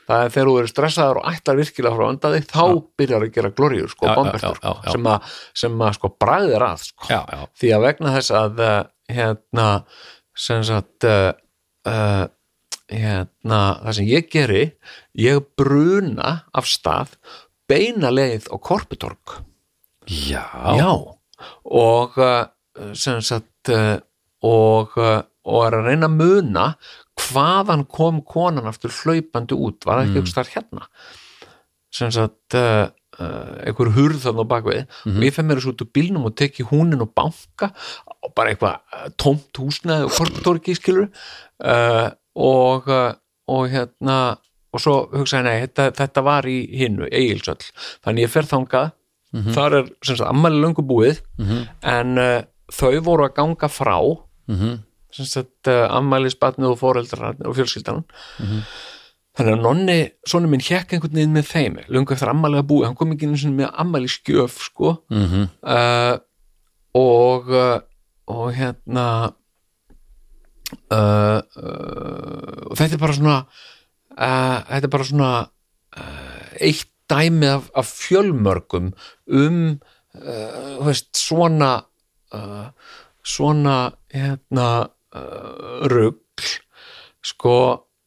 það 0.08 0.26
er 0.26 0.34
þegar 0.36 0.50
þú 0.52 0.58
eru 0.62 0.70
stressaður 0.70 1.20
og 1.24 1.30
ætlar 1.32 1.58
virkilega 1.58 1.96
frá 1.98 2.04
undan 2.12 2.36
þig, 2.36 2.46
þá 2.52 2.66
byrjar 3.02 3.26
að 3.26 3.32
gera 3.38 3.50
glóriur 3.58 3.90
sko, 3.90 4.06
Já, 4.06 4.12
já, 4.12 4.16
bombertur, 4.20 4.60
já, 4.62 4.70
já, 4.70 4.74
já. 4.76 4.82
sko, 4.84 4.92
sem 4.94 5.10
að, 5.14 5.32
sem 5.64 5.82
að 5.88 5.96
sko 5.98 6.12
bræðir 6.22 6.66
að 6.68 6.84
sko. 6.86 7.08
já, 7.10 7.20
já, 7.34 7.42
því 7.64 7.72
að 7.80 7.86
vegna 7.88 8.14
þess 8.20 8.32
að 8.42 8.62
uh, 8.68 8.84
hérna 9.18 9.68
sem 10.46 10.62
sagt 10.70 11.08
uh, 11.10 11.32
uh, 11.90 12.26
hérna 12.92 13.62
það 13.82 13.98
sem 13.98 14.10
ég 14.12 14.30
geri 14.38 14.64
ég 15.26 15.42
bruna 15.58 16.36
af 16.54 16.70
stað 16.70 17.18
beina 17.72 18.12
leið 18.14 18.52
á 18.54 18.56
korputorg 18.62 19.40
já, 20.06 20.46
já 20.78 20.92
og 21.66 22.18
uh, 22.22 22.46
sem 22.98 23.22
sagt 23.26 23.72
uh, 23.74 23.98
og, 24.46 24.96
uh, 24.98 25.22
og 25.46 25.66
er 25.68 25.78
að 25.80 25.90
reyna 25.90 26.10
að 26.10 26.18
muna 26.20 26.66
hvaðan 27.22 27.86
kom 27.92 28.22
konan 28.26 28.70
aftur 28.70 28.94
hlaupandi 29.02 29.58
út, 29.58 29.86
var 29.86 30.02
það 30.02 30.08
ekki 30.08 30.22
Mm. 30.22 30.26
mm. 30.26 30.34
þar 30.38 30.52
hérna? 30.56 30.88
Sem 31.92 32.12
sagt 32.16 32.56
einhver 33.22 33.90
hurð 33.94 34.22
þannig 34.24 34.48
á 34.48 34.52
bakvið 34.54 34.78
og 35.12 35.26
ég 35.28 35.34
fem 35.36 35.46
mér 35.46 35.60
þessu 35.60 35.74
út 35.74 35.82
úr 35.84 35.90
bílnum 35.94 36.24
og 36.26 36.34
teki 36.40 36.64
húnin 36.70 37.04
og 37.04 37.12
banka 37.14 37.68
og 38.24 38.32
bara 38.34 38.54
eitthvað 38.54 39.12
tómt 39.20 39.60
húsnaði 39.60 40.08
og 40.08 40.16
korputorgi 40.16 40.78
skilur 40.80 41.10
og, 41.60 42.88
og 43.52 43.68
hérna 43.70 44.16
og 44.72 44.82
svo 44.82 44.96
hugsaði 45.12 45.48
nei, 45.48 45.60
þetta, 45.66 45.90
þetta 45.98 46.24
var 46.26 46.48
í 46.50 46.58
hinnu, 46.80 47.08
eigilsöll, 47.12 47.60
þannig 48.06 48.28
ég 48.28 48.34
fer 48.34 48.48
þangað 48.48 48.92
þar 49.32 49.78
er 49.80 49.90
sem 50.04 50.18
sagt 50.18 50.30
ammæli 50.30 50.62
löngu 50.62 50.84
búið 50.84 51.22
mhm, 51.40 51.68
en 51.88 52.18
uh, 52.20 52.42
þau 52.72 52.96
voru 53.06 53.28
að 53.28 53.36
ganga 53.40 53.70
frá 53.72 53.98
mhm, 54.52 54.80
sem 55.16 55.28
sagt 55.28 55.72
uh, 55.72 55.88
ammæli 55.92 56.32
spatnið 56.32 56.74
og 56.74 56.80
foreldrar 56.80 57.40
og 57.48 57.56
fjölskyldan. 57.58 58.04
Þannig 59.32 59.54
að 59.56 59.62
nonni, 59.64 59.96
svona 60.28 60.50
minn 60.52 60.64
hjekk 60.64 60.92
einhvern 60.98 61.16
veginn 61.16 61.36
með 61.36 61.46
þeim, 61.48 61.78
löngu 61.88 62.12
eftir 62.12 62.32
ammæli 62.32 62.60
að 62.60 62.68
búið. 62.68 62.86
Hann 62.90 62.98
kom 63.00 63.14
ekki 63.14 63.30
einu 63.30 63.40
sinni 63.40 63.62
með 63.62 63.70
ammæli 63.80 64.12
skjöf 64.12 64.58
sko. 64.66 64.98
Mhm, 65.12 65.46
uh, 65.64 66.16
og 67.00 67.48
uh, 67.56 67.80
og 68.32 68.52
hérna 68.56 69.06
uh, 70.92 71.40
uh, 71.40 72.64
og 72.70 72.78
þetta 72.80 72.96
er 72.96 73.02
bara 73.02 73.18
svona 73.18 73.38
uh, 74.16 74.58
þetta 74.70 74.88
er 74.88 74.94
bara 74.96 75.08
svona 75.08 75.32
uh, 75.42 76.48
eitt 76.60 76.91
dæmi 77.12 77.52
af, 77.52 77.70
af 77.76 77.86
fjölmörgum 77.86 78.92
um 79.28 79.62
uh, 80.16 80.86
veist, 80.86 81.12
svona 81.18 81.72
uh, 82.34 82.68
svona 83.24 83.92
hérna 84.14 84.88
uh, 85.16 85.88
rugl 85.92 86.18
sko 87.24 87.58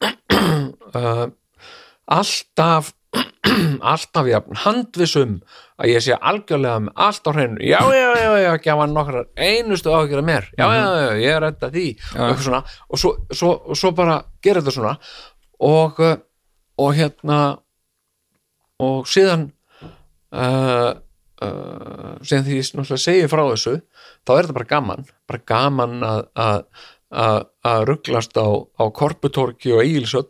uh, 0.03 1.25
alltaf 2.19 2.93
alltaf 3.93 4.27
jafn 4.27 4.59
handvissum 4.65 5.39
að 5.79 5.91
ég 5.91 6.03
sé 6.03 6.15
algjörlega 6.15 6.81
með 6.85 7.01
allt 7.05 7.27
á 7.27 7.31
hreinu. 7.35 7.59
Já, 7.63 7.79
já, 7.93 8.09
já, 8.19 8.31
já, 8.41 8.49
ekki 8.53 8.71
hafa 8.71 8.87
nokkrar 8.91 9.27
einustu 9.35 9.91
áhyggjur 9.91 10.21
af 10.21 10.27
mér, 10.27 10.47
já, 10.57 10.65
já, 10.71 10.85
já, 11.03 11.09
ég 11.21 11.35
er 11.35 11.47
þetta 11.49 11.71
því. 11.73 11.87
Og, 11.95 12.21
eitthvað 12.27 12.45
svona, 12.47 12.61
og, 12.87 13.01
svo, 13.01 13.13
svo, 13.31 13.51
og 13.71 13.79
svo 13.79 13.91
bara 13.97 14.17
gera 14.43 14.63
þetta 14.63 14.75
svona. 14.75 14.95
Og, 15.65 16.01
og 16.83 16.95
hérna 16.95 17.39
og 18.83 19.07
síðan 19.09 19.49
uh, 20.35 20.91
uh, 21.45 22.11
sem 22.25 22.43
því 22.45 22.59
ég 22.59 22.73
náttúrulega 22.73 23.05
segi 23.05 23.29
frá 23.31 23.45
þessu 23.51 23.77
þá 24.25 24.35
er 24.35 24.41
þetta 24.41 24.57
bara 24.59 24.71
gaman. 24.73 25.07
Bara 25.29 25.47
gaman 25.53 26.05
að 26.05 26.67
að, 27.15 27.45
rugglast 27.87 28.35
á, 28.35 28.47
á 28.75 28.83
korputorki 28.91 29.71
og 29.75 29.83
eigilsöll 29.83 30.25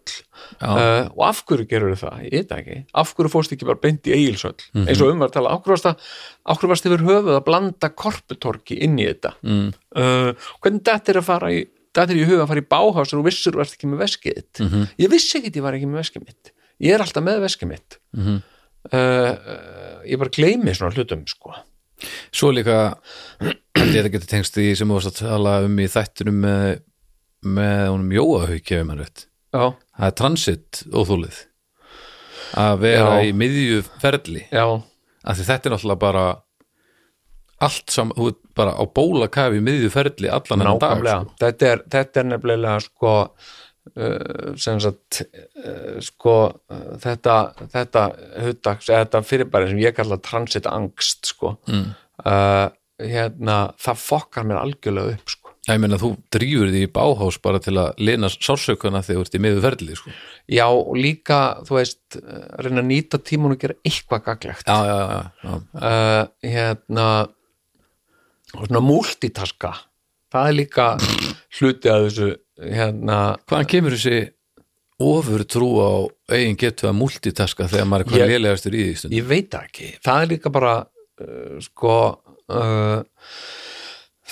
uh, 0.61 1.07
og 1.15 1.21
af 1.25 1.39
hverju 1.47 1.67
gerur 1.69 1.95
það, 1.97 2.25
ég 2.27 2.33
veit 2.35 2.49
það 2.51 2.59
ekki. 2.61 2.79
Af 3.01 3.13
hverju 3.15 3.31
fórst 3.31 3.55
ekki 3.55 3.67
bara 3.69 3.81
beint 3.81 4.09
í 4.09 4.13
eigilsöll 4.15 4.57
eins 4.83 5.01
og 5.01 5.13
umvar 5.13 5.31
tala, 5.33 5.53
af 5.55 5.63
hverju 5.63 5.77
varst, 5.77 5.87
að, 5.89 6.11
af 6.45 6.59
hverju 6.59 6.73
varst 6.73 6.89
yfir 6.89 7.05
höfuð 7.07 7.37
að 7.37 7.45
blanda 7.47 7.91
korputorki 8.03 8.77
inn 8.85 8.99
í 8.99 9.07
þetta? 9.07 9.33
Mm. 9.47 9.71
uh, 9.97 10.51
hvernig 10.61 10.85
þetta 10.91 11.15
er 11.15 11.21
að 11.21 11.27
fara 11.31 11.53
í 11.55 11.63
þetta 11.95 12.11
er 12.11 12.19
í 12.19 12.27
huga 12.27 12.43
að 12.43 12.51
fara 12.51 12.61
í 12.61 12.69
báhás 12.75 13.15
og 13.15 13.25
vissur 13.25 13.59
ert 13.63 13.75
ekki 13.77 13.89
með 13.89 14.03
veskið 14.03 14.37
þitt? 14.39 14.61
Mhm. 14.65 14.87
ég 14.99 15.11
vissi 15.13 15.39
ekki 15.39 15.53
að 15.53 15.59
ég 15.61 15.65
var 15.65 15.77
ekki 15.77 15.89
með 15.89 16.01
veskið 16.03 16.25
mitt 16.27 16.51
ég 16.83 16.95
er 16.95 17.03
alltaf 17.05 17.23
með 17.25 17.45
veskið 17.45 17.71
mitt. 17.71 17.99
Mhm. 18.17 18.41
uh, 18.91 18.99
uh, 18.99 20.01
ég 20.05 20.19
bara 20.21 20.33
gleymi 20.35 20.75
svona 20.75 20.93
hlutum 20.95 21.23
sko. 21.29 21.55
Svo 22.35 22.51
líka 22.51 22.97
þetta 23.73 24.11
getur 24.11 24.27
tengst 24.29 24.57
því 24.57 24.67
sem 24.75 24.89
þú 24.91 24.97
varst 24.99 25.13
að 25.13 25.21
tala 25.29 25.55
um 25.65 25.79
í 25.79 25.87
þættinum 25.89 26.41
með, 26.43 26.67
með 27.45 27.83
honum 27.87 28.15
Jóahauk 28.17 28.71
ef 28.75 28.85
maður 28.85 29.11
já, 29.55 29.65
það 29.95 30.07
er 30.09 30.15
transit 30.19 30.81
óþúlið 30.91 31.37
að 32.55 32.81
vera 32.83 33.13
Já. 33.19 33.27
í 33.27 33.31
miðju 33.35 33.83
ferli. 34.01 34.43
Já, 34.53 34.65
af 35.25 35.37
því 35.37 35.47
þetta 35.49 35.69
er 35.69 35.73
náttúrulega 35.75 36.01
bara 36.03 36.25
allt 37.65 37.91
saman, 37.93 38.15
þú 38.17 38.27
ert 38.31 38.41
bara 38.59 38.73
á 38.75 38.83
bólakafi 38.99 39.59
í 39.59 39.63
miðju 39.65 39.91
ferli 39.93 40.31
allan 40.31 40.61
enn 40.63 40.79
dag 40.79 40.97
nákvæmlega. 40.97 41.19
sko. 41.23 41.37
þetta, 41.41 41.69
er, 41.71 41.83
þetta 41.95 42.21
er 42.21 42.27
nefnilega 42.29 42.75
sko 42.83 43.13
sem 44.59 44.79
sagt 44.81 45.21
uh, 45.21 45.99
sko 46.03 46.35
uh, 46.49 46.87
þetta 47.03 47.35
þetta 47.71 48.05
hugdags, 48.47 48.89
eða 48.89 49.05
þetta 49.05 49.23
fyrirbæri 49.29 49.69
sem 49.71 49.83
ég 49.83 49.95
kalla 49.95 50.17
transit 50.25 50.67
angst 50.67 51.29
sko 51.29 51.53
mm. 51.69 51.85
uh, 52.25 52.67
hérna, 52.99 53.59
það 53.81 54.01
fokkar 54.01 54.47
mér 54.49 54.63
algjörlega 54.63 55.19
upp 55.19 55.35
sko 55.35 55.45
ég 55.73 55.81
meina 55.81 55.97
þú 55.97 56.11
drýfur 56.33 56.69
því 56.69 56.83
í 56.85 56.91
báhás 56.93 57.37
bara 57.41 57.61
til 57.63 57.73
að 57.81 58.01
lina 58.05 58.29
sársökuna 58.29 59.01
þegar 59.05 59.17
þú 59.17 59.25
ert 59.25 59.37
í 59.37 59.41
miðju 59.41 59.63
ferli 59.63 59.97
sko. 59.97 60.13
Já, 60.53 60.67
líka, 60.93 61.39
þú 61.65 61.77
veist, 61.79 62.17
reyna 62.61 62.83
að 62.83 62.89
nýta 62.91 63.19
tímun 63.25 63.55
og 63.55 63.61
gera 63.63 63.77
eitthvað 63.81 64.25
gaglegt. 64.27 64.69
já, 64.69 64.77
já, 64.85 64.99
já, 65.09 65.23
já. 65.41 65.55
Uh, 65.81 66.51
hérna, 66.53 67.07
svona 68.53 68.83
multitaska, 68.85 69.73
það 70.35 70.49
er 70.49 70.57
líka 70.59 70.87
hluti 71.59 71.91
að 71.91 72.07
þessu, 72.07 72.31
hérna, 72.75 73.19
hvaðan 73.47 73.69
kemur 73.71 73.95
þessi 73.95 74.17
ofur 75.05 75.43
trú 75.51 75.69
á 75.83 75.91
eigin 76.31 76.57
getu 76.59 76.89
að 76.89 76.97
multitaska 77.01 77.67
þegar 77.71 77.87
maður 77.91 78.05
er 78.05 78.11
hvað 78.11 78.33
lélegastur 78.33 78.75
í 78.75 78.83
því 78.95 79.11
ég 79.15 79.25
veit 79.27 79.57
ekki. 79.59 79.89
Það 80.03 80.21
er 80.23 80.31
líka 80.31 80.51
bara, 80.55 80.75
uh, 81.23 81.57
sko, 81.63 81.95
uh, 82.51 82.99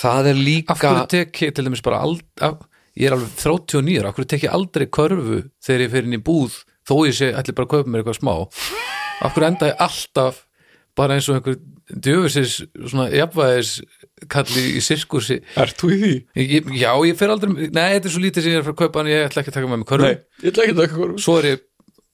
það 0.03 0.31
er 0.31 0.39
líka... 0.39 0.75
af 0.75 0.83
hverju 0.83 1.09
tek 1.15 1.43
ég 1.47 1.55
til 1.55 1.67
dæmis 1.67 1.83
bara 1.83 2.03
ald, 2.07 2.23
af, 2.43 2.63
ég 2.99 3.09
er 3.09 3.17
alveg 3.17 3.35
39 3.35 3.99
ára, 3.99 4.11
af 4.11 4.17
hverju 4.19 4.31
tek 4.35 4.47
ég 4.47 4.55
aldrei 4.55 4.87
körfu 4.99 5.41
þegar 5.63 5.85
ég 5.85 5.93
fer 5.95 6.07
inn 6.07 6.19
í 6.19 6.23
búð 6.23 6.61
þó 6.87 6.95
ég 7.07 7.19
sé 7.19 7.31
ætli 7.35 7.55
bara 7.55 7.67
að 7.67 7.75
kaupa 7.75 7.91
mér 7.91 8.03
eitthvað 8.03 8.19
smá 8.19 8.33
af 9.23 9.35
hverju 9.35 9.49
enda 9.49 9.71
ég 9.71 9.83
alltaf 9.83 10.43
bara 10.99 11.17
eins 11.17 11.27
og 11.31 11.39
einhver 11.39 11.57
djöfisins 11.93 12.59
svona 12.89 13.09
jafnvæðis 13.11 13.73
kalli 14.31 14.63
í 14.77 14.81
sirkursi 14.85 15.39
Ert 15.59 15.75
þú 15.81 15.89
í 15.91 15.99
því? 16.03 16.13
ég, 16.39 16.71
já, 16.79 16.91
ég 17.09 17.17
fer 17.19 17.33
aldrei, 17.33 17.51
nei, 17.73 17.97
þetta 17.97 18.07
er 18.09 18.13
svo 18.13 18.21
lítið 18.23 18.45
sem 18.45 18.53
ég 18.53 18.59
er 18.59 18.63
að 18.63 18.69
fara 18.69 18.75
að 18.77 18.81
kaupa 18.85 19.03
en 19.03 19.09
ég 19.11 19.25
ætla 19.27 19.41
ekki 19.43 19.51
að 19.53 19.57
taka 19.59 19.71
með 19.73 19.81
mig 19.81 19.89
körfu 19.91 20.07
Nei, 20.07 20.17
ég 20.43 20.51
ætla 20.53 20.63
ekki 20.67 20.75
að 20.77 20.81
taka 20.85 20.99
hverju. 21.01 21.17
svo 21.25 21.35
er 21.41 21.47
ég 21.49 21.63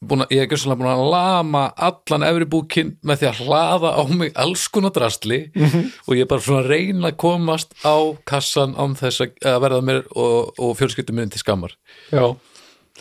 búin 0.10 0.24
að, 0.24 0.30
ég 0.32 0.42
er 0.46 0.48
gjössalega 0.54 0.80
búin 0.80 0.90
að 0.94 1.04
lama 1.12 1.62
allan 1.90 2.24
efri 2.30 2.46
búkinn 2.54 2.92
með 3.04 3.20
því 3.22 3.28
að 3.30 3.40
hlaða 3.44 3.90
á 4.00 4.04
mig 4.16 4.32
alls 4.40 4.64
konar 4.72 4.94
drastli 4.96 5.40
og 5.60 6.14
ég 6.16 6.24
er 6.24 6.30
bara 6.32 6.46
svona 6.46 6.62
að 6.64 6.70
reyna 6.72 7.12
að 7.12 7.18
komast 7.20 7.76
á 7.84 7.96
kassan 8.32 8.78
án 8.80 8.96
þess 8.98 9.26
að 9.28 9.60
verða 9.66 9.82
mér 9.92 10.02
og, 10.16 10.54
og 10.56 10.72
fjölskyldum 10.80 11.20
minni 11.20 11.36
til 11.36 11.44
skammar 11.44 11.76
Já. 12.16 12.32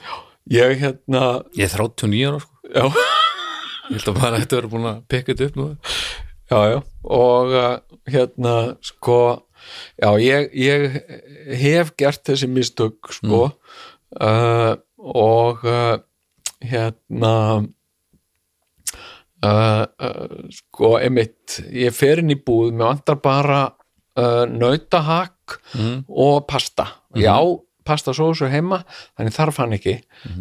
Já. 0.03 0.12
Ég, 0.59 0.74
hérna, 0.83 1.24
ég 1.55 1.70
er 1.70 1.79
39 1.79 2.26
ára 2.33 2.43
sko 2.43 2.74
já. 2.74 3.16
Ég 3.89 3.99
held 3.99 4.11
að 4.12 4.18
bara 4.20 4.41
þetta 4.43 4.59
verður 4.59 4.74
búin 4.74 4.91
að 4.93 5.05
peka 5.09 5.32
þetta 5.34 5.51
upp 5.51 5.61
nú 5.61 5.68
Já, 6.49 6.61
já, 6.64 6.78
og 7.05 7.51
uh, 7.53 7.74
hérna, 8.09 8.53
sko, 8.80 9.45
já, 10.01 10.09
ég, 10.16 10.47
ég 10.57 10.95
hef 11.61 11.91
gert 12.01 12.22
þessi 12.24 12.49
mistök, 12.49 13.11
sko, 13.12 13.43
uh, 14.16 14.70
og 14.97 15.66
uh, 15.68 15.99
hérna, 16.64 17.34
uh, 19.45 19.84
uh, 19.84 20.39
sko, 20.57 20.95
einmitt, 21.03 21.59
ég 21.68 21.93
fer 21.93 22.24
inn 22.24 22.32
í 22.32 22.41
búð, 22.41 22.72
mér 22.72 22.95
vantar 22.95 23.20
bara 23.20 23.61
uh, 23.68 24.49
nautahak 24.49 25.61
mm. 25.76 26.07
og 26.09 26.47
pasta. 26.49 26.89
Já, 27.12 27.36
pasta 27.89 28.12
sósu 28.16 28.49
heima, 28.53 28.82
þannig 29.16 29.34
þarf 29.34 29.61
hann 29.62 29.76
ekki. 29.78 29.95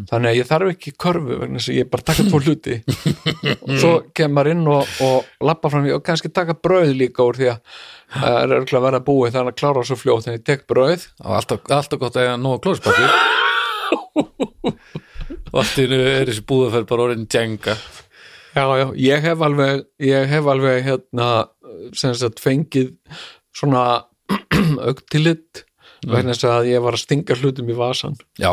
Þannig 0.09 0.29
að 0.31 0.37
ég 0.37 0.49
þarf 0.49 0.71
ekki 0.73 0.93
körfu 0.99 1.39
vegna 1.41 1.61
þess 1.61 1.71
að 1.71 1.79
ég 1.79 1.91
bara 1.93 2.07
taka 2.09 2.25
tvo 2.27 2.41
hluti. 2.43 2.79
Og 3.57 3.75
svo 3.81 3.93
kemur 4.17 4.51
inn 4.51 4.65
og, 4.71 4.95
og 5.05 5.47
lappa 5.47 5.71
fram 5.73 5.87
og 5.95 6.03
kannski 6.05 6.31
taka 6.35 6.57
brauð 6.59 6.93
líka 6.99 7.25
úr 7.25 7.39
því 7.39 7.51
að 7.53 7.77
það 8.17 8.39
er 8.41 8.55
örgulega 8.57 8.81
að 8.81 8.87
vera 8.87 9.03
búið 9.07 9.37
þannig 9.37 9.53
að 9.55 9.59
klára 9.61 9.85
svo 9.87 9.99
fljótt 9.99 10.27
en 10.27 10.37
ég 10.37 10.47
tek 10.47 10.65
brauð. 10.69 11.07
Og 11.25 11.37
alltaf, 11.39 11.63
alltaf 11.79 12.03
gott 12.03 12.19
að 12.19 12.27
eiga 12.27 12.39
nóg 12.41 12.59
klóspapir 12.65 13.07
og 15.51 15.61
allt 15.61 15.79
í 15.79 15.87
einu 15.87 16.01
er 16.03 16.27
þessi 16.29 16.43
búðaferð 16.47 16.89
bara 16.89 17.07
orðin 17.07 17.29
djenga. 17.31 17.77
Já, 18.57 18.63
já, 18.79 18.87
ég 18.97 19.21
hef 19.21 19.41
alveg 19.45 19.83
ég 20.01 20.29
hef 20.31 20.47
alveg 20.49 20.79
hérna 20.87 21.27
sem 21.97 22.15
sagt 22.17 22.41
fengið 22.41 22.95
svona 23.55 23.83
augtilit 24.89 25.66
vegna 26.05 26.35
þess 26.35 26.49
að 26.51 26.69
ég 26.71 26.83
var 26.85 26.97
að 26.97 27.03
stinga 27.05 27.37
hlutum 27.39 27.71
í 27.71 27.77
vasan 27.77 28.17
já, 28.37 28.51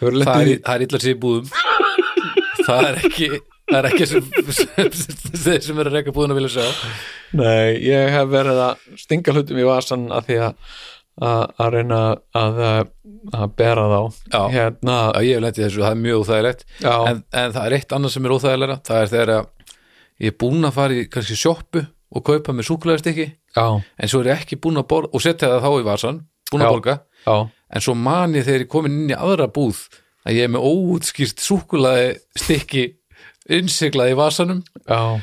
það 0.00 0.32
er, 0.40 0.48
í 0.48 0.56
það 0.64 0.72
er 0.74 0.86
illa 0.88 1.02
sér 1.04 1.20
búðum. 1.22 1.52
Það 2.66 2.88
er 2.88 3.00
ekki 3.06 3.30
það 3.66 3.78
er 3.78 3.88
ekki 3.90 4.06
sem, 4.10 4.26
sem, 4.56 4.90
þeir 5.44 5.62
sem 5.62 5.78
er 5.78 5.88
að 5.90 5.96
reyka 5.98 6.14
búðuna 6.16 6.36
vilja 6.38 6.52
sjá 6.56 6.66
Nei, 7.36 7.76
ég 7.82 8.12
hef 8.14 8.28
verið 8.30 8.60
að 8.64 8.84
stinga 8.98 9.34
hlutum 9.34 9.58
í 9.60 9.66
vasan 9.66 10.06
að 10.14 10.28
því 10.30 10.38
að 10.48 10.76
að, 11.16 11.42
að 11.64 11.70
reyna 11.72 11.98
að, 12.36 12.58
að 13.32 13.52
bera 13.56 13.84
þá. 13.88 14.00
Já. 14.32 14.40
hérna, 14.52 14.96
Já, 15.16 15.20
ég 15.24 15.38
hef 15.38 15.44
lendið 15.46 15.64
þessu, 15.64 15.82
það 15.82 15.94
er 15.94 16.00
mjög 16.02 16.22
óþægilegt. 16.22 16.64
En, 16.84 17.22
en 17.32 17.54
það 17.54 17.62
er 17.62 17.76
eitt 17.78 17.94
annað 17.96 18.14
sem 18.14 18.26
er 18.28 18.34
óþægilega 18.36 18.78
það 18.86 19.00
er 19.02 19.12
þegar 19.14 19.32
að 19.36 19.46
ég 20.26 20.32
er 20.32 20.38
búinn 20.44 20.68
að 20.68 20.76
fara 20.76 20.96
í 20.96 21.06
kannski 21.12 21.38
sjoppu 21.40 21.84
og 22.16 22.24
kaupa 22.24 22.54
mér 22.56 22.68
súkulegastykki 22.68 23.26
já, 23.28 23.66
en 23.82 24.10
svo 24.10 24.22
er 24.22 24.30
ég 24.32 24.42
ekki 24.44 24.58
búinn 24.62 24.80
að 24.80 24.88
borða 24.92 25.12
og 25.12 25.24
setja 25.24 25.50
það 25.52 25.64
þá 25.66 25.70
í 25.80 25.86
vasan 25.88 26.20
búinn 26.50 26.64
Já. 26.64 26.68
að 26.68 26.76
borga, 26.76 26.96
en 27.26 27.84
svo 27.84 27.94
man 27.98 28.36
ég 28.36 28.46
þegar 28.46 28.66
ég 28.66 28.70
komin 28.72 29.00
inn 29.00 29.14
í 29.14 29.16
aðra 29.16 29.48
búð 29.52 29.80
að 30.26 30.38
ég 30.38 30.46
er 30.46 30.52
með 30.54 30.66
óútskýrt 30.66 31.42
súkulaði 31.42 32.14
stykki 32.38 32.86
innsiglað 33.56 34.12
í 34.12 34.16
vasanum. 34.18 34.62
Já. 34.86 35.18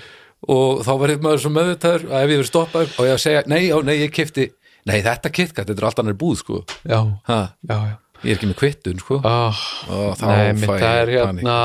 Og 0.53 0.83
þá 0.83 0.91
verður 0.99 1.23
maður 1.23 1.43
svo 1.43 1.51
meðvitaður 1.55 2.05
að 2.09 2.17
ef 2.17 2.23
ég 2.23 2.37
verið 2.37 2.49
stoppaður 2.49 2.93
og 2.97 3.07
ég 3.07 3.15
að 3.15 3.23
segja, 3.23 3.43
nei, 3.51 3.61
já, 3.69 3.75
nei, 3.87 3.95
ég 4.01 4.15
kefti 4.15 4.47
nei, 4.89 4.97
þetta 5.03 5.31
kitkat, 5.31 5.69
þetta 5.69 5.79
er 5.79 5.87
allt 5.89 6.01
annar 6.03 6.17
búð, 6.19 6.39
sko. 6.41 6.63
Já, 6.83 6.99
ha, 7.29 7.39
já, 7.63 7.75
já. 7.75 7.95
ég 8.23 8.33
er 8.33 8.37
ekki 8.37 8.49
með 8.51 8.59
kvittun, 8.59 8.99
sko. 9.03 9.19
Oh, 9.23 9.61
og 9.95 10.17
þá 10.19 10.25
nei, 10.27 10.63
fæ 10.63 10.73
ég 10.75 10.83
panik. 10.83 11.43
hérna 11.43 11.59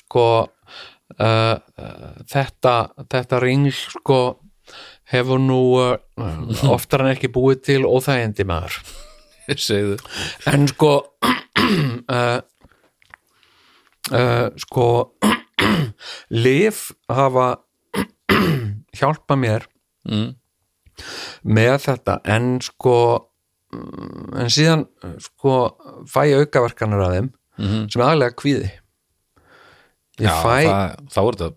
sko 0.00 0.26
uh, 0.42 1.54
uh, 1.78 2.08
þetta 2.30 2.74
þetta 3.10 3.42
ringl 3.44 3.74
sko 3.74 4.20
hefur 5.12 5.40
nú 5.42 5.60
uh, 5.80 5.96
oftar 6.72 7.04
en 7.04 7.12
ekki 7.14 7.32
búið 7.34 7.60
til 7.68 7.82
óþægindi 7.88 8.46
maður. 8.48 8.78
Segðu 9.60 9.98
en 10.48 10.64
sko 10.70 10.92
uh, 11.20 12.40
uh, 14.18 14.48
sko 14.64 14.88
lif 16.44 16.88
hafa 17.12 17.50
hjálpa 18.98 19.36
mér 19.36 19.68
mm. 20.08 20.32
með 21.44 21.76
þetta. 21.88 22.18
En 22.24 22.56
sko 22.64 22.96
mm, 23.74 24.34
en 24.40 24.52
síðan 24.52 24.86
sko 25.22 25.58
fæ 26.08 26.24
ég 26.32 26.44
aukaverkanur 26.44 27.08
af 27.08 27.16
þeim 27.18 27.32
Mm 27.54 27.84
sem 27.86 28.00
er 28.02 28.08
aðlega 28.08 28.34
kvíði. 28.34 28.68
Ég 30.18 30.26
Já, 30.26 30.34
fæ 30.42 30.56
það, 30.66 30.96
þá 31.10 31.18
er 31.20 31.36
þetta 31.36 31.48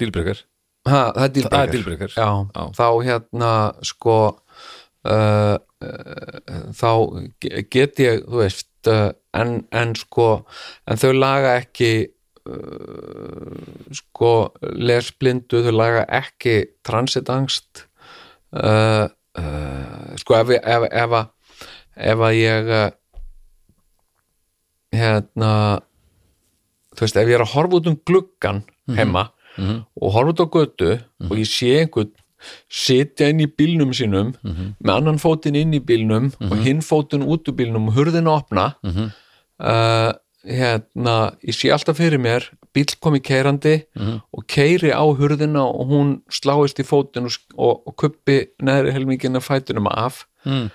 dílbrekar 0.00 0.42
ha, 0.88 1.02
það 1.16 1.24
er 1.24 1.32
er 2.08 2.14
Já. 2.16 2.28
þá 2.78 2.86
hérna 3.06 3.52
sko 3.86 4.16
uh, 5.04 5.56
þá 6.80 6.90
ge- 7.44 7.64
get 7.72 8.00
ég 8.02 8.24
þú 8.26 8.40
veist 8.42 8.90
uh, 8.92 9.10
en, 9.36 9.54
en 9.72 9.94
sko 9.98 10.28
en 10.88 11.00
þau 11.00 11.12
laga 11.16 11.54
ekki 11.62 11.90
uh, 12.48 13.56
sko 13.96 14.32
lesblindu, 14.76 15.62
þau 15.66 15.74
laga 15.76 16.04
ekki 16.20 16.56
transitangst 16.86 17.86
uh, 18.56 19.08
uh, 19.08 20.12
sko 20.20 20.36
ef, 20.40 20.52
ef, 20.60 20.88
ef, 20.90 21.16
að, 21.20 21.32
ef 22.12 22.26
að 22.28 22.38
ég 22.40 22.72
uh, 22.80 22.86
hérna 24.94 25.52
þú 26.94 27.02
veist, 27.06 27.16
ef 27.18 27.28
ég 27.32 27.38
er 27.38 27.42
að 27.44 27.54
horfa 27.56 27.80
út 27.80 27.88
um 27.90 27.96
gluggan 28.06 28.62
heima 28.98 29.28
Mhm. 29.58 29.84
og 30.02 30.12
horfa 30.12 30.32
út 30.32 30.42
á 30.42 30.46
götu 30.50 30.90
og 31.30 31.36
ég 31.38 31.48
sé 31.48 31.70
einhvern 31.84 32.10
sitja 32.68 33.30
inn 33.32 33.40
í 33.40 33.46
bílnum 33.48 33.94
sínum 33.96 34.34
með 34.82 34.94
annan 34.94 35.18
fótinn 35.22 35.56
inn 35.56 35.72
í 35.72 35.80
bílnum 35.80 36.32
og 36.50 36.58
hinn 36.64 36.82
fótinn 36.84 37.24
út 37.24 37.48
úr 37.48 37.56
bílnum 37.56 37.88
og 37.88 37.94
hurðin 37.96 38.28
opna. 38.28 38.74
Mhm. 38.82 39.10
uh, 39.60 40.12
hérna 40.44 41.36
ég 41.40 41.56
sé 41.56 41.70
alltaf 41.72 41.96
fyrir 41.96 42.20
mér 42.20 42.50
bíl 42.74 42.90
komi 43.00 43.20
keirandi 43.20 43.84
og 44.32 44.46
keiri 44.46 44.90
á 44.92 45.00
hurðina 45.00 45.62
og 45.64 45.88
hún 45.88 46.22
sláist 46.28 46.78
í 46.78 46.84
fótinn 46.84 47.24
og, 47.24 47.38
og, 47.56 47.82
og 47.86 47.96
kuppi 47.96 48.48
neðri 48.60 48.92
helmingina 48.92 49.40
fætunum 49.40 49.88
af. 49.88 50.26
Mm. 50.44 50.68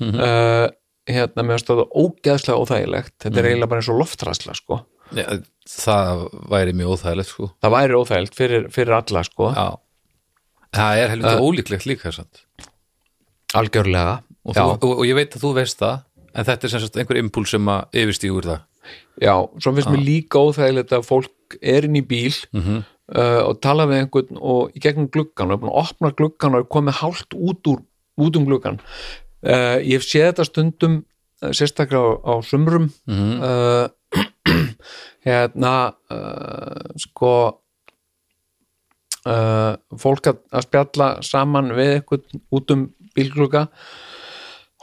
uh, 0.00 0.68
hérna 1.08 1.42
með 1.44 1.54
að 1.54 1.62
stóða 1.62 1.84
ógeðslega 1.94 2.58
óþægilegt. 2.60 3.14
Þetta 3.22 3.38
er 3.40 3.46
eiginlega 3.48 3.70
bara 3.70 3.80
eins 3.80 3.88
og 3.92 4.00
loftræsla 4.00 4.54
sko 4.56 4.82
ja, 5.12 5.38
það 5.68 6.24
væri 6.52 6.72
mjög 6.76 6.94
óþægilegt 6.96 7.28
sko. 7.30 7.50
Það 7.62 7.74
væri 7.76 7.98
óþægilegt 8.00 8.34
fyrir, 8.38 8.68
fyrir 8.74 8.92
alla 8.98 9.22
sko. 9.24 9.50
Já. 9.54 9.66
Það 10.74 10.98
er 11.04 11.08
helviti 11.14 11.44
ólíklegt 11.48 11.86
líka 11.86 12.12
samt. 12.12 12.44
algjörlega. 13.54 14.22
Og, 14.44 14.54
þú, 14.56 14.64
og, 14.84 14.98
og 14.98 15.04
ég 15.08 15.16
veit 15.16 15.36
að 15.36 15.44
þú 15.46 15.52
veist 15.56 15.78
það 15.80 16.00
en 16.34 16.44
þetta 16.48 16.66
er 16.66 16.72
sem 16.72 16.82
sagt 16.82 16.96
einhver 16.98 17.20
impuls 17.20 17.52
sem 17.54 17.68
að 17.70 18.00
yfirstígur 18.02 18.48
það. 18.48 18.64
Já, 19.22 19.34
svo 19.62 19.72
finnst 19.76 19.88
mér 19.94 20.02
líka 20.04 20.42
óþægilegt 20.42 20.92
að 20.92 21.06
fólk 21.06 21.56
er 21.62 21.86
inn 21.86 21.96
í 22.00 22.02
bíl 22.04 22.34
Mhm. 22.52 22.82
uh, 23.14 23.40
og 23.48 23.60
tala 23.62 23.86
við 23.86 24.02
einhvern 24.02 24.40
og 24.40 24.74
í 24.74 24.80
gegnum 24.82 25.08
gluggan 25.14 25.50
og 25.52 25.56
er 25.56 25.62
búin 25.62 25.72
að 25.72 25.80
opna 25.84 26.10
gluggan 26.18 26.54
og 26.58 26.68
komið 26.68 26.98
hálft 27.00 27.34
út, 27.38 27.62
úr, 27.70 27.80
út 28.18 28.36
um 28.36 28.44
gluggan 28.48 28.80
uh, 29.46 29.78
ég 29.80 30.02
séð 30.04 30.32
þetta 30.32 30.44
stundum 30.50 31.04
uh, 31.44 31.50
sérstaklega 31.54 32.02
á, 32.02 32.12
á 32.26 32.34
sumrum. 32.42 32.90
Mhm. 33.06 33.32
uh, 33.40 33.88
hérna 35.26 35.74
uh, 36.12 36.96
sko 37.00 37.34
uh, 39.28 39.72
fólk 40.00 40.32
að, 40.32 40.42
að 40.52 40.66
spjalla 40.68 41.08
saman 41.24 41.72
við 41.76 41.94
eitthvað 41.98 42.42
út 42.54 42.74
um 42.74 42.88
bílglugga 43.14 43.68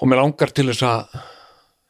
og 0.02 0.10
mér 0.10 0.24
langar 0.24 0.54
til 0.56 0.70
þess 0.72 0.88
að 0.88 1.22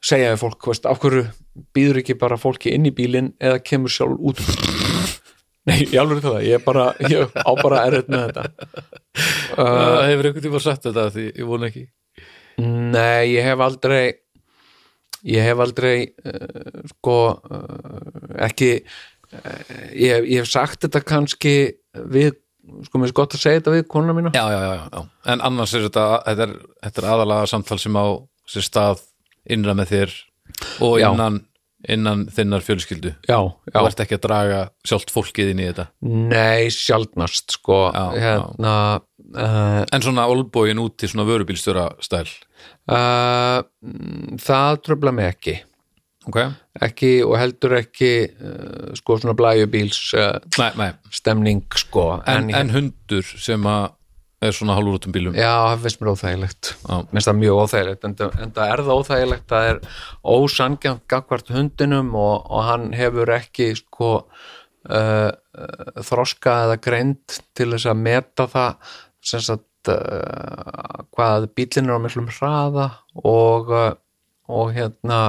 segja 0.01 0.33
við 0.33 0.41
fólk, 0.41 0.67
veist, 0.71 0.87
af 0.89 0.99
hverju 1.01 1.27
býður 1.75 2.01
ekki 2.01 2.17
bara 2.19 2.39
fólki 2.41 2.73
inn 2.73 2.87
í 2.89 2.93
bílinn 2.95 3.33
eða 3.39 3.61
kemur 3.63 3.93
sjálf 3.93 4.17
út? 4.19 4.41
Nei, 5.69 5.83
ég 5.85 5.99
alveg 6.01 6.23
það, 6.25 6.39
ég 6.47 6.57
er 6.57 6.63
bara 6.65 6.87
ég 7.05 7.35
á 7.37 7.51
bara 7.59 7.83
erfitt 7.87 8.11
með 8.11 8.31
þetta. 8.31 8.45
Uh, 9.51 10.07
hefur 10.07 10.29
einhvern 10.29 10.43
tíma 10.45 10.59
sagt 10.63 10.85
þetta 10.85 11.09
því 11.11 11.23
ég 11.27 11.43
vona 11.43 11.67
ekki? 11.67 11.81
Nei, 12.63 13.33
ég 13.33 13.43
hef 13.43 13.59
aldrei 13.59 14.13
ég 15.27 15.45
hef 15.45 15.63
aldrei 15.63 15.95
uh, 16.25 16.85
sko 16.93 17.17
uh, 17.35 18.39
ekki 18.47 18.71
uh, 18.81 19.59
ég, 19.93 20.25
ég 20.25 20.41
hef 20.41 20.49
sagt 20.51 20.85
þetta 20.85 21.03
kannski 21.05 21.55
við, 22.13 22.33
sko 22.87 23.01
mér 23.01 23.11
er 23.11 23.17
gott 23.21 23.37
að 23.37 23.45
segja 23.45 23.61
þetta 23.61 23.75
við 23.77 23.87
konuna 23.91 24.17
mína. 24.17 24.33
Já, 24.35 24.43
já, 24.53 24.59
já, 24.79 25.05
en 25.33 25.45
annars 25.51 25.75
er 25.77 25.87
þetta 25.87 26.09
þetta 26.25 26.47
er, 26.47 26.57
þetta 26.87 27.03
er 27.03 27.09
aðalega 27.13 27.53
samtal 27.53 27.79
sem 27.81 28.01
á 28.01 28.05
sér 28.51 28.67
stað 28.67 29.07
innra 29.49 29.77
með 29.77 29.95
þér 29.95 30.17
og 30.85 30.97
innan, 31.01 31.39
innan 31.89 32.25
þinnar 32.33 32.65
fjölskyldu. 32.65 33.13
Þú 33.27 33.85
ert 33.85 34.03
ekki 34.03 34.17
að 34.17 34.25
draga 34.25 34.59
sjálft 34.87 35.13
fólkið 35.13 35.53
inn 35.53 35.63
í 35.63 35.69
þetta? 35.69 35.87
Nei, 36.05 36.69
sjálfnast 36.73 37.55
sko. 37.57 37.83
Hérna 38.17 38.75
uh, 39.35 39.81
en 39.87 40.03
svona 40.03 40.27
olbógin 40.31 40.81
út 40.83 40.97
til 40.99 41.11
svona 41.11 41.27
vörubílstjóra 41.29 41.87
stæl 42.03 42.27
uh, 42.91 43.61
það 44.41 44.81
tröfla 44.85 45.13
mig 45.15 45.31
ekki. 45.31 45.55
Ok, 46.29 46.37
ekki 46.85 47.15
og 47.25 47.33
heldur 47.41 47.79
ekki 47.79 48.11
uh, 48.29 48.91
sko 48.97 49.17
svona 49.17 49.33
blæjubíls 49.37 50.03
uh, 50.13 50.37
nei, 50.61 50.69
nei. 50.77 50.91
stemning 51.13 51.65
sko. 51.73 52.11
En, 52.29 52.51
en, 52.51 52.53
en 52.59 52.75
hundur 52.75 53.25
sem 53.25 53.65
að 53.69 53.89
er 54.41 54.55
svona 54.57 54.73
hálfur 54.73 55.13
bílum? 55.13 55.35
Já, 55.37 55.53
það 55.69 55.83
finnst 55.83 55.99
mér 56.01 56.11
óþægilegt. 56.15 56.71
Já. 56.81 56.95
mér 56.97 57.11
finnst 57.11 57.29
það 57.29 57.41
mjög 57.41 57.59
óþægilegt 57.63 58.07
en, 58.07 58.15
en 58.45 58.55
það 58.55 58.71
er 58.73 58.83
það 58.87 59.01
óþægilegt 59.01 59.51
það 59.51 59.67
er 59.69 59.81
ósangjarnt 60.35 61.03
gagvart 61.13 61.53
hundinum 61.53 62.15
og, 62.17 62.33
og 62.49 62.65
hann 62.69 62.89
hefur 62.97 63.33
ekki 63.37 63.69
sko 63.77 64.15
þroska 64.81 66.55
eða 66.65 66.77
greind 66.81 67.39
til 67.57 67.69
þess 67.73 67.89
að 67.91 67.99
meta 68.01 68.47
það 68.49 68.95
sem 69.21 69.43
sagt 69.45 69.67
uh, 69.89 71.03
hvað 71.15 71.47
bílinn 71.57 71.89
er 71.89 71.97
á 71.97 72.03
miklum 72.03 72.27
hraða 72.29 72.89
og, 73.23 73.71
uh, 73.71 73.93
og 74.51 74.73
hérna 74.75 75.21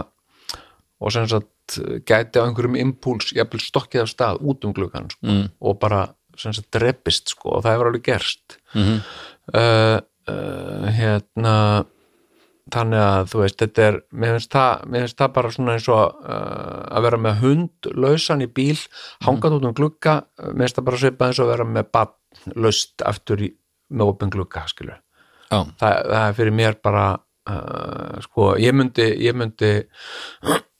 og 1.03 1.13
sem 1.15 1.27
sagt 1.31 1.79
gæti 2.09 2.37
á 2.39 2.45
einhverjum 2.45 2.77
impúls 2.77 3.33
jafnvel 3.37 3.63
stokkið 3.63 4.03
af 4.05 4.11
stað 4.13 4.43
út 4.43 4.65
um 4.67 4.75
gluggan 4.77 5.09
sko, 5.11 5.27
Mm. 5.27 5.49
og 5.61 5.79
bara 5.81 6.03
sem 6.37 6.53
sagt 6.53 6.71
drepist 6.75 7.29
sko 7.33 7.57
og 7.59 7.63
það 7.65 7.73
hefur 7.77 7.87
alveg 7.93 8.03
gerst 8.05 8.59
Mhm. 8.75 9.01
uh, 9.55 9.99
uh, 10.29 10.87
hérna 10.93 11.85
þannig 12.73 13.01
að 13.03 13.27
þú 13.33 13.41
veist 13.43 13.59
þetta 13.59 13.83
er, 13.89 13.97
mér 14.15 14.37
finnst 14.39 14.53
það, 14.55 14.85
mér 14.89 15.01
finnst 15.05 15.19
það 15.19 15.33
bara 15.35 15.51
svona 15.51 15.73
eins 15.75 15.89
og 15.93 16.23
að 16.25 17.03
vera 17.03 17.19
með 17.19 17.41
hund 17.43 17.89
lausan 17.99 18.41
í 18.45 18.47
bíl, 18.47 18.79
hangað 19.27 19.57
út 19.59 19.65
um 19.69 19.75
glugga 19.75 20.15
mér 20.39 20.63
finnst 20.69 20.79
það 20.79 20.85
bara 20.87 21.01
svipað 21.03 21.27
eins 21.33 21.41
og 21.43 21.47
að 21.49 21.53
vera 21.57 21.65
með 21.65 21.91
bann 21.93 22.15
laust 22.57 23.03
aftur 23.05 23.43
í, 23.45 23.51
með 23.93 24.15
opin 24.15 24.33
glugga 24.33 24.65
skilur, 24.71 24.99
já, 25.51 25.59
það, 25.81 25.99
það 26.09 26.25
er 26.25 26.39
fyrir 26.41 26.57
mér 26.59 26.79
bara 26.83 27.07
uh, 27.49 28.19
sko, 28.27 28.53
ég 28.61 28.75
myndi 28.77 29.09
ég 29.23 29.37
myndi 29.37 29.73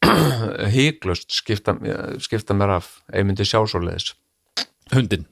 híklust 0.77 1.31
skipta, 1.35 1.77
skipta 2.23 2.57
mér 2.57 2.79
af 2.79 2.91
ég 3.13 3.27
myndi 3.27 3.47
sjá 3.49 3.61
svo 3.67 3.83
leiðis 3.83 4.15
hundin 4.93 5.29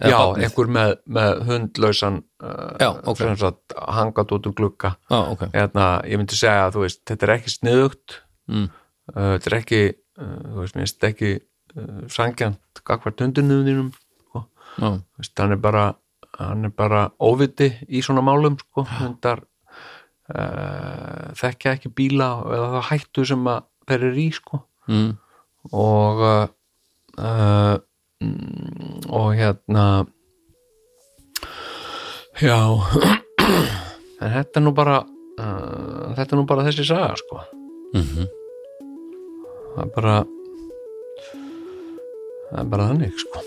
Já, 0.00 0.16
barnið. 0.16 0.44
einhver 0.46 0.70
með, 0.72 0.92
með 1.14 1.40
hundlausan 1.46 2.16
uh, 2.42 2.76
Já, 2.80 2.88
ok. 3.06 3.18
sem 3.20 3.36
sagt, 3.38 3.74
hangat 3.76 4.32
út 4.34 4.48
um 4.48 4.54
glugga 4.56 4.94
já, 5.10 5.18
ok 5.20 5.44
hérna, 5.52 5.88
ég 6.08 6.20
myndi 6.20 6.38
segja 6.38 6.64
að 6.66 6.80
veist, 6.82 7.02
þetta 7.06 7.26
er 7.26 7.34
ekki 7.36 7.52
sniðugt 7.52 8.16
mm. 8.50 8.64
uh, 9.12 9.28
þetta 9.36 9.50
er 9.50 9.58
ekki 9.60 9.82
uh, 9.92 10.40
þú 10.46 10.64
veist, 10.64 11.06
ekki 11.10 11.30
uh, 11.36 12.00
sangjant 12.12 12.82
gagvart 12.88 13.22
hundinu 13.22 13.60
þínum 13.68 13.92
sko. 13.92 14.44
veist, 15.20 15.36
hann 15.38 15.54
er 15.54 15.62
bara 15.62 15.86
hann 16.38 16.68
er 16.68 16.72
bara 16.76 17.06
óviti 17.22 17.70
í 17.88 18.02
svona 18.04 18.24
málum 18.24 18.58
sko, 18.60 18.84
hundar 18.98 19.42
uh, 20.32 21.32
þekkja 21.38 21.76
ekki 21.76 21.92
bíla 21.96 22.30
eða 22.44 22.68
það 22.76 22.88
hættu 22.90 23.26
sem 23.28 23.48
að 23.50 23.64
þeir 23.86 24.06
eru 24.10 24.22
í 24.22 24.28
sko. 24.34 24.62
Mm. 24.86 25.10
og 25.74 26.20
uh, 27.18 27.76
og 29.10 29.28
hérna 29.34 29.86
já 32.38 32.58
en 34.22 34.30
þetta 34.36 34.60
er 34.60 34.64
nú 34.64 34.72
bara 34.76 35.00
uh, 35.02 36.14
þetta 36.14 36.30
er 36.30 36.38
nú 36.38 36.46
bara 36.46 36.66
þessi 36.68 36.86
saga 36.86 37.14
sko. 37.18 37.42
Mm 37.96 38.28
það 39.76 39.84
er 39.84 39.92
bara 39.92 40.16
það 42.46 42.60
er 42.62 42.68
bara 42.72 42.88
þannig 42.88 43.20
sko 43.20 43.42